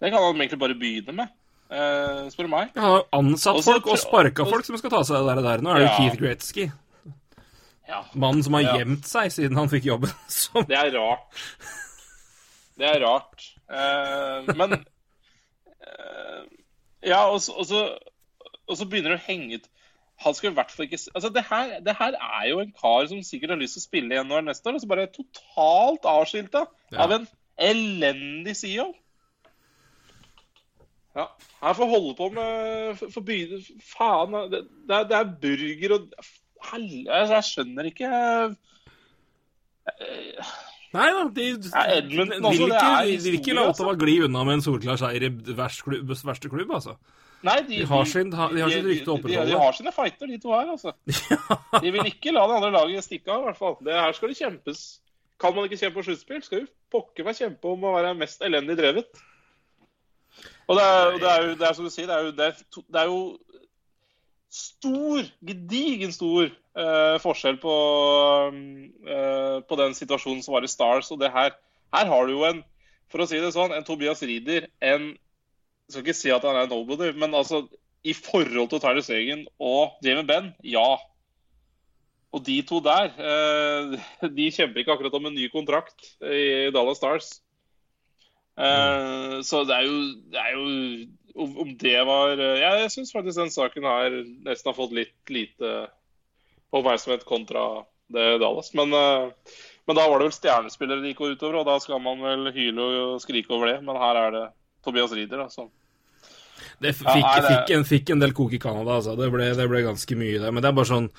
Det 0.00 0.10
kan 0.12 0.22
han 0.22 0.36
egentlig 0.40 0.58
bare 0.60 0.74
begynne 0.78 1.14
med, 1.22 1.28
Uh, 1.66 2.28
spør 2.30 2.46
meg. 2.46 2.68
Han 2.76 2.84
har 2.92 3.00
ansatt 3.12 3.56
Også, 3.58 3.72
folk 3.72 3.86
og 3.90 3.96
sparka 3.98 4.44
og- 4.44 4.50
folk 4.52 4.64
som 4.64 4.76
skal 4.78 4.90
ta 4.92 5.00
seg 5.02 5.16
av 5.16 5.26
det 5.34 5.42
der. 5.42 5.58
Nå 5.66 5.70
er 5.74 5.80
det 5.80 5.88
Ja. 5.88 5.96
Keith 5.96 6.16
Gretzky. 6.20 6.70
Ja. 7.88 8.04
Mannen 8.14 8.44
som 8.44 8.54
har 8.54 8.62
Ja. 8.62 8.76
gjemt 8.78 9.04
seg 9.04 9.32
siden 9.34 9.56
han 9.58 9.66
fikk 9.68 9.82
jobben 9.84 10.12
som 10.28 10.62
Det 10.62 10.76
er 10.78 10.92
rart. 10.94 11.26
Det 12.78 12.86
er 12.86 13.00
rart. 13.02 13.48
Uh, 13.68 14.54
men 14.54 14.72
uh, 15.82 16.44
Ja, 17.02 17.24
og 17.30 17.40
så, 17.40 17.98
begynner 18.86 19.16
det 19.16 19.18
å 19.20 19.26
henge 19.26 19.54
ut 19.58 19.66
Han 20.22 20.34
skal 20.34 20.52
i 20.52 20.54
hvert 20.54 20.70
fall 20.70 20.86
ikke 20.86 21.00
Altså, 21.14 21.32
det 21.34 21.42
her, 21.50 21.80
det 21.80 21.96
her 21.98 22.14
er 22.14 22.48
jo 22.48 22.60
en 22.62 22.70
kar 22.78 23.06
som 23.10 23.18
sikkert 23.26 23.50
har 23.50 23.58
lyst 23.60 23.74
til 23.74 23.82
å 23.82 23.88
spille 23.88 24.14
i 24.14 24.22
NHL 24.22 24.46
neste 24.46 24.70
år, 24.70 24.74
og 24.78 24.80
så 24.84 24.88
bare 24.88 25.08
totalt 25.10 26.06
avskilta 26.06 26.66
Ja. 26.92 27.02
av 27.02 27.10
en 27.12 27.26
elendig 27.58 28.54
CEO. 28.56 28.92
Ja. 31.16 31.26
Her 31.62 31.76
får 31.78 31.88
holde 31.88 32.14
på 32.18 32.26
med 32.36 32.98
for, 33.00 33.12
for 33.14 33.30
Faen. 33.96 34.34
Det, 34.52 34.62
det, 34.88 34.96
er, 34.98 35.06
det 35.08 35.16
er 35.16 35.30
burger 35.42 35.94
og 35.96 36.26
Helvete, 36.66 37.36
jeg 37.36 37.46
skjønner 37.46 37.88
ikke 37.90 38.08
Nei 40.96 41.06
da, 41.12 41.22
de, 41.36 41.44
Ja, 41.66 41.82
Edmonton 41.98 42.46
også, 42.48 42.62
vil 42.62 42.72
det 42.72 42.80
ikke, 42.80 43.04
de, 43.10 43.16
vil 43.26 43.38
ikke 43.40 43.54
la 43.56 43.64
altså. 43.68 43.84
Ottawa 43.84 43.94
gli 44.00 44.14
unna 44.24 44.42
med 44.48 44.58
en 44.58 44.64
solklar 44.64 44.98
seier 45.00 45.26
i 45.28 45.30
verst 45.58 45.84
verste 46.26 46.50
klubb, 46.52 46.72
altså. 46.78 46.96
Nei, 47.46 47.58
de, 47.66 47.82
De 47.82 47.86
har 47.90 48.06
sin- 48.08 48.30
de 48.32 48.36
har 48.40 48.72
sitt 48.72 48.86
rykte 48.86 49.12
å 49.12 49.16
de, 49.18 49.20
de, 49.20 49.20
opprettholde. 49.20 49.50
de 49.52 49.58
har 49.60 49.76
sine 49.76 49.92
fighter, 49.94 50.30
de 50.32 50.38
to 50.42 50.54
her, 50.54 50.70
altså. 50.72 50.94
De 51.84 51.92
vil 51.94 52.08
ikke 52.08 52.32
la 52.34 52.46
det 52.48 52.56
andre 52.60 52.72
laget 52.78 53.04
stikke 53.06 53.34
av, 53.34 53.42
i 53.42 53.48
hvert 53.50 53.60
fall. 53.60 53.76
Det 53.86 53.98
her 53.98 54.16
skal 54.16 54.32
det 54.32 54.38
kjempes. 54.40 54.84
Kan 55.42 55.54
man 55.54 55.68
ikke 55.68 55.78
kjempe 55.82 56.00
på 56.00 56.06
sluttspill, 56.08 56.42
skal 56.46 56.62
jo 56.62 56.70
pokker 56.96 57.26
meg 57.28 57.36
kjempe 57.36 57.68
om 57.74 57.84
å 57.84 57.92
være 57.98 58.14
mest 58.16 58.42
elendig 58.46 58.78
drevet. 58.80 59.20
Og 60.66 60.78
det 60.78 60.84
er, 60.84 61.12
og 61.14 61.20
det 61.22 61.30
er 61.30 61.42
jo 61.44 61.56
det 61.60 61.66
er 61.68 61.76
som 61.78 61.86
du 61.86 61.92
sier, 61.94 62.08
det 62.10 62.16
er 62.16 62.24
jo, 62.26 62.32
det 62.34 62.46
er, 62.46 62.62
to- 62.74 62.86
det 62.90 63.02
er 63.02 63.10
jo 63.10 63.20
stor, 64.56 65.26
gedigen 65.46 66.14
stor 66.14 66.48
uh, 66.48 67.16
forskjell 67.22 67.58
på, 67.62 67.74
uh, 69.06 69.58
på 69.68 69.78
den 69.82 69.94
situasjonen 69.98 70.42
som 70.44 70.56
var 70.56 70.66
i 70.66 70.70
Stars 70.70 71.10
og 71.14 71.20
det 71.22 71.30
her. 71.34 71.54
Her 71.94 72.10
har 72.10 72.26
du 72.26 72.34
jo 72.34 72.46
en, 72.48 72.62
for 73.12 73.22
å 73.22 73.28
si 73.30 73.38
det 73.42 73.52
sånn, 73.54 73.74
en 73.76 73.86
Tobias 73.86 74.22
Rieder, 74.26 74.68
en 74.82 75.12
jeg 75.86 75.94
skal 75.94 76.02
ikke 76.02 76.18
si 76.18 76.32
at 76.34 76.42
han 76.42 76.56
er 76.58 76.70
nobody, 76.70 77.12
men 77.14 77.36
altså 77.38 77.62
i 78.06 78.14
forhold 78.16 78.72
til 78.72 78.80
Tyler 78.82 79.04
Segen 79.06 79.44
og 79.62 80.00
Jamie 80.02 80.26
Benn, 80.26 80.48
ja. 80.66 80.96
Og 82.34 82.42
de 82.46 82.56
to 82.66 82.80
der, 82.82 83.12
uh, 83.14 83.94
de 84.38 84.48
kjemper 84.54 84.82
ikke 84.82 84.96
akkurat 84.96 85.14
om 85.18 85.30
en 85.30 85.36
ny 85.38 85.46
kontrakt 85.52 86.08
i 86.26 86.72
Dallas 86.74 86.98
Stars. 86.98 87.36
Eh, 88.56 89.36
så 89.44 89.62
det 89.68 89.76
er 89.76 89.84
jo, 89.84 89.96
det 90.32 90.40
er 90.40 90.54
jo 90.56 90.66
om, 91.36 91.72
det 91.76 91.98
var 92.08 92.30
eh, 92.40 92.60
ja, 92.62 92.70
Jeg 92.80 92.92
syns 92.94 93.12
faktisk 93.12 93.36
den 93.42 93.52
saken 93.52 93.84
her 93.84 94.14
nesten 94.46 94.70
har 94.70 94.78
fått 94.78 94.94
litt 94.96 95.12
lite 95.28 95.72
oppmerksomhet 96.72 97.26
kontra 97.28 97.84
det 98.12 98.38
Dallas. 98.40 98.72
Men, 98.74 98.92
eh, 98.96 99.28
men 99.86 99.98
da 99.98 100.06
var 100.08 100.18
det 100.18 100.30
vel 100.30 100.36
stjernespillere 100.38 101.02
det 101.04 101.12
gikk 101.12 101.24
utover, 101.36 101.60
og 101.60 101.68
da 101.68 101.76
skal 101.82 102.00
man 102.02 102.22
vel 102.24 102.48
hyle 102.54 102.86
og 103.12 103.20
skrike 103.22 103.52
over 103.54 103.74
det. 103.74 103.80
Men 103.84 104.00
her 104.00 104.22
er 104.24 104.34
det 104.34 104.46
Tobias 104.86 105.12
Rieder, 105.14 105.44
da. 105.44 105.68
Det 106.80 106.92
fikk, 106.96 107.08
Ja, 107.22 107.40
det- 107.40 107.52
fikk, 107.52 107.70
en, 107.76 107.84
fikk 107.84 108.10
en 108.10 108.20
del 108.24 108.32
kok 108.36 108.52
i 108.52 108.58
Canada, 108.62 108.96
altså. 108.98 109.16
Det 109.18 109.30
ble, 109.32 109.52
det 109.54 109.68
ble 109.68 109.84
ganske 109.84 110.16
mye, 110.18 110.40
der. 110.40 110.50
Men 110.50 110.62
det 110.64 110.68
er 110.72 110.78
bare 110.80 110.90
sånn 110.90 111.10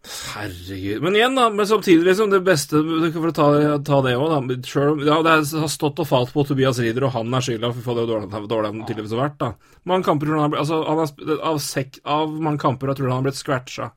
Herregud. 0.00 1.02
Men 1.02 1.16
igjen, 1.16 1.34
da. 1.36 1.50
Men 1.50 1.66
samtidig, 1.66 2.06
liksom, 2.06 2.30
det 2.32 2.40
beste 2.40 2.80
For 3.12 3.28
å 3.28 3.34
ta, 3.36 3.48
ta 3.84 3.98
det 4.06 4.14
òg, 4.16 4.32
da. 4.32 4.56
Selv, 4.64 5.02
ja, 5.04 5.18
det 5.26 5.34
har 5.60 5.68
stått 5.72 6.00
og 6.00 6.08
falt 6.08 6.32
på 6.32 6.44
Tobias 6.48 6.80
Rieder, 6.80 7.04
og 7.04 7.14
han 7.18 7.36
er 7.36 7.44
skylda 7.44 7.72
for 7.76 7.98
det 7.98 8.06
dårlige 8.08 8.42
dårlig 8.48 8.72
han 8.72 8.86
tydeligvis 8.88 9.12
har 9.16 9.24
vært, 9.26 9.38
da. 9.42 9.76
Mange 9.90 10.08
kamper 10.08 10.30
tror 10.30 10.40
han 10.40 10.46
har 10.46 10.54
blitt 10.54 10.62
Altså, 10.64 10.80
han 10.88 11.02
har, 11.02 11.44
av, 11.50 11.60
sek, 11.64 12.00
av 12.16 12.32
mange 12.32 12.62
kamper 12.64 12.92
jeg 12.92 13.00
tror 13.00 13.12
han 13.12 13.20
har 13.20 13.28
blitt 13.28 13.40
scratcha. 13.40 13.90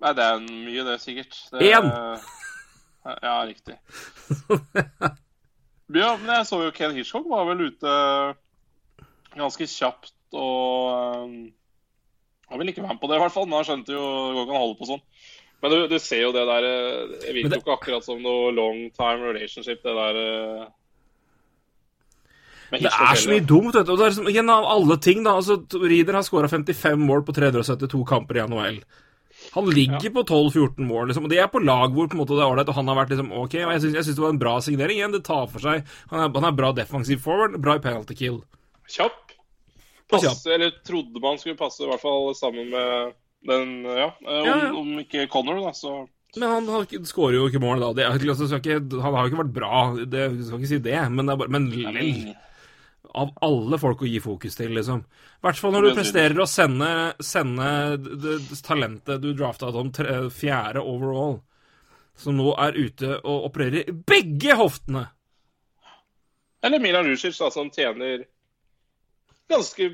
Nei, 0.00 0.14
det 0.16 0.26
er 0.26 0.44
mye, 0.48 0.84
det, 0.88 0.98
sikkert. 1.04 1.40
Det, 1.52 1.70
Én! 1.70 1.90
Ja, 3.00 3.36
riktig. 3.48 3.78
ja, 6.00 6.10
men 6.20 6.32
jeg 6.34 6.46
så 6.48 6.60
jo 6.64 6.72
Ken 6.76 6.96
Hitchcock 6.96 7.28
var 7.30 7.46
vel 7.48 7.68
ute 7.70 7.94
ganske 9.36 9.66
kjapt 9.70 10.14
og 10.36 11.24
um, 11.24 11.38
Han 12.50 12.60
ville 12.60 12.74
ikke 12.74 12.82
være 12.82 12.96
med 12.96 13.02
på 13.02 13.10
det, 13.10 13.18
i 13.18 13.22
hvert 13.24 13.34
fall. 13.34 13.46
Men 13.48 13.60
han 13.60 13.68
skjønte 13.68 13.94
jo 13.94 14.02
går 14.02 14.42
ikke 14.42 14.54
an 14.54 14.58
å 14.58 14.64
holde 14.64 14.78
på 14.80 14.90
sånn. 14.90 15.02
Men 15.60 15.74
du, 15.74 15.78
du 15.92 15.98
ser 16.00 16.22
jo 16.24 16.32
det 16.32 16.46
der 16.48 16.66
Jeg 16.66 17.08
Det 17.12 17.34
virker 17.36 17.58
jo 17.58 17.62
ikke 17.64 17.74
akkurat 17.76 18.06
som 18.06 18.22
noe 18.24 18.52
long 18.56 18.86
time 18.96 19.28
relationship, 19.28 19.82
det 19.84 19.92
der 19.98 20.20
eh, 20.22 20.70
Det 22.80 22.88
er 22.88 23.20
så 23.20 23.32
mye 23.32 23.44
dumt, 23.44 23.74
vet 23.76 23.86
du. 23.86 23.92
Og 23.92 24.00
det 24.00 24.06
er 24.06 24.14
liksom, 24.14 24.30
igjen, 24.32 24.50
av 24.54 24.66
alle 24.72 24.96
ting, 25.02 25.22
da. 25.26 25.36
Altså, 25.40 25.58
Rieder 25.82 26.16
har 26.16 26.26
skåra 26.26 26.50
55 26.50 27.00
mål 27.02 27.24
på 27.26 27.36
372 27.36 28.02
kamper 28.08 28.40
i 28.40 28.44
NHL. 28.46 28.82
Han 29.54 29.70
ligger 29.72 30.12
på 30.14 30.22
12-14 30.22 30.86
mål, 30.86 31.08
liksom. 31.10 31.26
Og 31.26 31.32
det 31.32 31.40
er 31.42 31.50
på 31.50 31.62
lag 31.64 31.94
hvor 31.94 32.06
på 32.10 32.14
en 32.14 32.22
måte 32.22 32.36
det 32.36 32.44
er 32.44 32.52
ålreit, 32.52 32.70
og 32.70 32.76
han 32.76 32.92
har 32.92 33.00
vært 33.00 33.14
liksom 33.14 33.32
OK. 33.32 33.56
Og 33.64 33.72
jeg 33.74 33.82
syns 33.82 34.12
det 34.12 34.22
var 34.22 34.34
en 34.34 34.42
bra 34.42 34.54
signering. 34.64 35.00
Igjen, 35.00 35.16
det 35.16 35.24
tar 35.26 35.48
for 35.50 35.62
seg 35.64 35.82
Han 36.12 36.22
er, 36.22 36.30
han 36.36 36.46
er 36.50 36.58
bra 36.60 36.70
defensiv 36.76 37.22
forward, 37.24 37.58
bra 37.62 37.76
i 37.78 37.82
penalty 37.84 38.16
kill. 38.18 38.42
Kjapp. 38.90 39.29
Passe, 40.10 40.52
eller 40.54 40.70
trodde 40.86 41.22
man 41.22 41.38
skulle 41.38 41.58
passe, 41.58 41.84
i 41.84 41.90
hvert 41.90 42.02
fall 42.02 42.32
sammen 42.38 42.70
med 42.72 43.12
den 43.46 43.84
Ja, 43.84 44.10
eh, 44.20 44.40
om, 44.40 44.46
Ja, 44.46 44.56
ja. 44.64 44.72
om 44.76 44.98
ikke 45.00 45.26
Connor, 45.32 45.60
da, 45.64 45.72
så 45.72 46.08
Men 46.36 46.48
han 46.48 46.68
har 46.68 46.86
skårer 47.06 47.38
jo 47.38 47.48
ikke 47.48 47.62
mål, 47.62 47.80
da. 47.80 47.92
Det, 47.96 48.36
skal 48.36 48.60
ikke, 48.60 48.78
han 49.00 49.14
har 49.16 49.26
jo 49.26 49.32
ikke 49.32 49.42
vært 49.42 49.56
bra, 49.56 49.80
det, 50.04 50.28
skal 50.46 50.60
ikke 50.60 50.72
si 50.74 50.78
det, 50.84 51.00
men, 51.10 51.26
det 51.26 51.34
er 51.34 51.40
bare, 51.42 51.54
men 51.56 51.68
lell. 51.74 52.30
Av 53.10 53.32
alle 53.42 53.78
folk 53.82 54.04
å 54.04 54.06
gi 54.06 54.20
fokus 54.22 54.54
til, 54.54 54.70
liksom. 54.76 55.00
I 55.02 55.42
hvert 55.42 55.58
fall 55.58 55.72
når 55.74 55.88
du 55.88 55.96
presterer 55.98 56.38
å 56.38 56.46
sende, 56.46 56.90
sende 57.18 57.70
det, 57.98 58.36
det 58.46 58.60
talentet 58.62 59.24
du 59.24 59.32
drafta 59.34 59.72
som 59.74 59.90
fjerde 60.30 60.84
overall, 60.84 61.40
som 62.14 62.36
nå 62.38 62.52
er 62.60 62.78
ute 62.78 63.16
og 63.24 63.48
opererer 63.48 63.90
begge 64.06 64.54
hoftene. 64.60 65.08
Eller 66.62 66.78
Milan 66.78 67.08
Rusic, 67.08 67.38
da, 67.40 67.50
som 67.50 67.70
tjener 67.72 68.26
ganske, 69.50 69.88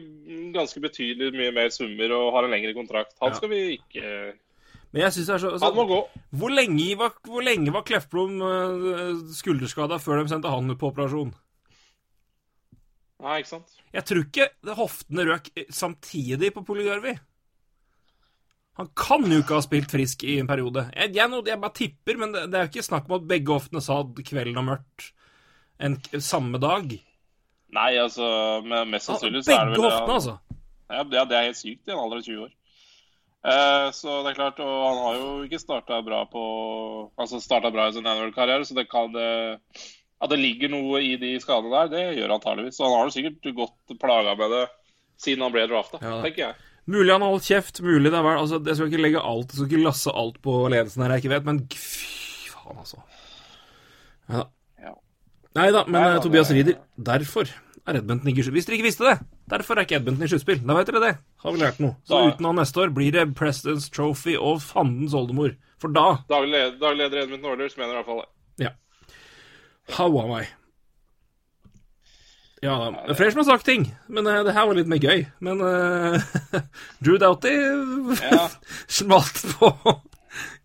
ganske 0.54 0.82
betydelig 0.84 1.32
mye 1.36 1.54
mer 1.56 1.70
summer 1.74 2.12
og 2.16 2.34
har 2.36 2.46
en 2.46 2.54
lengre 2.54 2.74
kontrakt. 2.76 3.16
Han 3.22 3.34
skal 3.36 3.52
vi 3.52 3.62
ikke 3.78 4.04
Men 4.92 5.02
jeg 5.06 5.16
synes 5.16 5.30
det 5.30 5.34
er 5.34 5.42
så, 5.44 5.52
Han 5.64 5.76
må 5.76 5.86
gå. 5.90 6.00
hvor, 6.40 6.52
lenge 6.52 6.90
var, 7.00 7.16
hvor 7.26 7.44
lenge 7.44 7.74
var 7.74 7.84
Kleftblom 7.88 8.38
uh, 8.42 9.24
skulderskada 9.36 9.98
før 10.02 10.22
de 10.22 10.32
sendte 10.32 10.52
han 10.52 10.70
ut 10.70 10.80
på 10.80 10.92
operasjon? 10.92 11.34
Nei, 13.24 13.40
ikke 13.40 13.54
sant? 13.54 13.78
Jeg 13.96 14.04
tror 14.04 14.26
ikke 14.26 14.74
hoftene 14.76 15.24
røk 15.24 15.48
samtidig 15.72 16.52
på 16.52 16.64
Poligarvi. 16.68 17.16
Han 18.76 18.90
kan 18.92 19.24
jo 19.24 19.40
ikke 19.40 19.56
ha 19.56 19.64
spilt 19.64 19.92
frisk 19.92 20.24
i 20.28 20.36
en 20.42 20.48
periode. 20.48 20.84
Jeg, 20.92 21.14
jeg, 21.16 21.32
jeg 21.48 21.60
bare 21.62 21.76
tipper, 21.78 22.18
men 22.20 22.34
det, 22.34 22.42
det 22.52 22.58
er 22.58 22.66
jo 22.66 22.72
ikke 22.74 22.84
snakk 22.90 23.06
om 23.08 23.16
at 23.16 23.28
begge 23.30 23.54
hoftene 23.54 23.80
sa 23.84 24.02
kvelden 24.04 24.60
og 24.60 24.66
mørkt 24.68 25.06
en, 25.80 25.96
samme 26.20 26.60
dag. 26.60 26.92
Nei, 27.74 27.96
altså 27.98 28.26
Mest 28.66 29.08
sannsynlig 29.08 29.42
så 29.44 29.56
er 29.56 29.66
det 29.66 29.74
vel 29.74 29.80
begge 29.80 29.90
hoftene, 29.90 30.20
altså. 30.20 30.36
Ja, 30.86 31.02
det, 31.02 31.34
er 31.34 31.48
helt 31.48 31.58
sykt 31.58 31.88
i 31.88 31.92
en 31.94 31.98
alder 31.98 32.20
av 32.20 32.28
20 32.28 32.44
år. 32.44 32.52
Eh, 33.46 33.88
så 33.94 34.20
det 34.24 34.32
er 34.32 34.38
klart, 34.38 34.62
og 34.62 34.74
han 34.86 35.00
har 35.02 35.18
jo 35.18 35.26
ikke 35.46 35.60
starta 35.62 36.00
bra 36.02 36.24
på 36.26 36.42
Altså 37.22 37.38
starta 37.38 37.70
bra 37.70 37.84
i 37.86 37.92
sin 37.94 38.06
NHL-karriere, 38.06 38.66
så 38.66 38.74
det 38.74 38.88
kan 38.90 39.12
det 39.14 39.28
At 40.18 40.32
det 40.32 40.40
ligger 40.40 40.72
noe 40.72 41.02
i 41.04 41.12
de 41.20 41.36
skadene 41.42 41.70
der, 41.74 41.92
det 41.92 42.18
gjør 42.18 42.34
antageligvis. 42.38 42.78
Så 42.78 42.88
han 42.88 42.96
har 42.96 43.12
sikkert 43.14 43.50
godt 43.58 43.98
plaga 44.02 44.34
med 44.38 44.54
det 44.54 44.64
siden 45.20 45.44
han 45.46 45.54
ble 45.54 45.66
drafta, 45.70 46.00
Ja, 46.02 46.18
tenker 46.24 46.42
jeg. 46.48 46.56
Mulig 46.86 47.10
han 47.10 47.22
har 47.24 47.32
holdt 47.34 47.48
kjeft, 47.48 47.80
mulig 47.82 48.12
det 48.12 48.18
er 48.18 48.24
vel 48.26 48.38
altså, 48.38 48.60
Jeg 48.62 48.78
skal 48.78 48.90
ikke 48.90 49.02
legge 49.02 49.22
alt, 49.30 49.50
jeg 49.50 49.58
skal 49.58 49.70
ikke 49.70 49.86
lasse 49.86 50.12
alt 50.22 50.36
på 50.44 50.58
ledelsen 50.72 51.02
her, 51.02 51.14
jeg 51.14 51.24
ikke 51.24 51.34
vet, 51.34 51.48
men 51.48 51.62
fy 51.72 52.52
faen, 52.52 52.82
altså. 52.82 53.00
Ja. 54.30 54.44
Nei 55.56 55.70
da, 55.74 55.84
men 55.86 56.00
Nei, 56.02 56.10
eh, 56.16 56.20
Tobias 56.24 56.48
det- 56.50 56.56
Rieder, 56.58 56.76
derfor 57.10 57.48
er 57.86 57.96
Edmundton 58.00 58.28
ikke 58.32 58.42
i. 58.44 58.50
Hvis 58.56 58.66
dere 58.66 58.76
ikke 58.78 58.88
visste 58.88 59.06
det, 59.06 59.18
derfor 59.48 59.78
er 59.78 59.86
ikke 59.86 59.96
Edmundton 60.00 60.26
i 60.26 60.30
sluttspill. 60.32 60.60
Da 60.66 60.74
vet 60.74 60.86
dere 60.90 61.00
det. 61.04 61.12
Har 61.44 61.52
vi 61.54 61.58
lært 61.62 61.78
noe. 61.80 61.96
Så 62.08 62.16
Da- 62.18 62.30
uten 62.32 62.44
han 62.50 62.56
neste 62.56 62.82
år 62.82 62.92
blir 62.94 63.12
det 63.12 63.34
President's 63.38 63.88
Trophy 63.90 64.36
og 64.36 64.60
fandens 64.60 65.14
oldemor. 65.14 65.56
For 65.78 65.88
da 65.92 66.18
Daglig 66.28 66.50
leder, 66.80 67.22
Edmundton 67.22 67.50
Orders 67.52 67.76
mener 67.76 67.92
i 67.92 68.02
hvert 68.02 68.06
fall 68.06 68.22
det. 68.22 68.64
Ja. 68.66 68.70
How 69.96 70.18
am 70.20 70.32
I? 70.42 70.46
Ja 72.64 72.72
da. 72.80 72.90
Det 73.06 73.12
er 73.12 73.18
flere 73.18 73.32
som 73.34 73.42
har 73.44 73.50
sagt 73.52 73.66
ting, 73.68 73.82
men 74.08 74.26
uh, 74.26 74.42
det 74.42 74.54
her 74.56 74.66
var 74.66 74.74
litt 74.78 74.88
mer 74.88 74.98
gøy. 75.02 75.26
Men 75.44 75.60
uh, 75.60 76.16
Drew 77.04 77.18
Doughty 77.20 77.52
Ja. 78.22 78.46
smalt 78.98 79.42
på 79.60 79.70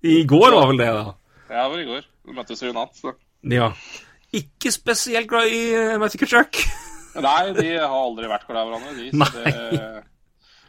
I 0.07 0.23
går, 0.25 0.55
var 0.55 0.67
vel 0.71 0.79
det, 0.81 0.87
da. 0.95 1.13
Ja, 1.51 1.65
det 1.67 1.71
var 1.75 1.79
i 1.83 1.89
går. 1.89 2.07
Vi 2.25 2.33
møttes 2.37 2.63
jo 2.63 2.71
i 2.71 2.73
natt. 2.77 2.95
Så. 2.97 3.13
Ja. 3.43 3.73
Ikke 4.37 4.71
spesielt 4.71 5.27
glad 5.31 5.51
i 5.51 5.61
uh, 5.75 5.97
Matthew 5.99 6.23
Kachuk. 6.23 6.61
Nei, 7.27 7.51
de 7.57 7.67
har 7.75 7.91
aldri 7.91 8.29
vært 8.31 8.47
glad 8.47 8.63
i 8.63 8.71
hverandre, 8.71 8.93
de. 8.95 9.09
Nei. 9.19 9.31
det, 9.35 10.03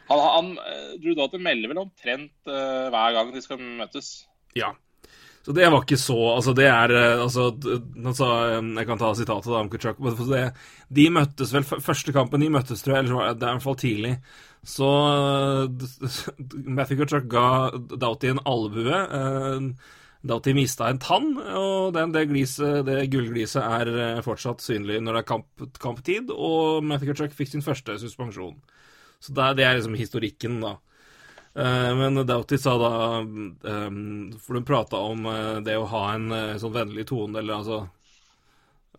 han, 0.09 0.19
han, 0.19 0.49
eh, 0.59 0.95
Drew 0.99 1.15
Doughty 1.15 1.39
melder 1.39 1.71
vel 1.71 1.83
omtrent 1.85 2.33
uh, 2.51 2.89
hver 2.91 3.15
gang 3.15 3.31
de 3.31 3.43
skal 3.43 3.61
møtes. 3.63 4.09
Ja. 4.57 4.73
Så 5.43 5.51
det 5.51 5.67
var 5.67 5.83
ikke 5.83 5.99
så 5.99 6.15
Altså, 6.37 6.53
det 6.55 6.69
er 6.71 6.91
eh, 6.95 7.19
Altså, 7.19 7.49
altså 7.99 8.27
Jeg 8.63 8.87
kan 8.87 8.99
ta 9.01 9.09
sitatet 9.17 9.49
da 9.51 9.59
om 9.59 9.71
det, 10.29 10.43
de 10.87 11.07
møttes 11.11 11.51
vel 11.51 11.65
Første 11.67 12.13
kampen 12.15 12.43
de 12.43 12.51
møttes, 12.53 12.83
tror 12.83 12.95
jeg, 12.95 13.09
eller 13.09 13.33
det 13.35 13.43
er 13.43 13.51
i 13.51 13.57
hvert 13.57 13.65
fall 13.65 13.79
tidlig. 13.81 14.13
Så 14.63 14.87
eh, 15.67 16.15
Matthew 16.77 17.03
Kachuk 17.03 17.27
ga 17.31 17.47
Doughty 17.75 18.31
en 18.31 18.39
albue. 18.47 19.03
eh, 19.03 19.99
Doughty 20.23 20.53
mista 20.55 20.87
en 20.87 20.99
tann, 21.03 21.33
og 21.37 21.91
den, 21.97 22.13
det, 22.15 22.21
gliset, 22.29 22.85
det 22.87 23.09
gullgliset 23.11 23.59
er 23.63 23.89
eh, 23.91 24.21
fortsatt 24.23 24.63
synlig 24.63 25.01
når 25.03 25.17
det 25.17 25.21
er 25.23 25.27
kamp, 25.33 25.65
kamptid, 25.83 26.31
og 26.31 26.79
Matthew 26.87 27.11
Kachuk 27.11 27.35
fikk 27.35 27.51
sin 27.51 27.65
første 27.65 27.97
suspensjon. 27.99 28.55
Så 29.19 29.35
det, 29.35 29.43
er- 29.49 29.57
det 29.59 29.65
er 29.67 29.75
liksom 29.81 29.97
historikken, 29.99 30.61
da. 30.63 30.77
Eh, 31.59 31.89
men 31.99 32.21
Doughty 32.25 32.57
sa 32.57 32.77
da 32.81 32.91
um, 33.21 34.31
For 34.41 34.57
hun 34.57 34.65
prata 34.65 34.97
om 35.11 35.27
eh, 35.29 35.59
det 35.67 35.75
å 35.77 35.85
ha 35.91 36.05
en 36.15 36.31
sånn 36.63 36.73
vennlig 36.73 37.05
tone, 37.11 37.37
eller 37.43 37.59
altså 37.59 37.81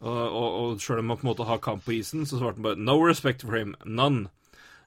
Og, 0.04 0.20
og, 0.28 0.48
og 0.60 0.82
sjøl 0.84 1.00
om 1.00 1.08
man 1.12 1.18
på 1.18 1.24
en 1.26 1.30
måte 1.32 1.46
har 1.48 1.60
kamp 1.64 1.84
på 1.86 1.94
isen, 1.96 2.26
så 2.28 2.36
svarte 2.38 2.60
han 2.60 2.66
bare 2.66 2.80
No 2.84 2.96
respect 3.00 3.42
for 3.46 3.56
him. 3.56 3.74
None. 3.86 4.28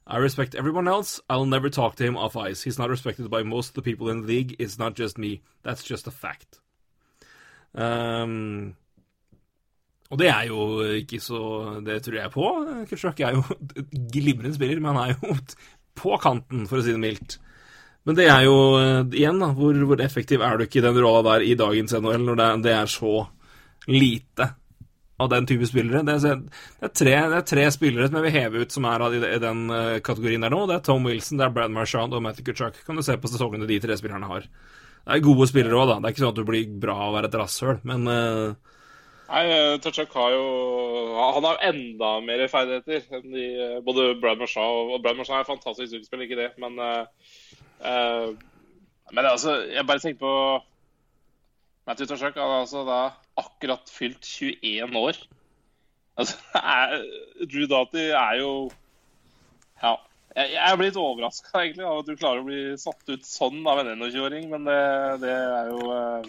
I 0.10 0.18
respect 0.18 0.56
everyone 0.56 0.88
else. 0.88 1.20
I'll 1.30 1.46
never 1.46 1.70
talk 1.70 1.96
to 1.96 2.04
him 2.06 2.18
off 2.18 2.38
ice. 2.38 2.64
He's 2.64 2.80
not 2.80 2.90
respected 2.90 3.30
by 3.30 3.44
most 3.44 3.70
of 3.70 3.74
the 3.76 3.82
people 3.82 4.10
in 4.10 4.22
the 4.22 4.28
league. 4.28 4.56
It's 4.58 4.80
not 4.80 4.96
just 4.96 5.18
me. 5.18 5.42
That's 5.64 5.84
just 5.84 6.08
a 6.08 6.12
fact. 6.12 6.62
Um, 7.76 8.76
og 10.10 10.20
det 10.22 10.30
er 10.32 10.46
jo 10.48 10.82
ikke 10.96 11.20
så 11.20 11.82
Det 11.86 12.00
tror 12.04 12.16
jeg 12.16 12.32
på. 12.32 12.46
Kutchuk 12.90 13.20
er 13.20 13.36
jo 13.36 13.44
glimrende 14.14 14.56
spiller, 14.56 14.80
men 14.80 14.96
han 14.96 15.10
er 15.10 15.16
jo 15.16 15.36
på 16.02 16.16
kanten, 16.24 16.68
for 16.70 16.80
å 16.80 16.86
si 16.86 16.96
det 16.96 17.04
mildt. 17.04 17.40
Men 18.08 18.16
det 18.16 18.30
er 18.32 18.46
jo 18.46 18.56
eh, 18.80 19.02
igjen, 19.20 19.42
da, 19.42 19.52
hvor, 19.52 19.76
hvor 19.90 20.00
effektiv 20.00 20.40
er 20.46 20.56
du 20.56 20.64
ikke 20.64 20.80
i 20.80 20.86
den 20.86 21.00
rolla 21.04 21.34
der 21.34 21.44
i 21.44 21.58
dagens 21.60 21.92
NHL, 21.98 22.24
når 22.24 22.40
det, 22.40 22.48
det 22.64 22.76
er 22.78 22.92
så 22.92 23.16
lite 23.92 24.48
av 25.18 25.30
den 25.32 25.48
type 25.50 25.68
spillere? 25.70 26.04
Det 26.06 26.16
er, 26.18 26.42
det 26.46 26.88
er, 26.90 26.94
tre, 26.94 27.16
det 27.32 27.40
er 27.40 27.46
tre 27.50 27.66
spillere 27.74 28.08
som 28.08 28.20
jeg 28.20 28.28
vil 28.28 28.36
heve 28.38 28.64
ut 28.64 28.74
som 28.74 28.88
er 28.90 29.06
i, 29.10 29.22
den 29.42 29.64
eh, 29.74 30.00
kategorien 30.06 30.46
der 30.46 30.54
nå. 30.54 30.64
Det 30.70 30.78
er 30.78 30.86
Tom 30.86 31.10
Wilson, 31.10 31.42
det 31.42 31.48
er 31.48 31.56
Brad 31.56 31.74
Marchand 31.74 32.14
og 32.14 32.24
Matthew 32.26 32.52
Kuchak. 32.52 32.80
Kan 32.86 33.00
du 33.00 33.06
se 33.06 33.18
på 33.18 33.32
sesongene 33.32 33.70
de 33.70 33.80
tre 33.84 33.98
spillerne 33.98 34.30
har. 34.30 34.48
Det 35.08 35.16
er 35.16 35.24
gode 35.24 35.48
spillere 35.50 35.78
òg, 35.80 35.90
da. 35.90 36.00
Det 36.02 36.10
er 36.10 36.16
ikke 36.16 36.26
sånn 36.26 36.34
at 36.36 36.42
du 36.42 36.48
blir 36.48 36.80
bra 36.84 36.98
av 37.00 37.12
å 37.12 37.16
være 37.18 37.32
et 37.32 37.40
rasshøl, 37.42 37.80
men 37.88 38.10
uh... 38.12 38.74
Nei, 39.28 39.44
eh, 39.52 39.74
Tachak 39.84 40.14
har 40.16 40.32
jo 40.32 40.44
Han 41.36 41.44
har 41.44 41.58
enda 41.68 42.12
mer 42.24 42.46
ferdigheter 42.48 43.18
enn 43.18 43.34
de, 43.34 43.48
eh, 43.60 43.80
både 43.84 44.14
Brad 44.22 44.40
Marchand 44.40 44.94
og 44.94 45.02
Brad 45.04 45.20
Marchand 45.20 45.42
er 45.42 45.50
fantastisk 45.50 45.98
utspill, 46.00 46.24
ikke 46.24 46.40
det, 46.40 46.50
men 46.64 46.80
uh, 46.80 47.04
eh, 47.84 48.30
Men 49.12 49.26
altså, 49.28 49.58
jeg 49.72 49.88
bare 49.88 50.04
tenker 50.04 50.22
på 50.22 50.34
Matthew 51.88 52.08
Tachak 52.08 52.40
har 52.40 52.62
altså 52.62 52.84
da 52.88 53.02
akkurat 53.38 53.90
fylt 53.94 54.26
21 54.26 54.98
år. 55.00 55.20
Altså, 56.18 56.38
er, 56.58 56.98
Drew 57.46 57.68
Doughty 57.70 58.10
er 58.10 58.40
jo 58.42 58.52
Ja. 59.84 59.96
Jeg, 60.38 60.52
jeg 60.54 60.70
er 60.70 60.78
blitt 60.78 60.98
overraska 61.02 61.64
egentlig 61.64 61.86
av 61.90 62.00
at 62.04 62.10
du 62.12 62.18
klarer 62.18 62.44
å 62.44 62.46
bli 62.46 62.60
satt 62.78 63.10
ut 63.10 63.24
sånn 63.26 63.64
av 63.70 63.80
en 63.82 63.88
21-åring, 63.96 64.44
men 64.52 64.68
det, 64.70 64.82
det 65.24 65.32
er 65.34 65.72
jo 65.72 65.80
eh, 65.96 66.28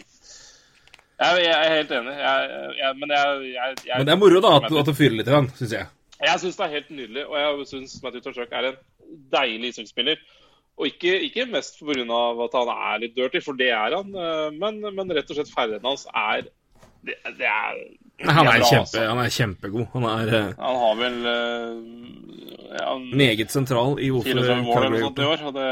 jeg, 1.18 1.42
jeg 1.42 1.52
er 1.58 1.74
helt 1.74 1.92
enig. 1.98 2.14
Jeg, 2.16 2.72
jeg, 2.78 2.96
men 3.02 3.12
jeg, 3.12 3.74
Men 3.90 4.06
det 4.08 4.14
er 4.14 4.20
moro, 4.22 4.40
da, 4.44 4.52
at, 4.62 4.68
at 4.70 4.88
det 4.88 4.94
fyrer 4.96 5.16
litt, 5.18 5.28
syns 5.58 5.74
jeg. 5.74 5.88
jeg 6.22 6.40
syns 6.44 6.56
det 6.60 6.64
er 6.68 6.74
helt 6.78 6.92
nydelig, 6.94 7.24
og 7.26 7.36
jeg 7.42 7.68
syns 7.72 7.96
Matthew 8.04 8.24
Torchuk 8.24 8.54
er 8.54 8.70
en 8.70 8.78
deilig 9.34 9.72
ishockeyspiller. 9.74 10.22
Og 10.78 10.86
ikke, 10.92 11.16
ikke 11.26 11.48
mest 11.50 11.80
pga. 11.82 12.04
at 12.46 12.56
han 12.60 12.72
er 12.76 13.00
litt 13.02 13.16
dirty, 13.18 13.42
for 13.44 13.58
det 13.58 13.72
er 13.74 13.96
han. 13.98 14.14
eh, 14.14 14.48
Men, 14.56 14.78
men 14.94 15.12
rett 15.18 15.28
og 15.34 15.40
slett 15.40 15.52
ferdigheten 15.52 15.90
hans 15.90 16.06
er 16.14 16.48
Det, 17.08 17.16
det 17.38 17.48
er 17.48 17.80
Nei, 18.18 18.34
Han 18.34 18.48
er, 18.50 18.60
kjempe, 18.66 18.80
altså. 18.82 19.02
han 19.06 19.20
er 19.22 19.30
kjempegod. 19.30 19.84
Han 19.94 20.04
er 20.10 20.30
eh, 20.34 20.46
Han 20.58 20.78
har 20.82 20.96
vel 20.98 21.18
eh, 21.30 22.78
ja, 22.80 22.94
meget 23.22 23.52
sentral 23.54 24.00
i 24.02 24.08
hvorfor 24.10 24.40
34 24.42 24.56
mål 24.66 24.72
eller 24.72 24.74
Calgary 24.74 25.02
noe 25.02 25.08
sånt 25.08 25.20
år. 25.28 25.44
Det, 25.54 25.68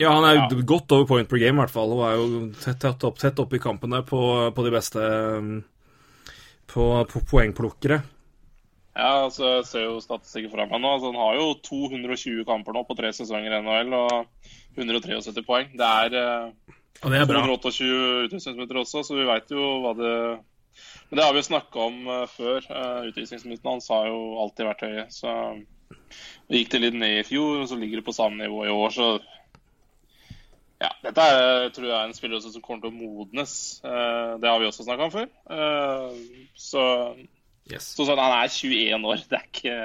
Ja, 0.00 0.12
han 0.16 0.24
er 0.28 0.36
Ja. 0.36 0.60
godt 0.68 0.92
over 0.96 1.06
point 1.08 1.28
per 1.28 1.40
game, 1.40 1.56
i 1.56 1.62
hvert 1.64 1.72
fall. 1.72 1.92
Og 1.96 2.02
er 2.06 2.14
jo 2.20 2.26
tett, 2.60 2.78
tett, 2.84 3.04
opp, 3.08 3.18
tett 3.20 3.40
opp 3.42 3.52
i 3.56 3.60
kampen 3.60 3.92
der 3.96 4.04
på, 4.08 4.20
på 4.56 4.64
de 4.64 4.72
beste 4.72 5.00
um, 5.40 5.50
på, 6.70 6.86
på 7.10 7.22
poengplukkere. 7.32 8.02
ja, 8.96 9.10
altså, 9.24 9.56
jeg 9.58 9.66
ser 9.70 9.84
jo 9.88 9.96
statistikken 10.04 10.52
fra 10.52 10.66
meg 10.68 10.80
nå. 10.80 10.92
Altså, 10.92 11.10
han 11.12 11.20
har 11.20 11.40
jo 11.40 11.48
220 11.68 12.44
kamper 12.48 12.76
nå 12.76 12.84
på 12.88 12.96
tre 13.00 13.12
sesonger 13.16 13.56
i 13.56 13.62
NHL 13.64 13.96
og 13.96 14.28
173 14.76 15.44
poeng. 15.48 15.72
Det 15.76 15.88
er 16.04 16.16
eh, 16.20 16.76
Og 17.00 17.12
det 17.12 17.20
er 17.20 17.28
bra. 17.30 17.42
228 17.46 18.28
utvisningsminutter 18.28 18.80
også, 18.82 19.04
så 19.06 19.16
vi 19.16 19.28
veit 19.28 19.52
jo 19.54 19.66
hva 19.84 19.94
det 19.98 20.14
Men 21.10 21.18
det 21.18 21.24
har 21.24 21.34
vi 21.34 21.40
jo 21.40 21.48
snakka 21.48 21.82
om 21.82 21.96
eh, 22.06 22.26
før. 22.30 22.66
Uh, 22.70 23.08
Utvisningsminuttene 23.10 23.72
hans 23.74 23.88
har 23.90 24.06
jo 24.08 24.20
alltid 24.44 24.68
vært 24.68 24.84
høye. 24.86 25.04
Så 25.10 25.32
det 26.50 26.60
gikk 26.60 26.72
det 26.74 26.82
litt 26.84 26.98
ned 27.00 27.18
i 27.20 27.26
fjor, 27.26 27.62
og 27.62 27.68
så 27.70 27.78
ligger 27.78 28.00
det 28.00 28.06
på 28.06 28.14
samme 28.14 28.38
nivå 28.42 28.64
i 28.66 28.74
år, 28.74 28.94
så 28.94 29.08
ja, 30.80 30.88
dette 31.04 31.24
er, 31.28 31.66
tror 31.76 31.90
jeg 31.90 31.96
er 31.96 32.06
en 32.08 32.16
spiller 32.16 32.40
som 32.40 32.62
kommer 32.64 32.86
til 32.86 32.92
å 32.94 32.96
modnes. 32.96 33.52
Eh, 33.84 34.30
det 34.40 34.48
har 34.48 34.62
vi 34.62 34.68
også 34.70 34.86
snakka 34.86 35.08
om 35.08 35.12
før. 35.12 35.28
Eh, 35.56 36.48
så 36.56 36.84
Yes. 37.70 37.92
så 37.94 38.02
sånn, 38.02 38.18
han 38.18 38.32
er 38.34 38.48
21 38.50 39.04
år. 39.06 39.20
Det 39.28 39.36
er 39.36 39.44
ikke 39.46 39.76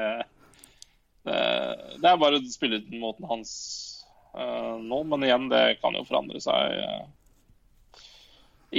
Det, 1.26 2.06
er 2.10 2.22
bare 2.22 2.40
spillemåten 2.50 3.28
hans 3.30 3.52
eh, 3.52 3.95
nå. 4.36 5.00
Men 5.12 5.24
igjen, 5.28 5.50
det 5.52 5.64
kan 5.82 5.96
jo 5.98 6.04
forandre 6.08 6.42
seg. 6.44 6.80
eh. 6.82 8.02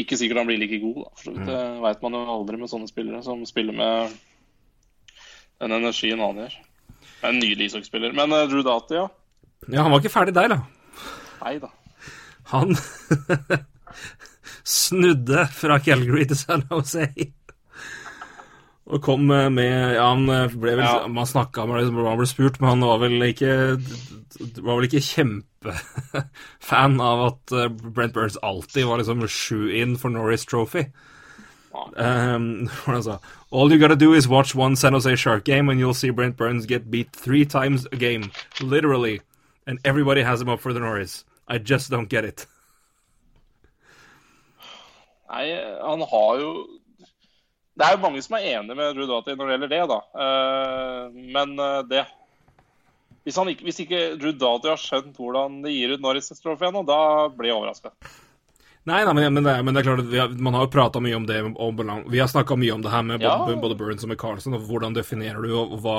Ikke 0.02 0.16
sikkert 0.20 0.42
han 0.42 0.48
blir 0.50 0.58
like 0.60 0.78
god, 0.82 0.96
da. 1.04 1.10
For 1.16 1.24
så 1.30 1.34
vidt. 1.36 1.46
Det 1.48 1.60
veit 1.84 2.02
man 2.04 2.16
jo 2.18 2.24
aldri 2.34 2.58
med 2.60 2.68
sånne 2.72 2.90
spillere 2.90 3.22
som 3.24 3.44
spiller 3.48 3.76
med 3.76 4.16
den 5.62 5.72
energien 5.78 6.20
han 6.20 6.36
gjør. 6.42 6.56
Det 7.06 7.24
er 7.24 7.30
En 7.32 7.38
nydelig 7.40 7.70
ishockeyspiller. 7.70 8.12
Men 8.18 8.34
uh, 8.34 8.42
Drew 8.50 8.60
Dati, 8.66 8.98
ja. 8.98 9.06
Ja, 9.72 9.82
han 9.86 9.90
var 9.94 10.02
ikke 10.02 10.12
ferdig 10.12 10.34
der, 10.36 10.52
da. 10.52 10.58
Nei 11.40 11.54
da. 11.62 11.70
Han 12.52 12.76
snudde 14.66 15.46
fra 15.56 15.78
Calgary 15.82 16.26
til 16.28 16.38
San 16.38 16.62
Jose. 16.70 17.08
Og 18.86 19.02
kom 19.02 19.30
eh, 19.34 19.48
med 19.50 19.96
Ja, 19.96 20.10
han 20.12 20.28
eh, 20.30 20.52
ble 20.54 20.76
vel 20.78 20.84
Ja. 20.84 21.06
Man 21.10 21.26
snakka 21.26 21.64
om 21.64 21.74
det, 21.74 21.88
han 21.90 22.20
ble 22.20 22.28
spurt, 22.30 22.60
men 22.60 22.76
han 22.76 22.86
var 22.86 23.02
vel 23.02 23.18
ikke 23.26 23.50
Var 23.80 24.70
vel 24.70 24.86
ikke 24.86 25.02
kjempefan 25.02 27.00
av 27.02 27.24
at 27.26 27.56
eh, 27.56 27.68
Brent 27.68 28.14
Burns 28.14 28.38
alltid 28.42 28.86
var 28.86 29.02
liksom 29.02 29.26
shoe-in 29.26 29.96
for 29.98 30.10
Norris 30.14 30.44
Trophy. 30.46 30.86
Um, 31.96 32.70
All 33.50 33.70
you 33.72 33.78
gotta 33.78 33.96
do 33.96 34.14
is 34.14 34.28
watch 34.28 34.54
one 34.54 34.76
San 34.76 34.92
Jose 34.92 35.16
Shark 35.16 35.44
game 35.44 35.68
and 35.68 35.80
you'll 35.80 35.94
see 35.94 36.10
Brent 36.10 36.36
Burns 36.36 36.66
get 36.66 36.90
beat 36.90 37.12
three 37.12 37.44
times 37.44 37.86
a 37.92 37.96
game. 37.96 38.30
Literally. 38.60 39.20
And 39.66 39.80
everybody 39.84 40.22
has 40.22 40.40
him 40.40 40.48
up 40.48 40.60
for 40.60 40.72
the 40.72 40.80
Norris. 40.80 41.24
I 41.48 41.58
just 41.58 41.90
don't 41.90 42.08
get 42.08 42.24
it. 42.24 42.46
Nei, 45.28 45.50
han 45.82 46.00
har 46.06 46.38
jo 46.38 46.50
Det 47.76 47.84
er 47.84 47.96
jo 47.96 48.04
mange 48.04 48.22
som 48.24 48.36
er 48.38 48.46
enig 48.56 48.76
med 48.76 48.96
Rudati 48.96 49.34
når 49.36 49.48
det 49.48 49.56
gjelder 49.56 49.72
det, 49.74 49.82
da. 49.90 49.98
Eh, 50.24 51.18
men 51.36 51.58
eh, 51.60 51.82
det 51.90 52.04
hvis, 53.26 53.36
han 53.40 53.50
ikke, 53.50 53.66
hvis 53.66 53.82
ikke 53.82 54.00
Rudati 54.22 54.70
har 54.70 54.78
skjønt 54.78 55.18
hvordan 55.18 55.58
de 55.64 55.74
gir 55.74 55.96
ut 55.96 56.02
Norris-trofeen 56.04 56.76
nå, 56.76 56.84
da 56.86 57.26
blir 57.34 57.50
jeg 57.50 57.58
overraska. 57.58 57.90
Nei, 58.86 59.00
nei 59.02 59.14
men, 59.18 59.34
men, 59.34 59.42
det, 59.42 59.54
men 59.66 59.74
det 59.74 59.82
er 59.82 59.88
klart 59.88 60.02
at 60.04 60.10
vi 60.12 60.20
har, 60.22 60.34
man 60.46 60.54
har 60.54 60.68
jo 60.68 60.70
prata 60.70 61.02
mye 61.02 61.18
om 61.18 61.26
det. 61.26 61.40
Om, 61.42 61.80
vi 62.06 62.20
har 62.22 62.30
snakka 62.30 62.54
mye 62.54 62.76
om 62.76 62.84
det 62.84 62.92
her 62.92 63.02
med 63.02 63.24
Ja. 63.24 63.34
både, 63.42 63.58
både 63.64 63.78
Burns 63.80 64.06
og 64.06 64.12
med 64.12 64.20
Carlsen. 64.20 64.54
Og 64.54 64.62
hvordan 64.68 64.94
definerer 64.94 65.42
du 65.42 65.56
og 65.58 65.74
hva, 65.82 65.98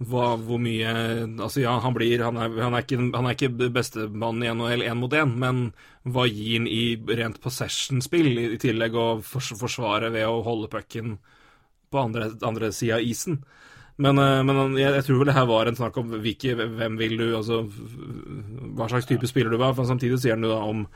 hva, 0.00 0.32
hvor 0.40 0.60
mye 0.62 0.90
Altså, 1.36 1.60
ja, 1.60 1.74
han 1.84 1.94
blir 1.96 2.22
Han 2.24 2.38
er, 2.40 2.54
han 2.62 2.76
er 2.76 2.84
ikke, 2.84 3.00
han 3.12 3.28
er 3.28 3.36
ikke 3.36 3.70
bestemann 3.74 4.42
i 4.42 4.48
NHL 4.52 4.86
én 4.88 5.00
mot 5.00 5.12
én, 5.12 5.34
men 5.40 5.70
hva 6.08 6.24
gir 6.30 6.60
han 6.60 6.68
i 6.70 6.96
rent 7.18 7.40
possession-spill, 7.44 8.30
i, 8.32 8.46
i 8.56 8.60
tillegg 8.60 8.96
å 8.96 9.08
fors, 9.24 9.52
forsvare 9.60 10.08
ved 10.14 10.24
å 10.24 10.40
holde 10.46 10.70
pucken 10.72 11.18
på 11.90 12.00
andre, 12.00 12.30
andre 12.46 12.72
sida 12.72 12.96
av 12.96 13.04
isen? 13.04 13.42
Men, 14.00 14.16
eh, 14.16 14.40
men 14.48 14.78
jeg, 14.78 14.94
jeg 14.96 15.04
tror 15.06 15.20
vel 15.20 15.28
det 15.28 15.36
her 15.36 15.48
var 15.50 15.68
en 15.68 15.76
snakk 15.76 15.98
om 16.00 16.14
hvilke, 16.24 16.54
hvem 16.56 16.96
vil 16.96 17.18
du 17.20 17.26
Altså 17.36 17.66
hva 17.68 18.88
slags 18.88 19.08
type 19.10 19.28
spiller 19.28 19.52
du 19.52 19.60
var. 19.60 19.74
For 19.76 19.88
samtidig 19.88 20.22
sier 20.22 20.38
han 20.38 20.46
jo 20.46 20.54
da 20.54 20.62
om 20.64 20.86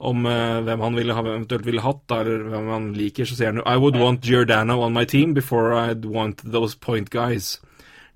om 0.00 0.24
uh, 0.24 0.62
hvem 0.64 0.80
han 0.80 0.94
ville 0.96 1.12
ha, 1.12 1.20
eventuelt 1.20 1.66
ville 1.66 1.82
hatt, 1.84 1.98
da, 2.08 2.22
eller 2.22 2.46
hvem 2.48 2.68
han 2.72 2.86
liker, 2.96 3.28
så 3.28 3.34
sier 3.36 3.50
han 3.50 3.60
jo 3.60 3.66
I 3.68 3.76
would 3.76 3.98
want 4.00 4.24
Giordano 4.24 4.78
on 4.80 4.94
my 4.96 5.04
team 5.04 5.34
before 5.36 5.74
I'd 5.76 6.06
want 6.08 6.40
those 6.40 6.74
point 6.74 7.10
guys. 7.12 7.58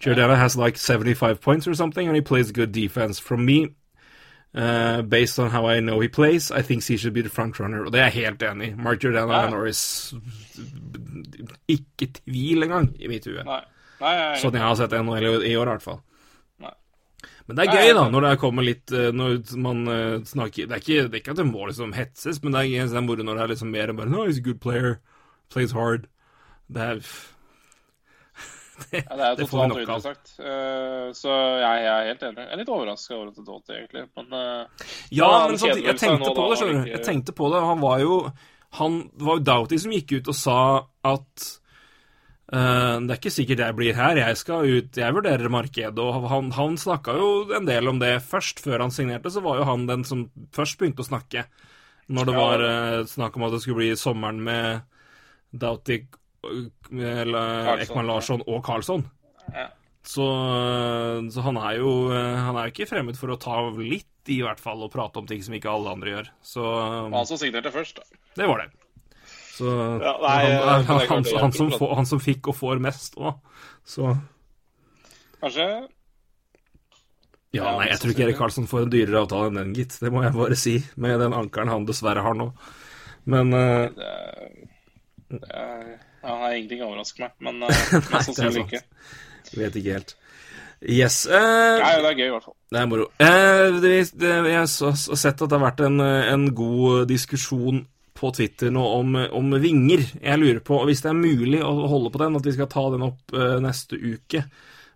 Giordano 0.01 0.35
has 0.35 0.57
like 0.57 0.77
75 0.79 1.41
points 1.41 1.67
or 1.69 1.75
something, 1.75 2.07
and 2.09 2.17
he 2.17 2.21
plays 2.23 2.53
good 2.53 2.73
defense. 2.73 3.19
From 3.21 3.45
me, 3.45 3.69
uh, 4.55 5.03
based 5.03 5.39
on 5.39 5.51
how 5.51 5.67
I 5.67 5.81
know 5.81 6.01
he 6.01 6.09
plays, 6.09 6.51
I 6.51 6.63
think 6.63 6.85
he 6.85 6.97
should 6.97 7.15
be 7.15 7.23
the 7.23 7.29
front 7.31 7.59
runner. 7.61 7.85
Og 7.85 7.93
det 7.93 8.01
er 8.01 8.11
jeg 8.11 8.27
helt 8.27 8.43
enig 8.43 8.69
i. 8.73 8.75
Mark 8.77 9.01
Giordano 9.01 9.33
Ja. 9.33 9.47
er 9.47 9.51
Norris 9.51 10.15
Ikke 11.69 12.07
tvil 12.13 12.63
engang, 12.63 12.91
i 13.01 13.09
mitt 13.09 13.25
hue. 13.25 13.43
Sånn 14.41 14.53
jeg 14.53 14.63
har 14.63 14.75
sett 14.77 14.93
NHL 14.93 15.25
i 15.45 15.53
i 15.53 15.57
år, 15.57 15.69
i 15.69 15.75
hvert 15.77 15.83
fall. 15.83 16.01
Men 17.47 17.57
det 17.59 17.67
er 17.67 17.75
gøy, 17.77 17.91
da, 17.95 18.03
når 18.09 18.21
det 18.25 18.39
kommer 18.41 18.65
litt 18.65 18.93
eh, 18.93 19.11
Når 19.13 19.57
man 19.61 19.83
eh, 19.93 20.15
snakker 20.25 20.65
Det 20.67 20.73
er 20.73 20.81
ikke, 20.81 21.03
det 21.11 21.19
er 21.19 21.21
ikke 21.21 21.31
at 21.35 21.37
det 21.43 21.45
må 21.45 21.67
liksom 21.69 21.93
hetses, 21.93 22.39
men 22.43 22.53
det 22.55 22.63
er, 22.63 22.87
det 22.89 22.97
er 22.97 23.05
moro 23.05 23.23
når 23.23 23.37
det 23.37 23.43
er 23.43 23.51
liksom 23.53 23.69
mer 23.71 23.91
enn 23.93 23.99
bare 23.99 24.09
No, 24.09 24.23
he's 24.25 24.39
a 24.39 24.41
good 24.41 24.63
player. 24.63 24.95
Plays 25.53 25.73
hard. 25.77 26.07
Det 26.73 26.81
er 26.81 27.03
Det, 28.91 29.01
Ja, 29.03 29.17
det 29.19 29.27
er 29.27 29.37
det 29.39 29.47
får 29.51 29.61
vi 29.63 29.69
nok 29.73 29.93
av. 29.95 30.07
Eh, 30.07 31.09
så 31.17 31.35
jeg, 31.35 31.83
jeg 31.85 31.91
er 31.95 32.09
helt 32.11 32.25
enig. 32.29 32.45
Jeg 32.45 32.53
er 32.53 32.61
litt 32.61 32.73
overraska 32.77 33.17
over 33.17 33.31
at 33.31 33.39
det 33.39 33.45
Doughty, 33.49 33.75
egentlig. 33.79 34.05
Men 34.19 34.39
uh, 34.39 34.87
Ja, 35.15 35.29
men 35.49 35.61
sånn, 35.61 35.83
jeg 35.83 35.99
tenkte 36.01 36.31
på 36.37 36.47
det, 36.51 36.61
skjønner 36.61 36.81
du. 36.81 36.93
Jeg 36.93 37.05
tenkte 37.07 37.37
på 37.37 37.51
det. 37.53 37.61
Han 37.65 37.83
var 37.85 38.01
jo 38.05 38.17
Han 38.79 38.97
det 39.13 39.29
var 39.29 39.39
jo 39.39 39.45
Doughty 39.51 39.79
som 39.83 39.95
gikk 39.95 40.17
ut 40.17 40.33
og 40.33 40.39
sa 40.39 40.59
at 41.07 41.47
uh, 42.55 42.97
det 43.05 43.13
er 43.13 43.21
ikke 43.21 43.35
sikkert 43.37 43.63
jeg 43.65 43.79
blir 43.79 43.99
her, 43.99 44.19
jeg 44.19 44.41
skal 44.41 44.67
ut, 44.67 44.99
jeg 44.99 45.19
vurderer 45.19 45.53
markedet. 45.53 45.95
Og 46.03 46.27
han, 46.33 46.51
han 46.57 46.81
snakka 46.81 47.15
jo 47.21 47.31
en 47.55 47.71
del 47.71 47.93
om 47.93 48.03
det 48.03 48.17
først. 48.27 48.65
Før 48.65 48.87
han 48.87 48.95
signerte, 48.95 49.33
så 49.33 49.45
var 49.45 49.63
jo 49.63 49.69
han 49.71 49.87
den 49.91 50.05
som 50.09 50.27
først 50.55 50.81
begynte 50.81 51.07
å 51.07 51.11
snakke. 51.13 51.47
Når 52.15 52.27
det 52.29 52.35
var 52.37 52.63
snakk 53.09 53.39
om 53.39 53.47
at 53.47 53.55
det 53.55 53.63
skulle 53.65 53.81
bli 53.81 53.95
sommeren 53.97 54.43
med 54.45 54.83
Doughty, 55.57 56.03
Ekman 56.93 58.11
Larsson 58.11 58.45
og 58.47 58.63
Carlsson. 58.67 59.07
Ja. 59.55 59.69
Så, 60.05 60.25
så 61.33 61.43
han 61.47 61.57
er 61.57 61.79
jo 61.79 61.91
Han 62.13 62.59
er 62.61 62.69
ikke 62.69 62.85
fremmed 62.85 63.17
for 63.17 63.33
å 63.33 63.39
ta 63.41 63.57
litt, 63.79 64.11
i 64.29 64.43
hvert 64.45 64.61
fall, 64.61 64.83
og 64.85 64.93
prate 64.93 65.21
om 65.21 65.29
ting 65.29 65.41
som 65.45 65.57
ikke 65.57 65.73
alle 65.73 65.95
andre 65.97 66.13
gjør. 66.13 66.31
Så 66.45 66.65
han 67.13 67.29
som 67.29 67.41
signerte 67.41 67.73
først. 67.73 68.01
Da. 68.01 68.21
det 68.41 68.49
var 68.49 68.65
det. 68.65 68.69
Så 69.55 69.71
Ja, 70.03 70.15
nei, 70.19 70.39
han, 70.51 70.85
han, 70.85 71.03
han, 71.09 71.27
han, 71.41 71.53
som 71.55 71.75
han 71.95 72.09
som 72.09 72.23
fikk 72.23 72.51
og 72.51 72.57
får 72.59 72.81
mest 72.83 73.19
òg. 73.21 73.37
Så 73.87 74.15
Kanskje 75.45 75.67
Ja, 77.55 77.61
Ja, 77.61 77.75
nei, 77.79 77.91
jeg 77.93 78.01
tror 78.03 78.15
ikke 78.15 78.25
Erik. 78.27 78.39
Karlsson 78.41 78.67
får 78.67 78.87
en 78.87 78.95
dyrere 78.95 79.21
avtale 79.23 79.51
enn 79.53 79.61
den, 79.61 79.75
gitt. 79.77 79.95
Det 80.03 80.11
må 80.11 80.25
jeg 80.25 80.35
bare 80.35 80.57
si, 80.59 80.79
med 80.99 81.21
den 81.23 81.37
ankelen 81.37 81.71
han 81.71 81.87
dessverre 81.87 82.25
har 82.25 82.35
nå. 82.35 82.49
Men 83.31 83.55
uh, 83.55 83.85
det 83.95 84.09
er, 84.09 84.49
det 85.31 85.61
er, 85.61 85.93
ja, 86.25 86.35
egentlig 86.51 86.59
Ingenting 86.59 86.85
overrasker 86.89 87.27
meg, 87.27 87.39
men 87.47 87.63
uh, 87.65 87.71
mest 87.71 88.11
det 88.11 88.27
sannsynlig 88.31 88.67
ikke. 88.67 88.85
vet 89.55 89.81
ikke 89.81 89.97
helt. 89.99 90.15
Yes. 90.85 91.23
Uh, 91.31 91.81
Nei, 91.81 91.95
det 92.03 92.11
er 92.11 92.19
gøy, 92.19 92.27
i 92.27 92.35
hvert 92.35 92.47
fall. 92.51 92.57
Det 92.75 92.81
er 92.81 92.91
moro. 92.91 93.09
Uh, 93.23 93.81
det, 93.85 93.97
det, 94.19 94.37
jeg 94.51 94.61
har 94.61 94.69
sett 94.69 95.35
at 95.35 95.49
det 95.49 95.59
har 95.59 95.67
vært 95.69 95.85
en, 95.87 96.01
en 96.05 96.49
god 96.57 97.07
diskusjon 97.13 97.85
på 98.15 98.31
Twitter 98.31 98.71
nå 98.73 98.85
om, 99.01 99.17
om 99.37 99.57
vinger. 99.61 100.05
Jeg 100.23 100.41
lurer 100.41 100.63
på, 100.65 100.79
hvis 100.89 101.03
det 101.05 101.11
er 101.11 101.19
mulig 101.19 101.61
å 101.65 101.73
holde 101.91 102.13
på 102.15 102.23
den, 102.23 102.39
at 102.39 102.47
vi 102.47 102.55
skal 102.57 102.71
ta 102.73 102.87
den 102.95 103.05
opp 103.09 103.35
uh, 103.35 103.59
neste 103.63 103.99
uke. 103.99 104.45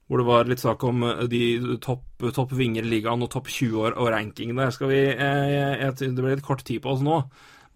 Hvor 0.09 0.23
det 0.23 0.29
var 0.29 0.49
litt 0.49 0.63
sak 0.63 0.85
om 0.89 1.03
eh, 1.05 1.27
de 1.29 1.77
topp, 1.85 2.23
topp 2.33 2.55
vinger 2.57 2.87
i 2.87 2.89
ligaen 2.95 3.21
og 3.21 3.29
topp 3.35 3.51
20 3.53 3.83
år 3.83 3.99
og 4.01 4.09
rankingen 4.15 4.57
der. 4.57 4.71
Skal 4.73 4.89
vi, 4.89 5.03
eh, 5.13 5.49
jeg, 5.53 5.75
jeg, 5.83 6.15
det 6.17 6.25
ble 6.25 6.33
litt 6.33 6.47
kort 6.47 6.65
tid 6.65 6.81
på 6.81 6.95
oss 6.95 7.03
nå. 7.05 7.19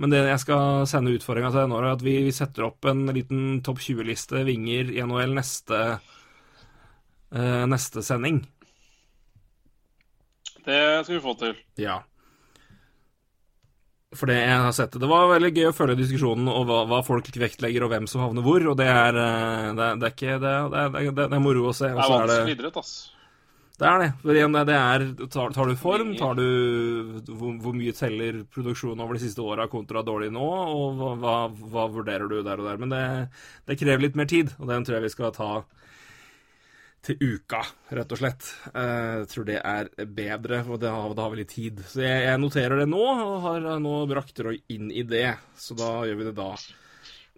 Men 0.03 0.11
det 0.11 0.25
jeg 0.27 0.43
skal 0.43 0.87
sende 0.91 1.13
utfordringa 1.15 1.53
til 1.55 1.69
nå, 1.71 1.79
er 1.79 1.93
at 1.93 2.01
vi, 2.03 2.17
vi 2.27 2.35
setter 2.35 2.67
opp 2.67 2.89
en 2.91 3.05
liten 3.15 3.61
topp 3.63 3.79
20-liste 3.85 4.43
vinger 4.49 4.91
i 4.91 5.05
NHL 5.07 5.37
neste, 5.37 5.79
uh, 7.31 7.63
neste 7.71 8.03
sending. 8.03 8.41
Det 10.67 10.81
skal 11.05 11.15
vi 11.15 11.23
få 11.23 11.37
til. 11.39 11.55
Ja. 11.79 12.01
For 14.13 14.29
det 14.29 14.43
jeg 14.43 14.59
har 14.61 14.75
sett 14.77 14.99
Det 15.01 15.09
var 15.09 15.31
veldig 15.31 15.51
gøy 15.55 15.71
å 15.71 15.75
følge 15.77 15.97
diskusjonen 16.03 16.51
og 16.53 16.67
hva, 16.69 16.83
hva 16.91 17.01
folk 17.07 17.31
vektlegger, 17.33 17.87
og 17.87 17.95
hvem 17.95 18.11
som 18.11 18.27
havner 18.27 18.45
hvor. 18.45 18.67
Og 18.73 18.77
det 18.79 18.91
er, 18.91 19.19
eh, 19.23 19.71
det 19.79 19.89
det 20.03 20.11
er 20.11 20.15
ikke 20.17 20.39
det 20.43 20.55
det 21.15 21.29
er, 21.31 21.41
moro 21.43 21.71
å 21.71 21.77
se. 21.77 21.89
Det 21.89 21.97
Og 21.97 22.03
er 22.03 22.11
er 22.11 22.27
vanskelig 22.27 22.59
idrett, 22.59 22.83
ass. 22.83 22.93
Det 23.83 23.89
er 23.91 23.99
det. 23.99 24.09
For 24.23 24.37
igjen, 24.39 24.55
det 24.55 24.75
er, 24.79 25.05
tar, 25.33 25.51
tar 25.57 25.67
du 25.67 25.75
form? 25.81 26.13
Tar 26.19 26.37
du 26.39 26.45
hvor, 27.27 27.57
hvor 27.65 27.75
mye 27.75 27.95
teller 27.99 28.43
produksjonen 28.55 29.03
over 29.03 29.19
de 29.19 29.25
siste 29.25 29.43
åra 29.43 29.67
kontra 29.73 30.05
dårlig 30.07 30.29
nå? 30.35 30.45
Og 30.47 31.01
hva, 31.01 31.13
hva, 31.19 31.37
hva 31.51 31.87
vurderer 31.91 32.31
du 32.31 32.39
der 32.47 32.63
og 32.63 32.69
der? 32.69 32.79
Men 32.79 32.95
det, 32.95 33.05
det 33.67 33.79
krever 33.81 34.05
litt 34.07 34.19
mer 34.21 34.31
tid, 34.31 34.55
og 34.61 34.71
den 34.71 34.87
tror 34.87 35.01
jeg 35.01 35.09
vi 35.09 35.15
skal 35.17 35.35
ta 35.35 35.51
til 37.03 37.19
uka, 37.19 37.65
rett 37.99 38.13
og 38.15 38.21
slett. 38.21 38.53
Eh, 38.71 39.25
Jeg 39.25 39.31
tror 39.33 39.47
det 39.49 39.59
er 39.59 39.89
bedre, 40.07 40.61
og 40.71 40.79
da 40.85 40.93
har, 40.95 41.17
da 41.19 41.25
har 41.27 41.33
vi 41.35 41.41
litt 41.41 41.51
tid. 41.57 41.83
Så 41.91 42.05
jeg, 42.05 42.21
jeg 42.29 42.39
noterer 42.39 42.79
det 42.85 42.87
nå, 42.93 43.03
og 43.03 43.41
har 43.49 43.67
nå 43.83 43.97
brakt 44.11 44.39
Roy 44.47 44.61
inn 44.71 44.93
i 44.95 45.03
det. 45.03 45.33
Så 45.59 45.75
da 45.75 45.91
gjør 46.07 46.21
vi 46.21 46.29
det 46.31 46.37
da. 46.39 46.53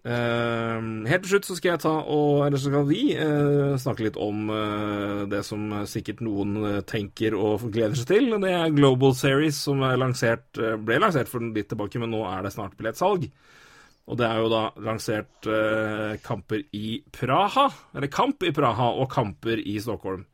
Eh, 0.05 0.81
helt 1.09 1.23
til 1.25 1.31
slutt 1.31 1.47
så 1.47 1.55
skal 1.57 1.71
jeg 1.71 1.81
ta 1.81 1.91
og 2.13 2.43
Eller 2.45 2.61
så 2.61 2.69
skal 2.69 2.83
vi 2.85 2.99
eh, 3.17 3.71
snakke 3.81 4.05
litt 4.05 4.19
om 4.21 4.51
eh, 4.53 5.23
det 5.31 5.39
som 5.47 5.71
sikkert 5.89 6.21
noen 6.21 6.83
tenker 6.85 7.33
og 7.33 7.65
gleder 7.73 7.97
seg 7.97 8.11
til. 8.13 8.29
Det 8.43 8.53
er 8.53 8.75
Global 8.75 9.15
Series, 9.17 9.57
som 9.65 9.81
er 9.87 9.97
lansert, 9.97 10.45
ble 10.85 11.01
lansert 11.01 11.31
for 11.31 11.41
litt 11.41 11.71
tilbake, 11.73 12.01
men 12.01 12.13
nå 12.13 12.21
er 12.29 12.45
det 12.45 12.53
snart 12.53 12.77
billettsalg. 12.77 13.25
Og 14.05 14.19
det 14.19 14.27
er 14.27 14.37
jo 14.37 14.51
da 14.53 14.61
lansert 14.85 15.47
kamper 16.21 16.61
i 16.77 16.99
Praha, 17.09 17.65
eller 17.97 18.11
kamp 18.13 18.45
i 18.45 18.53
Praha 18.53 18.91
og 19.01 19.09
kamper 19.09 19.57
i 19.57 19.79
Stockholm. 19.81 20.27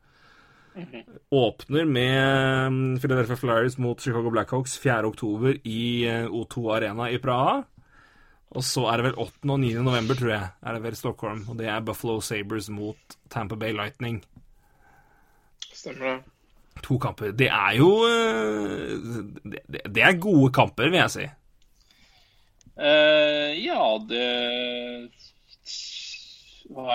Åpner 1.30 1.84
med 1.84 2.72
mm, 2.72 3.00
Philadelphia 3.00 3.36
Flyers 3.36 3.78
mot 3.78 4.00
Chicago 4.00 4.30
Blackhawks 4.30 4.80
4.10 4.80 5.60
i 5.64 6.08
eh, 6.08 6.26
O2 6.26 6.76
Arena 6.76 7.10
i 7.10 7.18
Praha. 7.18 7.62
Og 8.52 8.64
så 8.68 8.82
er 8.90 9.00
det 9.00 9.04
vel 9.10 9.14
8. 9.22 9.48
og 9.48 9.60
9. 9.62 9.70
november, 9.80 10.14
tror 10.18 10.30
jeg, 10.34 10.48
er 10.62 10.74
det 10.76 10.82
vel 10.84 10.96
Stockholm. 10.98 11.44
Og 11.48 11.56
det 11.58 11.66
er 11.72 11.80
Buffalo 11.80 12.18
Sabres 12.20 12.68
mot 12.68 13.16
Tampa 13.32 13.56
Bay 13.56 13.72
Lightning. 13.72 14.18
Stemmer 15.72 16.04
det. 16.10 16.18
To 16.84 16.96
kamper. 17.00 17.32
Det 17.36 17.48
er 17.52 17.74
jo 17.78 17.88
eh, 18.08 18.92
det, 19.44 19.62
det- 19.72 19.86
det 19.94 20.02
er 20.04 20.18
gode 20.20 20.52
kamper, 20.56 20.88
vil 20.92 21.00
jeg 21.00 21.10
si. 21.14 21.24
Uh, 22.72 23.52
ja, 23.60 23.82
det 24.08 24.22
hva, 26.72 26.94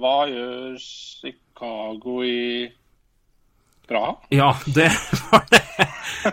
hva 0.00 0.14
gjør 0.30 0.78
Chicago 0.80 2.14
i 2.24 2.68
Praha? 3.88 4.14
Ja, 4.32 4.52
det 4.72 4.88
var 5.28 5.44
det. 5.52 5.60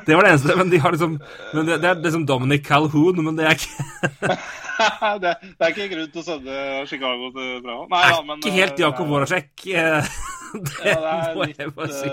Det 0.06 0.16
var 0.16 0.26
det 0.26 0.32
eneste. 0.34 0.56
Men 0.58 0.72
de 0.72 0.80
har 0.82 0.96
liksom 0.96 1.18
men 1.54 1.68
det, 1.68 1.80
det 1.84 1.90
er 1.90 2.00
liksom 2.02 2.26
Dominic 2.30 2.66
Calhoun, 2.68 3.22
men 3.26 3.38
det 3.38 3.48
er 3.50 3.58
ikke, 3.58 4.38
det, 5.24 5.36
det 5.44 5.68
er 5.68 5.74
ikke 5.74 5.90
grunn 5.94 6.10
til 6.14 6.24
å 6.24 6.26
sende 6.26 6.62
Chicago 6.90 7.30
til 7.36 7.52
Praha? 7.66 7.86
Nei, 7.92 8.02
er 8.08 8.16
da, 8.16 8.24
men, 8.30 8.42
ikke 8.42 8.56
helt 8.56 8.82
Jakob 8.82 9.06
Jakub 9.06 9.14
Voracek. 9.14 9.52
eh, 9.68 10.16
Det 10.56 10.88
Ja, 10.88 10.98
det 11.04 11.14
er 11.14 11.36
må 11.36 11.48
jeg 11.52 11.72
bare 11.76 11.94
si. 11.94 12.10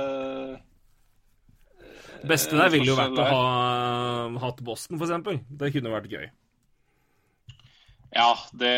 Det 2.22 2.30
beste 2.30 2.58
der 2.58 2.70
ville 2.70 2.86
jo 2.86 2.94
vært 2.98 3.18
å 3.18 3.26
ha 3.26 3.42
hatt 4.44 4.62
Boston, 4.62 4.98
eksempel. 4.98 5.40
Det 5.58 5.72
kunne 5.74 5.90
vært 5.90 6.10
gøy. 6.10 6.28
Ja, 8.12 8.30
det, 8.60 8.74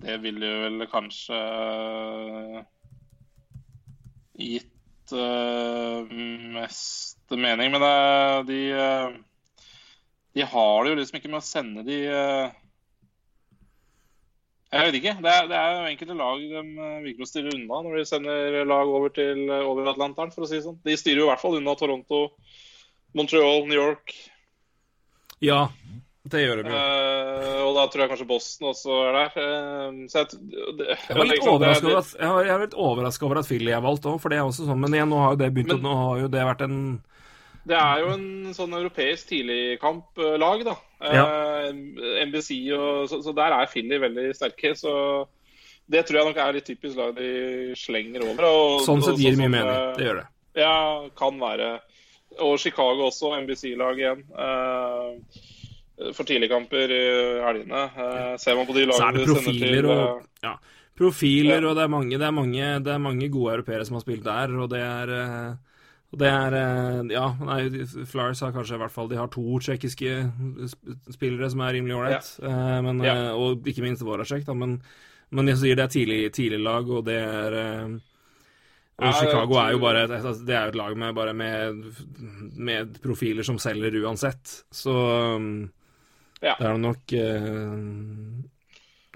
det 0.00 0.16
ville 0.22 0.50
vel 0.64 0.86
kanskje 0.90 1.36
eh, 1.36 2.60
gitt 4.40 5.12
eh, 5.12 6.08
mening. 7.38 7.70
Men 7.74 7.84
det, 7.84 7.92
de, 8.48 8.60
eh, 8.72 9.12
de 10.34 10.48
har 10.54 10.84
det 10.84 10.90
jo 10.90 10.98
liksom 11.00 11.20
ikke 11.20 11.30
med 11.30 11.42
å 11.42 11.46
sende 11.46 11.84
de 11.86 12.00
eh, 12.06 12.56
Jeg 14.70 14.86
vet 14.86 14.98
ikke. 15.00 15.14
Det 15.22 15.34
er, 15.34 15.48
det 15.50 15.60
er 15.60 15.88
enkelte 15.90 16.18
lag 16.18 16.42
de 16.42 16.60
eh, 16.62 16.98
virker 17.06 17.26
å 17.26 17.30
styre 17.30 17.54
unna 17.56 17.82
når 17.86 18.00
de 18.00 18.08
sender 18.08 18.60
lag 18.70 18.90
over 18.90 19.14
til 19.14 19.46
eh, 19.48 19.66
over 19.66 19.92
Atlanteren, 19.92 20.34
for 20.34 20.46
å 20.46 20.50
si 20.50 20.58
det 20.58 20.66
sånn. 20.66 20.80
De 20.86 20.98
styrer 20.98 21.24
jo 21.24 21.28
i 21.28 21.32
hvert 21.32 21.42
fall 21.42 21.58
unna 21.58 21.74
Toronto, 21.78 22.26
Montreal, 23.18 23.66
New 23.66 23.78
York. 23.78 24.14
Ja, 25.40 25.64
det 26.30 26.42
gjør 26.42 26.60
de 26.60 26.68
jo. 26.68 26.76
Uh, 26.76 27.60
og 27.64 27.76
da 27.78 27.86
tror 27.88 28.04
jeg 28.04 28.10
kanskje 28.12 28.26
Boston 28.28 28.68
også 28.70 28.96
er 29.08 29.16
der. 29.16 29.30
Uh, 29.40 30.00
så 30.12 30.20
jeg, 30.20 30.40
det, 30.76 30.88
Jeg 30.92 31.16
var 31.16 31.26
litt 31.26 31.38
liksom, 31.38 31.54
overraska 32.84 33.24
over 33.24 33.30
over 33.30 33.40
at 33.40 33.48
Philly 33.48 33.72
er 33.72 33.84
valgt 33.84 34.06
òg, 34.06 34.18
for 34.20 34.32
det 34.32 34.38
er 34.38 34.44
også 34.44 34.68
sånn. 34.68 34.82
Men 34.82 34.98
igjen, 34.98 35.08
nå 35.10 35.22
har 35.22 35.32
jo 35.34 35.40
det 35.40 35.48
begynt 35.56 35.72
Men- 35.72 35.80
å 35.80 35.86
Nå 35.88 35.94
har 36.02 36.20
jo 36.20 36.28
det 36.34 36.44
vært 36.50 36.66
en 36.66 36.76
Det 37.66 37.76
er 37.76 38.00
jo 38.00 38.08
en 38.14 38.54
sånn 38.56 38.72
europeisk 38.72 39.28
tidligkamplag, 39.28 40.64
da. 40.64 40.74
Eh, 41.04 41.68
NBC 42.26 42.56
og 42.76 43.08
så, 43.10 43.20
så 43.24 43.34
der 43.36 43.52
er 43.52 43.68
Philly 43.70 43.98
veldig 44.00 44.30
sterke. 44.36 44.72
Så 44.78 44.94
det 45.90 46.06
tror 46.08 46.20
jeg 46.20 46.30
nok 46.30 46.40
er 46.40 46.56
litt 46.56 46.66
typisk 46.70 46.96
lag 46.96 47.14
de 47.18 47.74
slenger 47.76 48.24
over. 48.24 48.46
Og, 48.48 48.80
Sånn 48.86 49.02
sett 49.04 49.20
gir 49.20 49.34
det 49.36 49.42
mye 49.42 49.52
mening. 49.52 49.70
eh, 49.76 49.94
Det 49.98 50.06
gjør 50.08 50.20
det. 50.22 50.26
Ja, 50.62 50.74
kan 51.18 51.38
være. 51.42 51.70
Og 52.40 52.56
Chicago 52.62 53.08
også, 53.10 53.32
NBC-lag 53.42 53.98
igjen. 54.00 54.24
Eh, 54.32 56.12
for 56.16 56.24
tidligkamper 56.24 56.90
i 56.96 57.04
helgene. 57.44 57.80
Eh, 57.92 58.36
ser 58.40 58.56
man 58.56 58.66
på 58.68 58.72
de 58.78 58.86
lagene 58.88 59.20
de 59.20 59.34
sender 59.36 59.58
til 59.76 59.90
og 59.92 60.22
ja, 60.46 60.54
Profiler, 60.96 61.60
Ja. 61.60 61.68
og 61.68 61.76
det 61.76 61.82
er 61.84 61.88
mange, 61.92 62.16
det 62.18 62.26
er 62.26 62.32
mange, 62.32 62.70
det 62.84 62.92
er 62.94 62.98
mange 63.00 63.28
gode 63.32 63.52
europeere 63.58 63.84
som 63.88 63.96
har 63.98 64.02
spilt 64.04 64.24
der, 64.24 64.52
og 64.60 64.68
det 64.72 64.80
er 64.80 65.12
eh, 65.16 65.54
det 66.18 66.26
er 66.26 66.52
eh, 66.58 67.02
Ja, 67.14 67.28
nei, 67.46 67.60
Flyers 68.10 68.40
har 68.42 68.52
kanskje 68.52 68.74
i 68.74 68.80
hvert 68.82 68.90
fall 68.94 69.08
De 69.08 69.16
har 69.20 69.28
to 69.30 69.44
tsjekkiske 69.62 70.14
spillere 71.14 71.50
som 71.52 71.60
er 71.62 71.76
rimelig 71.78 71.94
ålreit, 71.96 72.30
ja. 72.42 72.50
Ja. 73.06 73.14
eh, 73.14 73.32
og 73.38 73.66
ikke 73.70 73.82
minst 73.86 74.02
Voracek, 74.02 74.44
da, 74.48 74.54
men, 74.54 74.80
men 75.30 75.46
jeg 75.52 75.60
sier 75.62 75.76
det 75.78 75.84
er 75.86 75.92
tidlig, 75.94 76.20
tidlig 76.34 76.58
lag, 76.64 76.88
og 76.90 77.04
det 77.06 77.18
er 77.22 77.58
eh, 77.62 77.98
og 79.00 79.14
Chicago 79.16 79.54
er 79.62 79.70
jo 79.72 79.78
bare 79.80 80.02
et, 80.04 80.10
et, 80.18 80.40
det 80.44 80.54
er 80.58 80.64
jo 80.66 80.72
et 80.74 80.80
lag 80.82 80.96
med, 81.00 81.14
bare 81.16 81.32
med, 81.32 81.78
med 82.60 82.98
profiler 83.00 83.46
som 83.46 83.56
selger 83.62 83.94
uansett. 84.02 84.64
Så 84.70 84.92
Ja. 86.42 86.54
det 86.58 86.66
er 86.68 86.76
nok 86.78 87.12
eh, 87.12 87.78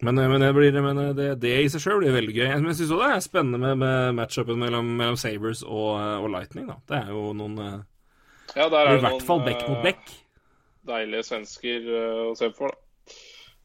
men, 0.04 0.18
men, 0.30 0.40
det, 0.42 0.50
blir, 0.56 0.76
men 0.84 1.00
det, 1.16 1.28
det 1.42 1.54
i 1.64 1.68
seg 1.72 1.82
sjøl 1.84 2.00
blir 2.02 2.14
veldig 2.14 2.34
gøy. 2.36 2.48
Men 2.58 2.70
jeg 2.72 2.78
syns 2.82 2.92
òg 2.94 3.02
det 3.04 3.10
er 3.16 3.24
spennende 3.24 3.60
med, 3.62 3.78
med 3.82 4.14
matchupen 4.20 4.60
mellom, 4.60 4.92
mellom 5.00 5.16
Sabres 5.20 5.62
og, 5.64 5.96
og 6.22 6.28
Lightning. 6.34 6.68
da. 6.70 6.76
Det 6.90 7.00
er 7.00 7.10
jo 7.14 7.32
noen 7.36 7.58
eh, 7.64 7.80
Ja, 8.58 8.68
der 8.68 8.90
er 8.92 8.98
I 8.98 9.04
hvert 9.06 9.24
fall 9.26 9.42
back 9.46 9.64
mot 9.70 9.82
back. 9.84 10.12
deilige 10.84 11.24
svensker 11.30 11.86
eh, 11.88 12.22
å 12.28 12.34
se 12.38 12.50
for. 12.56 12.74
Da. 12.74 12.80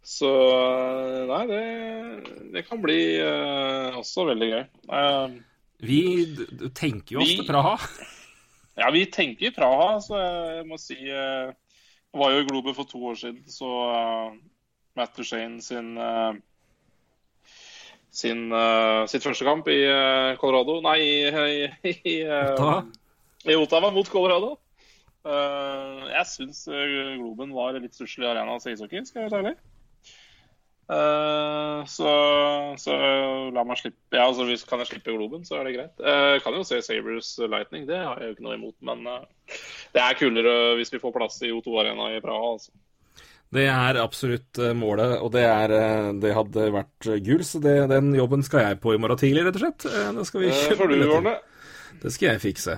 Så 0.09 0.29
eh, 0.55 1.25
nei, 1.29 1.41
det, 1.51 1.63
det 2.55 2.63
kan 2.69 2.79
bli 2.81 2.99
uh, 3.21 3.97
også 3.99 4.23
veldig 4.31 4.47
gøy. 4.53 4.63
Uh, 4.89 5.35
Vi 5.85 5.99
tenker 6.75 7.17
jo 7.17 7.21
oss 7.21 7.29
Vi- 7.29 7.35
til 7.41 7.47
Praha. 7.51 7.75
ja, 8.79 8.89
vi 8.95 9.03
tenker 9.11 9.53
Praha, 9.55 9.99
så 10.01 10.17
jeg 10.23 10.65
må 10.71 10.79
si 10.81 10.97
uh, 11.11 11.51
Jeg 11.51 12.17
var 12.23 12.31
jo 12.33 12.41
i 12.41 12.47
Globe 12.47 12.73
for 12.73 12.89
to 12.89 13.03
år 13.11 13.19
siden, 13.21 13.43
så 13.51 13.67
eh, 13.93 14.37
Matt 14.99 15.15
Duchene 15.15 15.61
sin 15.63 15.97
eh, 15.97 16.33
sin, 18.09 18.49
eh, 18.51 19.03
sitt 19.07 19.23
første 19.23 19.45
kamp 19.47 19.69
i 19.71 19.79
eh, 19.85 20.37
Colorado 20.41 20.79
Nei, 20.83 20.99
i, 21.05 21.67
i, 21.87 21.93
i, 21.93 22.17
Ottawa? 22.27 22.81
i 23.45 23.55
Ottawa 23.55 23.93
mot 23.95 24.09
Colorado. 24.11 24.57
Jeg 25.29 26.25
syns 26.25 26.61
Globen 26.71 27.51
var 27.53 27.75
litt 27.75 27.93
stusslig 27.93 28.25
arena 28.25 28.55
til 28.63 28.71
ishockey, 28.73 29.03
skal 29.05 29.25
jeg 29.25 29.29
være 29.29 29.41
ærlig. 29.43 29.57
Uh, 30.89 31.83
så, 31.85 32.11
så 32.81 32.95
la 33.53 33.61
meg 33.67 33.77
slippe 33.77 34.17
Ja, 34.17 34.23
altså 34.23 34.47
hvis 34.47 34.63
kan 34.65 34.81
jeg 34.81 34.89
slippe 34.89 35.13
Globen, 35.13 35.43
så 35.45 35.59
er 35.59 35.67
det 35.67 35.75
greit. 35.75 36.01
Jeg 36.01 36.41
kan 36.41 36.55
jo 36.57 36.63
se 36.65 36.79
Sabres 36.81 37.35
Lightning, 37.43 37.83
det 37.85 37.99
har 37.99 38.23
jeg 38.23 38.31
jo 38.31 38.37
ikke 38.37 38.47
noe 38.47 38.57
imot. 38.57 38.77
Men 38.89 39.03
uh, 39.05 39.59
det 39.93 40.01
er 40.01 40.17
kulere 40.17 40.55
hvis 40.79 40.95
vi 40.95 41.03
får 41.03 41.13
plass 41.19 41.37
i 41.45 41.51
O2 41.53 41.75
Arena 41.83 42.09
i 42.15 42.23
Praha. 42.23 42.55
Altså. 42.55 42.73
Det 43.49 43.63
er 43.65 43.97
absolutt 43.97 44.59
eh, 44.61 44.75
målet, 44.77 45.15
og 45.25 45.31
det, 45.33 45.41
er, 45.41 45.71
eh, 45.73 46.09
det 46.21 46.35
hadde 46.37 46.67
vært 46.73 47.07
eh, 47.09 47.21
gull, 47.25 47.41
så 47.45 47.61
det, 47.63 47.79
den 47.89 48.11
jobben 48.13 48.45
skal 48.45 48.67
jeg 48.67 48.77
på 48.83 48.93
i 48.93 48.99
morgen 49.01 49.17
tidlig, 49.17 49.47
rett 49.47 49.57
og 49.57 49.63
slett. 49.63 49.87
Det 50.19 50.25
skal 50.29 50.43
vi 50.43 50.51
Det 50.51 50.59
kjøpe 50.59 50.77
får 50.83 50.91
du. 51.25 51.31
Det 52.03 52.13
skal 52.13 52.29
jeg 52.29 52.43
fikse. 52.43 52.77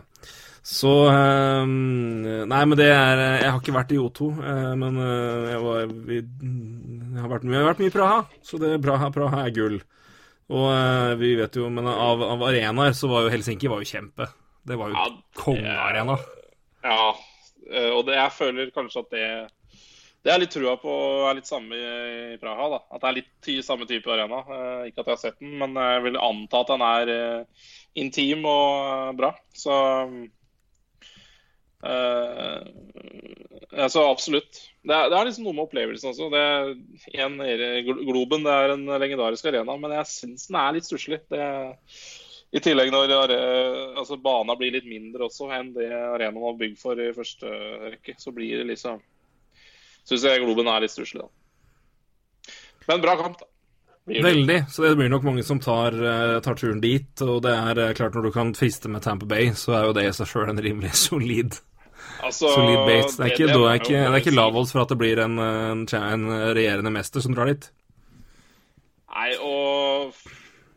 Så 0.72 0.94
eh, 1.10 1.66
Nei, 1.68 2.62
men 2.70 2.78
det 2.78 2.88
er 2.94 3.22
Jeg 3.42 3.50
har 3.50 3.60
ikke 3.60 3.76
vært 3.76 3.94
i 3.96 4.00
O2, 4.00 4.32
eh, 4.40 4.72
men 4.80 5.02
jeg, 5.02 5.60
var, 5.66 5.94
vi, 6.08 6.24
jeg, 6.24 7.20
har 7.20 7.32
vært, 7.36 7.50
jeg 7.52 7.60
har 7.60 7.70
vært 7.74 7.84
mye 7.84 7.92
i 7.92 7.96
Praha, 8.00 8.20
så 8.48 8.64
det, 8.64 8.74
Praha, 8.88 9.12
Praha 9.12 9.44
er 9.44 9.56
gull. 9.60 9.80
Og 10.52 10.68
vi 11.20 11.36
vet 11.40 11.56
jo 11.56 11.70
Men 11.72 11.86
av, 11.88 12.20
av 12.28 12.42
arenaer 12.44 12.96
så 12.96 13.08
var 13.08 13.24
jo 13.24 13.32
Helsinki 13.32 13.70
var 13.72 13.84
jo 13.84 13.88
kjempe. 13.88 14.32
Det 14.68 14.76
var 14.80 14.92
jo 14.92 15.00
Ja, 15.00 15.06
kongearena. 15.40 16.18
Ja, 16.84 17.12
og 17.96 18.06
det, 18.08 18.18
jeg 18.18 18.34
føler 18.36 18.72
kanskje 18.76 19.04
at 19.04 19.14
det 19.16 19.28
det 20.22 20.30
er 20.30 20.42
litt 20.44 20.52
trua 20.54 20.76
på 20.78 20.92
er 21.26 21.38
litt 21.40 21.50
samme 21.50 21.78
i 21.78 22.36
Praha. 22.42 22.68
da, 22.76 22.80
At 22.94 23.02
det 23.02 23.10
er 23.10 23.18
litt 23.18 23.66
samme 23.66 23.88
type 23.90 24.12
arena. 24.14 24.44
Eh, 24.46 24.92
ikke 24.92 25.02
at 25.02 25.08
jeg 25.08 25.16
har 25.16 25.24
sett 25.24 25.40
den, 25.42 25.56
men 25.58 25.80
jeg 25.82 26.04
vil 26.06 26.20
anta 26.22 26.62
at 26.62 26.70
den 26.70 26.84
er 26.86 27.14
eh, 27.16 27.72
intim 28.04 28.46
og 28.46 28.92
eh, 28.92 29.10
bra. 29.24 29.34
Så 29.54 29.80
Uh, 31.82 32.62
altså 33.74 34.04
absolutt. 34.06 34.60
Det 34.86 34.94
er, 34.94 35.08
det 35.10 35.16
er 35.18 35.26
liksom 35.26 35.48
noe 35.48 35.56
med 35.58 35.64
opplevelsen 35.64 36.12
også. 36.12 36.28
Det 36.30 36.42
er, 36.46 36.68
igjen, 37.10 37.40
Globen 38.06 38.46
det 38.46 38.54
er 38.54 38.74
en 38.76 38.84
legendarisk 39.02 39.48
arena, 39.50 39.74
men 39.82 39.96
jeg 39.96 40.12
syns 40.12 40.46
den 40.52 40.60
er 40.62 40.76
litt 40.76 40.86
stusslig. 40.86 41.18
I 42.54 42.62
tillegg 42.62 42.94
når 42.94 43.34
altså, 43.98 44.20
bana 44.22 44.54
blir 44.60 44.76
litt 44.78 44.86
mindre 44.86 45.26
også 45.26 45.50
enn 45.58 45.74
det 45.74 45.90
arenaen 45.90 46.38
var 46.46 46.62
bygd 46.62 46.78
for 46.84 47.02
i 47.02 47.10
første 47.18 47.50
rekke, 47.96 48.14
så 48.22 48.36
blir 48.38 48.62
det 48.62 48.70
liksom 48.76 49.02
Syns 50.08 50.26
jeg 50.26 50.42
Globen 50.44 50.70
er 50.72 50.84
litt 50.84 50.94
stusslig, 50.94 51.22
da. 51.22 52.56
Men 52.90 53.04
bra 53.04 53.16
kamp, 53.20 53.40
da. 53.40 53.48
Veldig. 54.06 54.64
Så 54.70 54.84
det 54.84 54.96
blir 54.98 55.12
nok 55.14 55.24
mange 55.24 55.44
som 55.46 55.60
tar, 55.62 55.94
eh, 55.94 56.40
tar 56.42 56.56
turen 56.58 56.82
dit. 56.82 57.22
Og 57.22 57.42
det 57.46 57.52
er 57.54 57.80
eh, 57.80 57.94
klart, 57.94 58.16
når 58.18 58.28
du 58.28 58.32
kan 58.32 58.54
friste 58.58 58.90
med 58.90 59.04
Tampa 59.06 59.28
Bay, 59.30 59.52
så 59.56 59.78
er 59.78 59.86
jo 59.88 59.94
det 59.98 60.08
i 60.08 60.16
seg 60.16 60.32
sjøl 60.32 60.50
en 60.50 60.62
rimelig 60.62 60.94
solid, 61.08 61.60
Altså, 62.22 62.50
solid 62.54 62.82
base. 62.86 63.18
Det 63.18 63.28
er 63.28 63.32
ikke, 63.34 63.48
det 63.50 63.62
er 63.62 63.80
ikke, 63.80 63.94
det 63.94 64.10
er 64.10 64.24
ikke 64.24 64.36
lavholds 64.36 64.74
for 64.74 64.84
at 64.84 64.92
det 64.92 64.98
blir 64.98 65.22
en, 65.22 65.38
en, 65.40 65.86
en 65.86 66.26
regjerende 66.58 66.92
mester 66.94 67.24
som 67.24 67.34
drar 67.38 67.50
dit. 67.50 67.70
Nei, 69.12 69.32
og 69.44 70.14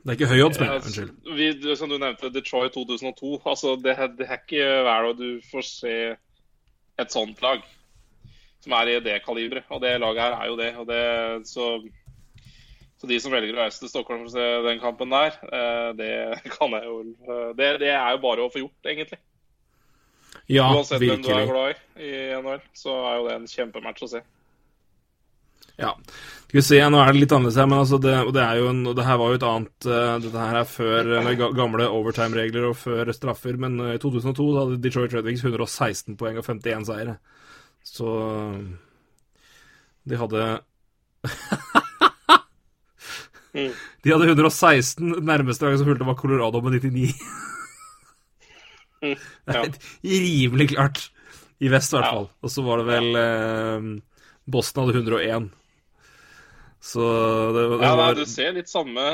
Det 0.04 0.12
er 0.12 0.18
ikke 0.18 0.30
høy 0.30 0.42
odds, 0.44 0.60
men 0.60 0.72
unnskyld. 0.76 1.12
Vi, 1.36 1.76
som 1.80 1.92
du 1.92 1.96
nevnte, 1.96 2.32
Detroit 2.32 2.76
2002. 2.76 3.40
Altså, 3.44 3.74
det, 3.80 3.96
det 4.18 4.28
er 4.28 4.40
ikke 4.40 4.68
hver 4.86 5.08
dag 5.08 5.20
du 5.20 5.28
får 5.50 5.68
se 5.68 5.96
et 7.00 7.12
sånt 7.12 7.40
lag 7.42 7.64
som 8.64 8.74
er 8.78 8.94
i 8.94 8.96
det 9.04 9.20
kaliberet. 9.24 9.68
Og 9.70 9.82
det 9.84 9.98
laget 10.00 10.24
her 10.24 10.38
er 10.38 10.50
jo 10.50 10.56
det. 10.60 10.70
Og 10.80 10.88
det 10.88 11.02
så, 11.50 11.68
så 13.00 13.10
de 13.10 13.20
som 13.20 13.34
velger 13.34 13.56
å 13.56 13.62
reise 13.64 13.82
til 13.82 13.92
Stockholm 13.92 14.24
for 14.24 14.32
å 14.32 14.34
se 14.34 14.48
den 14.68 14.82
kampen 14.82 15.12
der, 15.12 15.38
eh, 15.50 15.90
det 15.98 16.12
kan 16.56 16.74
jeg 16.78 16.88
jo 16.88 17.00
eh, 17.04 17.50
det, 17.58 17.70
det 17.84 17.94
er 17.94 18.14
jo 18.16 18.22
bare 18.24 18.46
å 18.46 18.52
få 18.52 18.64
gjort, 18.64 18.92
egentlig. 18.94 19.20
Ja, 20.50 20.68
Uansett 20.74 21.00
hvem 21.00 21.22
du 21.24 21.30
er 21.32 21.46
glad 21.48 21.76
i 21.96 22.04
i 22.04 22.16
NHL, 22.36 22.64
så 22.76 22.94
er 23.08 23.14
jo 23.16 23.28
det 23.28 23.36
en 23.38 23.46
kjempematch 23.48 24.04
å 24.04 24.08
se. 24.16 24.24
Ja. 25.80 25.94
Skal 26.44 26.58
vi 26.58 26.62
se, 26.62 26.78
nå 26.86 26.98
er 27.00 27.14
det 27.14 27.22
litt 27.22 27.32
annerledes 27.34 27.56
her, 27.58 27.68
men 27.70 27.80
altså 27.80 27.98
det, 28.02 28.12
det 28.36 28.42
er 28.44 28.58
jo 28.60 28.68
en, 28.70 28.82
og 28.90 28.96
det 28.98 29.06
her 29.06 29.16
var 29.18 29.32
jo 29.32 29.38
et 29.38 29.46
annet 29.48 29.86
eh, 29.90 30.10
Dette 30.22 30.42
her 30.44 30.58
er 30.60 30.68
før 30.70 31.08
med 31.26 31.40
gamle 31.56 31.88
overtime-regler 31.96 32.68
og 32.68 32.76
før 32.78 33.10
straffer, 33.16 33.56
men 33.58 33.80
i 33.88 33.96
2002 34.02 34.36
Så 34.36 34.60
hadde 34.60 34.82
Detroit 34.84 35.16
Red 35.16 35.26
Wings 35.26 35.42
116 35.42 36.18
poeng 36.20 36.38
og 36.38 36.46
51 36.46 36.86
seire. 36.90 37.16
Så 37.84 38.08
de 40.04 40.18
hadde 40.20 40.44
Mm. 43.54 43.70
De 44.02 44.10
hadde 44.10 44.26
116. 44.26 45.12
Nærmeste 45.22 45.62
laget 45.64 45.78
som 45.78 45.88
fulgte, 45.88 46.06
var 46.08 46.18
Colorado 46.18 46.60
med 46.64 46.80
99. 46.80 47.12
Mm, 49.04 49.12
ja. 49.54 49.62
rimelig 50.02 50.72
klart. 50.74 51.10
I 51.62 51.70
vest, 51.70 51.92
i 51.94 51.96
hvert 51.96 52.10
fall. 52.10 52.26
Og 52.42 52.50
så 52.50 52.64
var 52.66 52.82
det 52.82 52.86
vel 52.88 53.20
eh, 53.20 53.86
Boston 54.50 54.88
hadde 54.88 55.04
101. 55.04 55.46
Så 56.84 57.04
det, 57.54 57.62
det 57.70 57.78
Ja, 57.86 57.94
nei, 57.96 58.10
du 58.18 58.24
ser 58.28 58.56
litt 58.58 58.68
samme, 58.68 59.04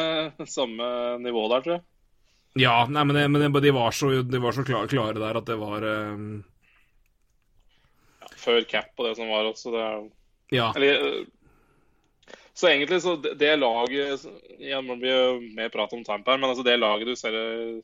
samme 0.48 0.88
nivå 1.22 1.44
der, 1.52 1.66
tror 1.66 1.76
jeg. 1.76 1.84
Ja, 2.58 2.78
nei, 2.90 3.04
men, 3.06 3.14
det, 3.14 3.28
men 3.30 3.44
det, 3.44 3.60
de 3.62 3.74
var 3.76 3.92
så, 3.94 4.10
de 4.26 4.40
var 4.42 4.56
så 4.56 4.64
klare, 4.66 4.88
klare 4.90 5.20
der 5.20 5.38
at 5.38 5.46
det 5.46 5.58
var 5.60 5.84
eh, 5.86 6.16
Før 8.41 8.64
cap 8.68 8.91
og 8.97 9.07
det 9.09 9.18
som 9.18 9.30
var 9.30 9.49
også. 9.51 9.74
Det 9.74 9.84
er 9.84 10.09
Ja. 10.51 10.72
Eller, 10.74 11.05
øh, 11.07 11.26
så 12.55 12.68
egentlig 12.68 13.01
så 13.03 13.16
det, 13.16 13.36
det 13.38 13.59
laget 13.59 14.26
ja, 14.59 14.80
Man 14.80 15.01
blir 15.01 15.41
mer 15.55 15.70
prat 15.72 15.93
om 15.93 16.05
Tampa 16.05 16.34
her, 16.34 16.41
men 16.43 16.51
altså 16.51 16.64
det 16.66 16.78
laget 16.78 17.07
du 17.07 17.14
ser 17.16 17.34
øh, 17.34 17.82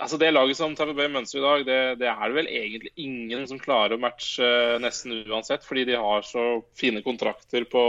Altså 0.00 0.18
Det 0.18 0.32
laget 0.32 0.56
som 0.56 0.74
Tampa 0.76 0.92
Bay 0.92 1.08
mønstrer 1.08 1.40
i 1.40 1.44
dag, 1.44 1.66
det, 1.66 1.98
det 2.00 2.08
er 2.08 2.28
det 2.28 2.34
vel 2.36 2.48
egentlig 2.48 2.90
ingen 2.96 3.46
som 3.48 3.60
klarer 3.60 3.94
å 3.96 4.00
matche 4.00 4.44
øh, 4.44 4.80
nesten 4.80 5.22
uansett, 5.24 5.64
fordi 5.64 5.86
de 5.88 5.96
har 5.96 6.26
så 6.26 6.60
fine 6.76 7.00
kontrakter 7.02 7.64
på, 7.64 7.84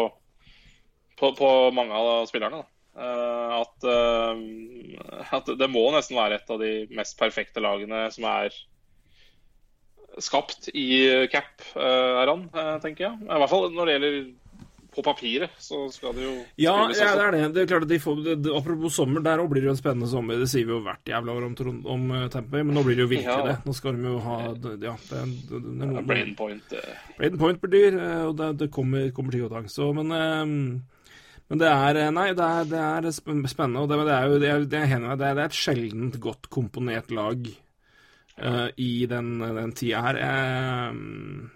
på, 1.20 1.32
på 1.36 1.50
mange 1.76 1.92
av 1.92 2.30
spillerne. 2.30 2.62
da. 2.62 2.70
Uh, 2.98 3.60
at, 3.60 3.84
uh, 3.86 5.28
at 5.36 5.52
det 5.60 5.68
må 5.70 5.84
nesten 5.94 6.16
være 6.18 6.40
et 6.40 6.48
av 6.50 6.64
de 6.64 6.72
mest 6.96 7.20
perfekte 7.20 7.62
lagene 7.62 8.08
som 8.16 8.26
er 8.26 8.56
skapt 10.24 10.70
i 10.74 10.88
cap-æraen, 11.34 12.48
tenker 12.84 13.08
jeg. 13.10 13.24
I 13.28 13.40
hvert 13.42 13.52
fall 13.54 13.72
når 13.76 13.86
det 13.90 13.96
gjelder 13.98 14.20
på 14.98 15.04
papiret, 15.06 15.52
så 15.62 15.84
skal 15.94 16.16
det 16.18 16.24
jo 16.26 16.32
Ja, 16.58 16.74
spilles 16.88 17.00
ja, 17.04 17.10
det 17.14 17.26
er 17.28 17.36
det. 17.36 17.42
Det 17.54 17.62
er 17.62 17.70
klart 17.70 17.84
at 17.86 17.92
de 17.92 18.00
får, 18.02 18.22
det, 18.26 18.54
Apropos 18.58 18.96
sommer, 18.98 19.22
der 19.22 19.44
òg 19.44 19.52
blir 19.52 19.62
det 19.62 19.70
jo 19.70 19.76
en 19.76 19.80
spennende 19.80 20.10
sommer. 20.10 20.40
Det 20.42 20.48
sier 20.50 20.66
vi 20.66 20.74
jo 20.74 20.80
hvert 20.86 21.12
jævla 21.12 21.36
år 21.38 21.46
om, 21.46 21.78
om 21.86 22.08
eh, 22.18 22.40
men 22.50 22.74
nå 22.74 22.84
blir 22.88 22.98
det 22.98 23.06
jo 23.06 23.12
virkelig 23.12 23.38
Ja. 23.38 23.46
det. 23.46 23.56
Nå 23.68 23.76
skal 23.78 23.94
de 24.00 24.10
jo 24.10 24.18
ha 24.26 24.38
Ja, 24.48 24.54
det, 24.58 24.74
er- 24.90 25.36
det, 25.52 25.62
det 25.62 25.90
er 25.92 26.08
Brain 26.10 26.34
point. 26.40 26.74
Brain 26.74 27.18
Braden 27.20 27.38
Point 27.44 27.62
blir 27.62 27.76
dyr, 27.78 28.00
eh, 28.02 28.24
og 28.32 28.38
det, 28.42 28.50
det 28.64 28.72
kommer, 28.74 29.12
kommer 29.14 29.38
tang. 29.54 29.70
Så, 29.70 29.92
men, 29.94 30.10
um, 30.12 30.82
men 31.50 31.62
det 31.62 31.70
er 31.70 32.02
eh, 32.08 32.12
Nei, 32.18 32.28
det 32.34 32.50
er, 32.50 32.66
det 32.74 32.82
er 32.82 33.12
spennende. 33.14 33.86
Og 33.86 33.90
det, 33.94 34.02
det 34.10 34.18
er 34.18 34.26
jo 34.26 34.40
det 34.42 34.50
er, 34.50 34.66
det 34.66 34.82
er, 34.82 35.16
det 35.22 35.30
er 35.30 35.46
et 35.46 35.62
sjeldent 35.62 36.18
godt 36.24 36.50
komponert 36.50 37.12
lag 37.14 37.46
eh, 38.38 38.68
i 38.78 39.06
den, 39.10 39.40
den 39.40 39.72
tida 39.78 40.02
her. 40.02 40.20
Uh, 40.22 41.50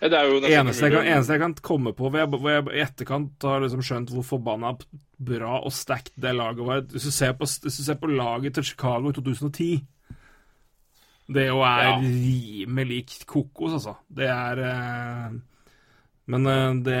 ja, 0.00 0.08
Det 0.08 0.20
jo 0.28 0.38
eneste, 0.46 0.86
jeg 0.86 0.94
kan, 0.94 1.06
eneste 1.06 1.34
jeg 1.34 1.40
kan 1.42 1.54
komme 1.54 1.92
på 1.92 2.06
hvor 2.08 2.20
jeg, 2.20 2.28
hvor 2.30 2.50
jeg 2.52 2.66
i 2.70 2.82
etterkant 2.84 3.42
har 3.42 3.64
liksom 3.64 3.82
skjønt 3.82 4.12
hvor 4.14 4.22
forbanna 4.26 4.76
bra 5.18 5.56
og 5.58 5.72
stacked 5.74 6.14
det 6.22 6.36
laget 6.38 6.62
var 6.66 6.84
Hvis 6.92 7.08
du 7.08 7.10
ser 7.10 7.32
på, 7.34 7.48
du 7.64 7.70
ser 7.70 7.98
på 7.98 8.06
laget 8.06 8.54
til 8.54 8.68
Chicago 8.68 9.10
i 9.10 9.16
2010 9.16 9.70
Det 11.34 11.48
jo 11.48 11.58
er 11.66 11.82
Ja. 11.82 11.96
rimelig 11.98 13.02
kokos, 13.26 13.72
altså. 13.74 13.96
Det 14.08 14.28
er 14.30 14.62
eh, 14.64 15.34
Men, 16.28 16.46
eh, 16.46 16.74
det, 16.84 16.96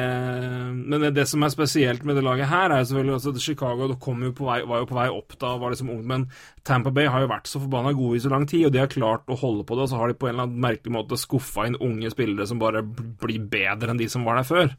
men 0.72 1.02
det, 1.12 1.26
som 1.28 1.42
er 1.44 1.52
spesielt 1.52 2.04
med 2.08 2.16
det 2.16 2.24
laget 2.24 2.48
her, 2.48 2.72
er 2.72 2.86
selvfølgelig 2.88 3.16
altså, 3.18 3.32
at 3.34 3.42
Chicago 3.44 3.88
kom 4.00 4.22
jo 4.24 4.30
på 4.32 4.46
vei, 4.48 4.62
var 4.64 4.80
jo 4.80 4.88
på 4.88 4.96
vei 4.96 5.08
opp 5.12 5.34
da, 5.36 5.50
og 5.52 5.64
var 5.64 5.74
liksom 5.74 5.90
ung, 5.92 6.00
men 6.08 6.24
Tampa 6.64 6.92
Bay 6.96 7.10
har 7.12 7.24
jo 7.24 7.28
vært 7.28 7.50
så 7.50 7.60
forbanna 7.60 7.92
gode 7.96 8.16
i 8.16 8.22
så 8.24 8.32
lang 8.32 8.46
tid, 8.48 8.64
og 8.66 8.72
de 8.72 8.80
har 8.80 8.88
klart 8.92 9.28
å 9.28 9.36
holde 9.36 9.66
på 9.68 9.76
det, 9.76 9.84
og 9.84 9.90
så 9.92 10.00
har 10.00 10.08
de 10.08 10.16
på 10.16 10.30
en 10.30 10.32
eller 10.32 10.46
annen 10.48 10.62
merkelig 10.64 10.94
måte 10.96 11.20
skuffa 11.20 11.66
inn 11.68 11.76
unge 11.76 12.08
spillere 12.14 12.48
som 12.48 12.62
bare 12.62 12.80
blir 12.88 13.44
bedre 13.52 13.92
enn 13.92 14.00
de 14.00 14.08
som 14.08 14.24
var 14.24 14.40
der 14.40 14.48
før. 14.48 14.72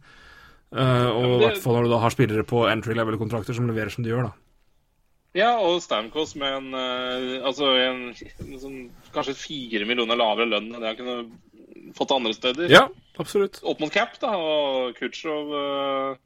Eh, 0.70 1.10
og 1.10 1.36
i 1.36 1.44
hvert 1.44 1.62
fall 1.62 1.78
når 1.78 1.86
du 1.86 1.94
da 1.94 2.00
har 2.02 2.14
spillere 2.14 2.46
på 2.50 2.64
entry 2.70 2.98
level-kontrakter 2.98 3.58
som 3.58 3.70
leverer 3.70 3.94
som 3.94 4.06
de 4.06 4.12
gjør, 4.14 4.32
da. 4.32 4.34
Ja, 5.38 5.52
og 5.62 5.78
Stamkos 5.86 6.34
med 6.42 6.56
en, 6.58 6.72
eh, 6.74 7.38
altså 7.46 7.70
en, 7.78 8.02
en 8.18 8.58
sånn, 8.64 8.80
kanskje 9.14 9.38
fire 9.38 9.86
millioner 9.86 10.18
lavere 10.18 10.50
lønn 10.50 10.72
enn 10.74 10.82
det 10.82 10.90
han 10.90 10.98
kunne 10.98 11.94
fått 11.98 12.16
andre 12.18 12.34
steder. 12.34 12.74
Ja, 12.74 12.88
absolutt. 13.20 13.62
Opp 13.68 13.84
mot 13.84 13.94
cap, 13.94 14.18
da. 14.24 14.34
Og 14.40 14.98
Kutsjov 14.98 15.54
uh, 15.54 16.18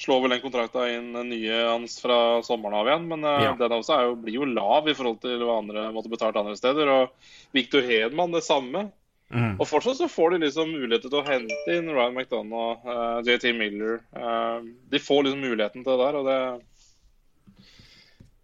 slår 0.00 0.22
vel 0.24 0.36
den 0.36 0.44
kontrakta 0.44 0.86
inn 0.92 1.12
den 1.16 1.32
nye 1.32 1.64
hans 1.70 1.98
fra 2.02 2.40
sommeren 2.46 2.78
av 2.82 2.90
igjen. 2.90 3.08
Men 3.10 3.26
uh, 3.26 3.38
Ja. 3.48 3.56
den 3.58 3.78
også 3.78 3.96
er 3.96 4.08
jo, 4.10 4.16
blir 4.20 4.40
jo 4.42 4.48
lav 4.50 4.88
i 4.90 4.96
forhold 4.98 5.20
til 5.24 5.42
hva 5.46 5.60
andre 5.62 5.88
måtte 5.94 6.12
betalt 6.12 6.38
andre 6.40 6.56
steder. 6.58 6.90
Og 6.92 7.30
Victor 7.56 7.86
Hedman 7.86 8.34
det 8.34 8.44
samme. 8.46 8.90
Mm. 9.30 9.60
Og 9.62 9.66
fortsatt 9.70 9.94
så 10.00 10.08
får 10.10 10.32
de 10.34 10.38
liksom 10.42 10.72
muligheter 10.74 11.06
til 11.06 11.20
å 11.20 11.26
hente 11.26 11.54
inn 11.70 11.86
Ryan 11.86 12.16
McDonough, 12.18 12.82
uh, 12.82 13.20
JT 13.22 13.52
Miller. 13.54 14.00
Eh, 14.10 14.64
de 14.90 14.98
får 14.98 15.22
liksom 15.22 15.44
muligheten 15.44 15.84
til 15.86 15.92
det 15.92 16.02
der, 16.02 16.18
og 16.18 16.24
det 16.26 16.38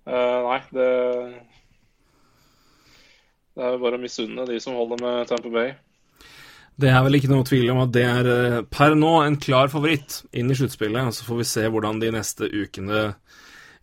eh, 0.07 0.47
Nei, 0.47 0.61
det 0.71 0.87
Det 3.57 3.65
er 3.65 3.75
jo 3.75 3.83
bare 3.83 3.99
å 3.99 4.05
misunne 4.05 4.47
de 4.47 4.61
som 4.63 4.77
holder 4.79 5.03
med 5.03 5.27
Tamper 5.31 5.51
Bay. 5.57 5.75
Det 6.77 6.91
er 6.93 7.01
vel 7.07 7.17
ikke 7.17 7.31
noe 7.33 7.47
tvil 7.49 7.71
om 7.73 7.79
at 7.87 7.93
det 7.95 8.05
er 8.05 8.27
eh, 8.29 8.63
per 8.69 8.93
nå 8.99 9.15
en 9.25 9.39
klar 9.41 9.71
favoritt 9.73 10.21
inn 10.37 10.53
i 10.53 10.57
sluttspillet. 10.59 11.15
Så 11.17 11.25
får 11.25 11.41
vi 11.41 11.49
se 11.49 11.65
hvordan 11.73 12.03
de 12.03 12.13
neste 12.13 12.51
ukene 12.53 13.07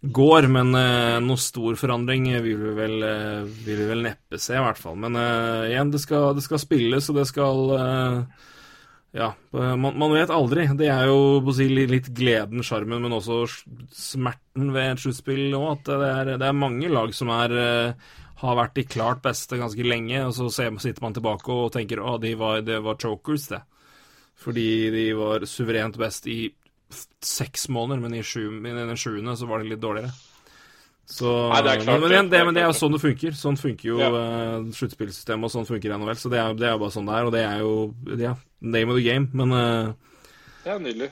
går. 0.04 0.48
Men 0.54 0.74
eh, 0.78 1.18
noe 1.26 1.42
stor 1.42 1.78
forandring 1.80 2.30
vil 2.44 2.58
vi 2.62 2.78
vel, 2.78 2.96
eh, 3.08 3.52
vil 3.66 3.82
vi 3.82 3.90
vel 3.90 4.06
neppe 4.06 4.38
se, 4.38 4.58
i 4.58 4.64
hvert 4.64 4.80
fall. 4.80 4.98
Men 5.02 5.18
eh, 5.18 5.72
igjen, 5.72 5.94
det 5.94 6.04
skal, 6.04 6.34
det 6.38 6.46
skal 6.46 6.62
spilles, 6.62 7.10
og 7.10 7.22
det 7.22 7.28
skal 7.32 7.78
eh, 7.80 8.50
Ja, 9.14 9.28
man, 9.54 9.94
man 10.02 10.14
vet 10.16 10.32
aldri. 10.34 10.66
Det 10.78 10.88
er 10.90 11.06
jo 11.10 11.54
si, 11.54 11.68
litt 11.70 12.14
gleden, 12.18 12.64
sjarmen, 12.66 13.02
men 13.02 13.14
også 13.14 13.44
smerten 13.94 14.74
ved 14.74 14.96
et 14.96 15.04
sluttspill 15.04 15.54
òg. 15.54 15.68
At 15.80 15.92
det 15.92 16.10
er, 16.10 16.32
det 16.42 16.50
er 16.50 16.62
mange 16.62 16.90
lag 16.94 17.14
som 17.14 17.30
er 17.34 17.54
eh, 17.58 18.12
har 18.44 18.58
vært 18.60 18.76
de 18.76 18.84
klart 18.88 19.22
beste 19.24 19.58
ganske 19.60 19.86
lenge, 19.88 20.20
og 20.28 20.34
så 20.36 20.50
sitter 20.52 21.02
man 21.04 21.16
tilbake 21.16 21.54
og 21.54 21.72
tenker 21.76 22.02
å, 22.04 22.18
det 22.22 22.36
var, 22.40 22.62
det 22.66 22.82
var 22.84 23.00
chokers, 23.00 23.48
det. 23.54 23.62
Fordi 24.44 24.68
de 24.92 25.06
var 25.16 25.46
suverent 25.48 25.96
best 26.02 26.28
i 26.28 26.42
seks 27.24 27.70
måneder, 27.74 28.02
men 28.04 28.14
i, 28.20 28.24
sju, 28.26 28.50
i 28.60 28.76
den 28.76 28.98
sjuende 29.00 29.36
så 29.40 29.48
var 29.50 29.64
de 29.64 29.72
litt 29.72 29.82
dårligere. 29.84 30.12
Så, 31.10 31.28
Nei, 31.52 31.60
det 31.66 31.72
er 31.72 31.82
klart 31.84 32.00
men, 32.00 32.04
men, 32.04 32.12
det. 32.12 32.20
det, 32.32 32.38
Det 32.38 32.46
men 32.48 32.56
det 32.56 32.62
er 32.64 32.70
jo 32.70 32.76
sånn 32.78 32.94
det 32.96 33.02
funker. 33.04 33.34
Sånn 33.36 33.58
funker 33.60 33.90
jo 33.90 33.98
Ja. 34.00 34.10
uh, 34.14 34.70
sluttspillsystemet, 34.72 35.46
og 35.50 35.52
sånn 35.52 35.68
funker 35.68 35.96
NHL. 35.98 36.16
Så 36.20 36.32
det 36.32 36.40
er, 36.40 36.54
det 36.58 36.68
er 36.70 36.76
jo 36.78 36.82
bare 36.86 36.96
sånn 36.96 37.10
det 37.10 37.18
er, 37.18 37.28
og 37.28 37.34
det 37.36 37.44
er 37.44 37.60
jo 37.60 37.74
ja, 38.24 38.34
name 38.64 38.94
of 38.94 39.00
the 39.00 39.04
game. 39.06 39.28
Men 39.36 39.52
uh, 39.52 39.94
Det 40.64 40.72
er 40.72 40.80
nydelig. 40.80 41.10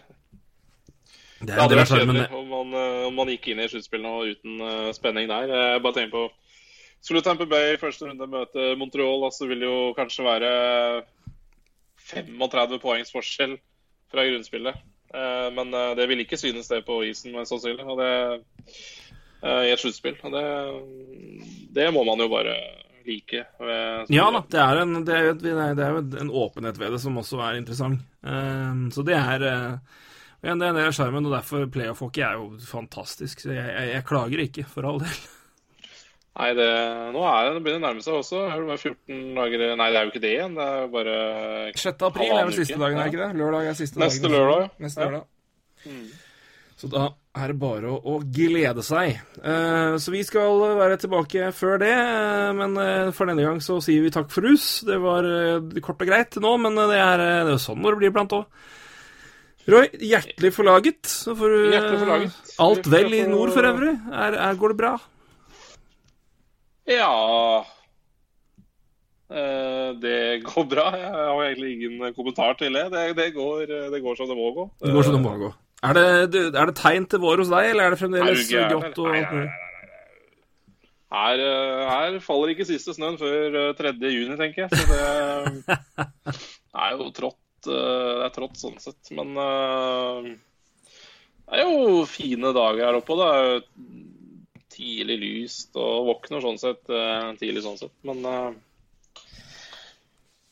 det 1.42 1.48
Det 1.48 1.52
er 1.52 1.56
det 1.56 1.62
hadde 1.62 1.80
vært 1.82 1.92
kjedelig 1.92 2.28
om 2.40 2.48
man, 2.54 2.74
eh, 2.78 3.08
om 3.10 3.16
man 3.20 3.34
gikk 3.34 3.52
inn 3.52 3.60
i 3.64 3.68
sluttspillene 3.68 4.32
uten 4.32 4.62
uh, 4.64 4.92
spenning 4.96 5.28
der. 5.32 5.52
Jeg 5.52 5.84
bare 5.84 5.98
tenker 6.00 6.16
på 6.16 6.24
Skulle 7.02 7.24
Tamper 7.26 7.47
Bay 7.49 7.74
i 7.74 7.80
første 7.82 8.06
runde 8.06 8.28
møte 8.30 8.76
Montreal, 8.78 9.24
altså 9.26 9.47
vil 9.49 9.64
det 9.64 9.70
jo 9.70 9.93
kanskje 9.97 10.26
være 10.28 10.52
35 12.12 12.80
poengs 12.84 13.12
forskjell 13.14 13.56
fra 14.12 14.26
grunnspillet. 14.28 14.76
Eh, 15.14 15.47
Men 15.56 15.74
eh, 15.74 15.93
det 15.97 16.08
vil 16.12 16.24
ikke 16.26 16.38
synes 16.39 16.70
det 16.72 16.84
på 16.88 16.99
isen, 17.08 17.34
mest 17.36 17.54
sannsynlig. 17.54 17.86
Og 17.89 17.97
det 18.02 18.12
eh, 19.41 19.64
i 19.68 19.74
et 19.74 19.82
sluttspill. 19.82 20.18
Og 20.28 20.36
det, 20.36 20.45
det 21.80 21.89
må 21.95 22.04
man 22.08 22.22
jo 22.22 22.30
bare 22.32 22.56
like. 23.08 23.43
Ved, 23.60 24.12
Ja 24.14 24.30
da, 24.36 24.43
det 24.54 24.62
er, 24.62 24.82
en, 24.84 24.93
det, 25.08 25.16
er 25.18 25.32
et- 25.34 25.41
det 25.41 25.86
er 25.88 25.95
jo 25.97 26.04
en 26.22 26.34
åpenhet 26.43 26.78
ved 26.78 26.93
det 26.93 27.02
som 27.02 27.18
også 27.18 27.41
er 27.47 27.58
interessant. 27.62 28.04
Så 28.93 29.02
det 29.08 29.18
det 30.41 30.49
er 30.49 30.56
en 30.56 30.62
del 30.62 30.78
av 30.82 30.93
sjarmen, 30.93 31.26
og 31.30 31.34
derfor 31.36 31.68
playoff-hockey 31.70 32.24
er 32.26 32.38
jo 32.39 32.47
fantastisk. 32.66 33.43
Så 33.43 33.52
jeg, 33.54 33.66
jeg, 33.74 33.89
jeg 33.95 34.06
klager 34.10 34.41
ikke, 34.45 34.64
for 34.70 34.86
all 34.89 35.02
del. 35.04 35.20
Nei, 36.32 36.54
det, 36.56 36.68
nå 37.12 37.22
er 37.28 37.44
det, 37.44 37.56
det 37.58 37.62
begynner 37.66 37.82
å 37.82 37.88
nærme 37.90 38.04
seg 38.06 38.18
også. 38.22 38.46
Det 38.48 38.68
var 38.70 38.80
14 38.80 39.24
dager 39.36 39.64
Nei, 39.76 39.88
det 39.92 40.00
er 40.00 40.06
jo 40.06 40.12
ikke 40.14 40.24
det 40.24 40.30
igjen. 40.32 40.54
Det 40.56 40.64
er 40.68 40.78
jo 40.80 40.90
bare 40.94 41.16
6. 41.76 41.88
april 42.08 42.32
er 42.32 42.48
vel 42.48 42.56
siste 42.56 42.80
dagen, 42.80 43.00
er 43.02 43.12
ikke 43.12 43.24
det? 43.26 43.32
Lørdag 43.42 43.68
er 43.68 43.80
siste 43.80 44.00
Neste 44.00 44.24
dagen. 44.30 44.38
lørdag. 44.38 44.70
Neste 44.86 45.02
Ja. 45.04 45.10
lørdag. 45.12 45.28
Så 46.82 46.90
da 46.90 47.04
er 47.38 47.52
det 47.52 47.60
bare 47.62 47.92
å, 47.92 47.98
å 48.00 48.16
glede 48.26 48.82
seg. 48.82 49.20
Uh, 49.44 50.00
så 50.02 50.14
vi 50.16 50.24
skal 50.26 50.64
være 50.80 50.98
tilbake 51.04 51.52
før 51.54 51.78
det, 51.84 51.92
uh, 51.94 52.50
men 52.58 52.80
uh, 52.80 53.12
for 53.14 53.30
denne 53.30 53.44
gang 53.46 53.60
så 53.62 53.78
sier 53.84 54.02
vi 54.02 54.10
takk 54.16 54.32
for 54.34 54.48
hus. 54.50 54.82
Det 54.88 54.98
var 55.04 55.28
kort 55.84 56.02
og 56.02 56.10
greit 56.10 56.40
nå, 56.42 56.56
men 56.64 56.80
det 56.80 56.98
er, 56.98 57.22
det 57.46 57.54
er 57.54 57.62
sånn 57.62 57.84
når 57.84 57.94
det 57.94 58.02
blir 58.02 58.14
iblant 58.16 58.40
òg. 58.40 58.48
Roy, 59.70 59.92
hjertelig 60.02 60.56
forlaget. 60.56 61.06
Så 61.06 61.36
får 61.38 61.54
du 61.54 62.32
alt 62.66 62.88
vel 62.90 63.14
i 63.20 63.26
nord 63.30 63.54
for 63.54 63.68
øvrig? 63.68 63.94
Er, 64.10 64.40
er, 64.48 64.58
går 64.58 64.74
det 64.74 64.80
bra? 64.82 64.96
Ja 66.92 67.64
eh, 69.32 69.89
Det 70.02 70.20
går 70.46 70.70
bra. 70.70 70.88
Jeg 71.00 71.12
har 71.16 71.44
egentlig 71.48 71.74
ingen 71.78 72.14
kommentar 72.18 72.56
til 72.60 72.78
det. 72.78 72.88
Det, 72.94 73.08
det, 73.18 73.32
går, 73.36 73.66
det 73.94 74.04
går 74.04 74.20
som 74.20 74.30
det 74.30 74.38
må 74.38 74.54
gå. 74.58 74.70
Det 74.84 74.94
går 74.96 75.10
som 75.10 75.18
det 75.18 75.26
må 75.26 75.36
gå. 75.48 75.52
Er 75.82 75.98
det, 75.98 76.06
er 76.54 76.70
det 76.70 76.78
tegn 76.78 77.08
til 77.10 77.22
vår 77.24 77.42
hos 77.42 77.50
deg, 77.50 77.72
eller 77.72 77.88
er 77.88 77.94
det 77.94 77.98
Er 77.98 78.02
fremdeles 78.04 78.50
du 78.52 78.58
grått 78.60 79.00
og 79.02 79.16
alt 79.16 79.32
mulig? 79.34 79.50
Her, 81.12 81.42
eh, 81.44 81.89
her 81.89 82.20
faller 82.24 82.54
ikke 82.54 82.68
siste 82.70 82.94
snøen 82.96 83.18
før 83.20 83.58
eh, 83.66 83.72
3. 83.76 83.96
juni, 84.14 84.38
tenker 84.39 84.64
jeg. 84.64 84.70
Så 84.78 84.86
det 86.32 86.86
er 86.86 86.94
jo 86.96 87.10
trått, 87.18 87.68
eh, 87.68 88.14
det 88.22 88.28
er 88.30 88.36
trått 88.38 88.62
sånn 88.62 88.78
sett. 88.80 89.12
Men 89.18 89.34
eh, 89.42 90.30
det 91.50 91.66
er 91.66 91.68
jo 91.68 92.06
fine 92.08 92.54
dager 92.56 92.86
her 92.86 93.00
oppe. 93.02 93.18
Det 93.20 93.28
er 93.28 93.50
jo 93.50 93.58
tidlig 94.82 95.18
lyst 95.22 95.78
og 95.80 96.08
våkner 96.10 96.44
sånn 96.44 96.60
sett 96.62 96.90
eh, 96.90 97.32
tidlig 97.40 97.64
sånn 97.66 97.80
sett. 97.80 97.94
Men 98.08 98.26
eh, 98.28 98.52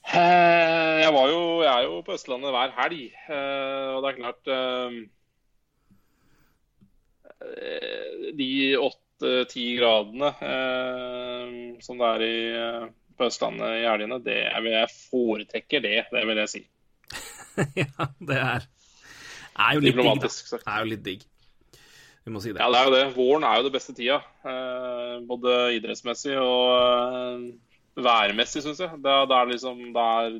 jeg 0.09 1.11
var 1.13 1.29
jo 1.29 1.41
Jeg 1.61 1.71
er 1.73 1.83
jo 1.85 1.99
på 2.05 2.15
Østlandet 2.15 2.53
hver 2.53 2.71
helg, 2.79 3.03
uh, 3.29 3.89
og 3.93 3.99
det 4.01 4.09
er 4.09 4.17
klart 4.17 4.49
eh, 4.55 4.95
De 8.39 8.49
åtte-ti 8.79 9.65
gradene 9.77 10.31
som 11.85 12.01
det 12.01 12.09
er 12.09 12.25
i, 12.25 12.39
på 13.19 13.27
Østlandet 13.29 13.83
i 13.83 13.85
helgene, 13.85 14.17
det 14.25 14.39
jeg 14.39 14.89
foretrekker 15.11 15.79
det, 15.85 15.97
det 16.11 16.23
vil 16.27 16.41
jeg 16.41 16.51
si. 16.55 16.61
ja, 17.83 18.09
det 18.31 18.39
er, 18.39 18.67
er 19.55 19.77
jo 19.77 19.83
litt 19.83 19.93
digg. 19.93 19.99
Diplomatisk 20.01 20.51
sagt. 20.51 20.65
Det 20.65 20.73
er 20.73 20.83
jo 20.83 20.91
litt 20.93 21.05
digg. 21.05 21.21
Vi 22.29 22.33
må 22.35 22.41
si 22.43 22.51
det. 22.53 22.61
Ja, 22.61 22.69
det 22.69 22.77
er 22.77 22.85
jo 22.85 22.93
det. 22.93 23.05
Våren 23.15 23.45
er 23.47 23.57
jo 23.57 23.65
det 23.65 23.73
beste 23.73 23.95
tida. 23.97 24.19
Eh, 24.45 25.15
både 25.25 25.53
idrettsmessig 25.79 26.35
og 26.37 26.67
eh, 26.77 27.47
værmessig, 28.05 28.61
syns 28.61 28.83
jeg. 28.83 28.99
Da 29.01 29.23
er 29.23 29.31
det 29.31 29.55
liksom 29.55 29.79
det 29.95 30.03
er 30.21 30.35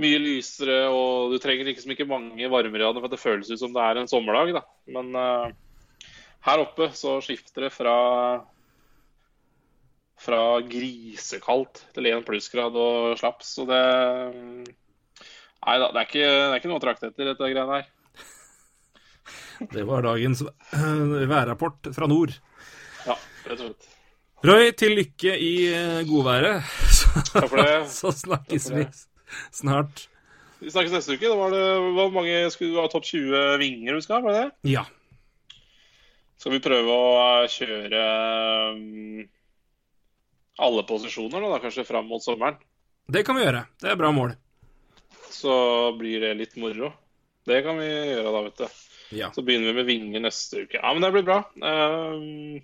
mye 0.00 0.20
lysere, 0.22 0.78
og 0.88 1.34
du 1.34 1.36
trenger 1.40 1.68
liksom 1.68 1.92
ikke 1.92 2.08
mange 2.08 2.48
varmegrader 2.52 3.02
for 3.02 3.10
at 3.10 3.12
det 3.12 3.20
føles 3.20 3.52
ut 3.52 3.60
som 3.60 3.76
det 3.76 3.84
er 3.84 4.00
en 4.00 4.08
sommerdag, 4.08 4.54
da. 4.56 4.62
Men 4.92 5.12
uh, 5.16 5.52
her 6.48 6.64
oppe 6.64 6.88
så 6.96 7.16
skifter 7.24 7.66
det 7.66 7.72
fra 7.72 7.96
fra 10.20 10.40
grisekaldt 10.64 11.82
til 11.96 12.08
1 12.08 12.24
plussgrad 12.28 12.76
og 12.80 13.16
slaps, 13.20 13.52
så 13.58 13.68
det 13.68 13.82
Nei 15.66 15.76
da, 15.82 15.88
det 15.90 15.98
er 15.98 16.06
ikke, 16.06 16.24
det 16.24 16.50
er 16.54 16.60
ikke 16.60 16.70
noe 16.70 16.78
å 16.78 16.84
trakte 16.84 17.08
etter, 17.10 17.32
dette 17.32 17.48
greiene 17.50 17.80
her. 17.80 17.88
Det 19.72 19.84
var 19.88 20.04
dagens 20.04 20.42
øh, 20.42 21.28
værrapport 21.28 21.88
fra 21.96 22.08
nord. 22.10 22.34
Ja, 23.06 23.16
rett 23.46 23.60
og 23.60 23.68
slett. 23.68 23.92
Roy, 24.46 24.70
til 24.76 24.92
lykke 24.98 25.32
i 25.40 25.52
øh, 25.72 26.02
godværet. 26.08 26.66
Så, 26.92 27.22
Takk 27.32 27.48
for 27.48 27.62
det. 27.62 27.78
så 28.00 28.12
snakkes 28.12 28.68
vi 28.74 28.84
snart. 29.54 30.06
Vi 30.60 30.70
snakkes 30.72 30.92
neste 30.92 31.16
uke. 31.16 31.28
Da 31.28 31.38
var 31.38 31.54
det 31.54 31.64
hvor 31.96 32.12
mange 32.12 32.36
skulle 32.52 32.74
du 32.74 32.82
ha 32.82 32.86
topp 32.92 33.08
20 33.08 33.56
vinger 33.62 33.96
du 33.96 34.04
skal 34.04 34.20
ha? 34.20 34.26
Var 34.26 34.36
det 34.36 34.44
det? 34.44 34.76
Ja. 34.76 34.84
Skal 36.36 36.52
vi 36.52 36.62
prøve 36.64 36.92
å 36.92 37.10
eh, 37.40 37.48
kjøre 37.48 38.02
alle 40.56 40.84
posisjoner 40.88 41.40
nå, 41.42 41.48
da, 41.52 41.60
kanskje 41.64 41.84
fram 41.88 42.08
mot 42.08 42.24
sommeren? 42.24 42.60
Det 43.08 43.22
kan 43.24 43.38
vi 43.38 43.44
gjøre. 43.44 43.64
Det 43.80 43.92
er 43.92 43.98
bra 44.00 44.12
mål. 44.12 44.34
Så 45.32 45.56
blir 45.96 46.20
det 46.22 46.36
litt 46.36 46.56
moro. 46.60 46.92
Det 47.46 47.60
kan 47.64 47.78
vi 47.80 47.88
gjøre 47.88 48.32
da, 48.34 48.42
vet 48.48 48.62
du. 48.62 48.85
Ja. 49.14 49.30
Så 49.32 49.42
begynner 49.42 49.70
vi 49.70 49.78
med 49.78 49.86
vinger 49.86 50.24
neste 50.24 50.64
uke. 50.64 50.80
Ja, 50.80 50.92
men 50.92 51.04
det 51.04 51.12
blir 51.14 51.26
bra. 51.26 51.38
Um, 51.62 52.58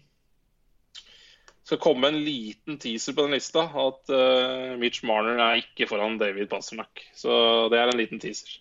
skal 1.62 1.80
komme 1.82 2.10
en 2.10 2.18
liten 2.24 2.78
teaser 2.82 3.14
på 3.16 3.26
den 3.26 3.36
lista. 3.36 3.68
At 3.68 4.10
uh, 4.10 4.74
Mitch 4.80 5.04
Marner 5.06 5.38
er 5.38 5.62
ikke 5.62 5.88
foran 5.90 6.18
David 6.20 6.50
Pasternak. 6.50 7.04
Så 7.14 7.32
det 7.72 7.80
er 7.80 7.92
en 7.92 8.00
liten 8.00 8.22
teaser. 8.22 8.58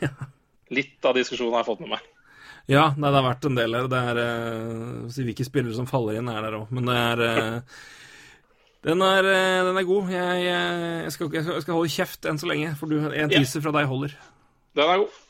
Litt 0.74 1.04
av 1.04 1.16
diskusjonen 1.18 1.52
har 1.54 1.64
jeg 1.64 1.72
fått 1.72 1.84
med 1.84 1.96
meg. 1.96 2.10
Ja, 2.64 2.86
nei, 2.96 3.10
det 3.10 3.18
har 3.18 3.26
vært 3.26 3.44
en 3.44 3.58
del 3.58 3.76
her. 3.76 3.90
Det 3.92 4.00
er 4.12 4.22
uh, 4.24 5.18
Hvilke 5.18 5.46
spillere 5.46 5.76
som 5.76 5.90
faller 5.90 6.16
inn, 6.20 6.32
er 6.32 6.40
der 6.46 6.56
òg. 6.62 6.72
Men 6.72 6.88
det 6.88 6.96
er 7.02 7.24
uh, 7.26 7.82
den, 8.88 9.04
er 9.04 9.28
den 9.68 9.80
er 9.80 9.88
god. 9.88 10.08
Jeg, 10.12 10.40
jeg, 10.48 11.12
skal, 11.12 11.28
jeg, 11.36 11.44
skal, 11.44 11.76
holde 11.76 11.92
kjeft 11.92 12.26
enn 12.28 12.40
så 12.40 12.48
lenge, 12.48 12.72
for 12.80 12.88
du, 12.88 12.98
en 13.04 13.32
teaser 13.32 13.64
fra 13.64 13.72
deg 13.76 13.88
holder. 13.88 14.16
Den 14.74 14.88
er 14.88 15.04
god. 15.04 15.20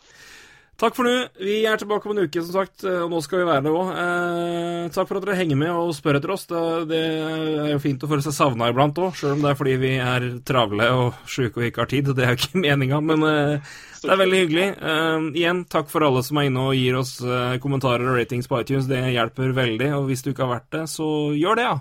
Takk 0.75 0.97
for 0.97 1.07
nå. 1.07 1.13
Vi 1.39 1.61
er 1.71 1.79
tilbake 1.79 2.09
om 2.09 2.17
en 2.17 2.27
uke, 2.27 2.43
som 2.43 2.57
sagt, 2.57 2.83
og 2.89 3.13
nå 3.13 3.21
skal 3.23 3.41
vi 3.41 3.47
være 3.47 3.63
det 3.63 3.71
òg. 3.71 3.91
Eh, 3.95 4.89
takk 4.95 5.07
for 5.07 5.21
at 5.21 5.27
dere 5.29 5.37
henger 5.39 5.59
med 5.61 5.71
og 5.71 5.93
spør 5.95 6.19
etter 6.19 6.33
oss. 6.35 6.49
Det, 6.51 6.63
det 6.91 7.03
er 7.05 7.71
jo 7.77 7.83
fint 7.85 8.03
å 8.03 8.11
føle 8.11 8.25
seg 8.27 8.35
savna 8.35 8.73
iblant 8.73 8.99
òg, 8.99 9.15
sjøl 9.15 9.37
om 9.37 9.45
det 9.45 9.53
er 9.53 9.61
fordi 9.61 9.77
vi 9.85 9.93
er 10.03 10.27
travle 10.47 10.91
og 10.99 11.21
sjuke 11.31 11.63
og 11.63 11.69
ikke 11.69 11.85
har 11.85 11.93
tid. 11.95 12.11
Det 12.11 12.27
er 12.27 12.35
jo 12.35 12.41
ikke 12.41 12.63
meninga, 12.67 13.01
men 13.07 13.23
eh, 13.31 13.73
det 14.03 14.11
er 14.11 14.21
veldig 14.25 14.43
hyggelig. 14.43 14.69
Eh, 14.91 15.31
igjen, 15.45 15.63
takk 15.71 15.95
for 15.95 16.09
alle 16.09 16.27
som 16.27 16.43
er 16.43 16.51
inne 16.51 16.67
og 16.67 16.77
gir 16.77 16.99
oss 16.99 17.17
eh, 17.23 17.57
kommentarer 17.63 18.11
og 18.11 18.19
ratings 18.19 18.51
på 18.51 18.61
iTunes. 18.65 18.91
Det 18.91 18.99
hjelper 19.15 19.55
veldig. 19.57 19.95
Og 20.01 20.11
hvis 20.11 20.27
du 20.27 20.33
ikke 20.35 20.49
har 20.49 20.57
vært 20.59 20.71
det, 20.75 20.85
så 20.91 21.09
gjør 21.39 21.61
det, 21.63 21.71
ja. 21.71 21.79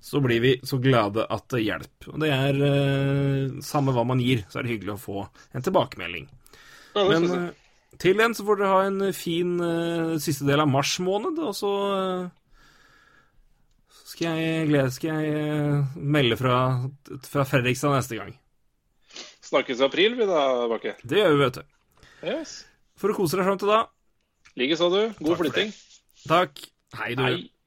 Så 0.00 0.20
blir 0.22 0.38
vi 0.38 0.52
så 0.62 0.78
glade 0.78 1.26
at 1.26 1.48
det 1.50 1.64
hjelper. 1.66 2.14
Og 2.14 2.22
det 2.22 2.30
er 2.30 2.66
eh, 2.70 3.62
samme 3.66 3.90
hva 3.96 4.06
man 4.06 4.22
gir, 4.22 4.46
så 4.46 4.60
er 4.60 4.68
det 4.68 4.76
hyggelig 4.76 4.94
å 4.94 5.00
få 5.10 5.24
en 5.58 5.66
tilbakemelding. 5.66 6.28
Men 6.94 7.26
eh, 7.34 7.48
til 7.96 8.18
igjen 8.18 8.36
så 8.36 8.44
får 8.46 8.60
dere 8.60 8.74
ha 8.74 8.82
en 8.86 9.06
fin 9.16 9.54
uh, 9.62 10.18
siste 10.22 10.46
del 10.46 10.62
av 10.62 10.68
mars 10.70 10.98
måned, 11.02 11.40
og 11.40 11.56
så 11.56 11.72
uh, 11.88 12.28
skal 14.08 14.38
jeg 14.38 14.68
glede 14.70 14.92
Skal 14.94 15.24
jeg 15.24 15.48
uh, 15.48 15.96
melde 15.96 16.38
fra, 16.38 16.60
fra 17.26 17.46
Fredrikstad 17.48 17.96
neste 17.96 18.20
gang. 18.20 18.36
Snakkes 19.48 19.80
i 19.80 19.86
april, 19.88 20.18
vi 20.18 20.28
da, 20.28 20.40
Bakke. 20.70 20.98
Det 21.02 21.22
gjør 21.22 21.34
vi, 21.34 21.44
vet 21.46 21.60
du. 21.60 21.76
Yes. 22.28 22.56
For 22.98 23.14
å 23.14 23.16
kose 23.16 23.38
deg 23.38 23.48
fram 23.48 23.60
til 23.60 23.72
da. 23.72 23.84
Likeså, 24.58 24.90
du. 24.92 25.00
God 25.22 25.30
Takk 25.32 25.44
flytting. 25.44 25.76
Takk. 26.28 26.66
Hei, 26.98 27.14
du. 27.16 27.24
Hei. 27.24 27.57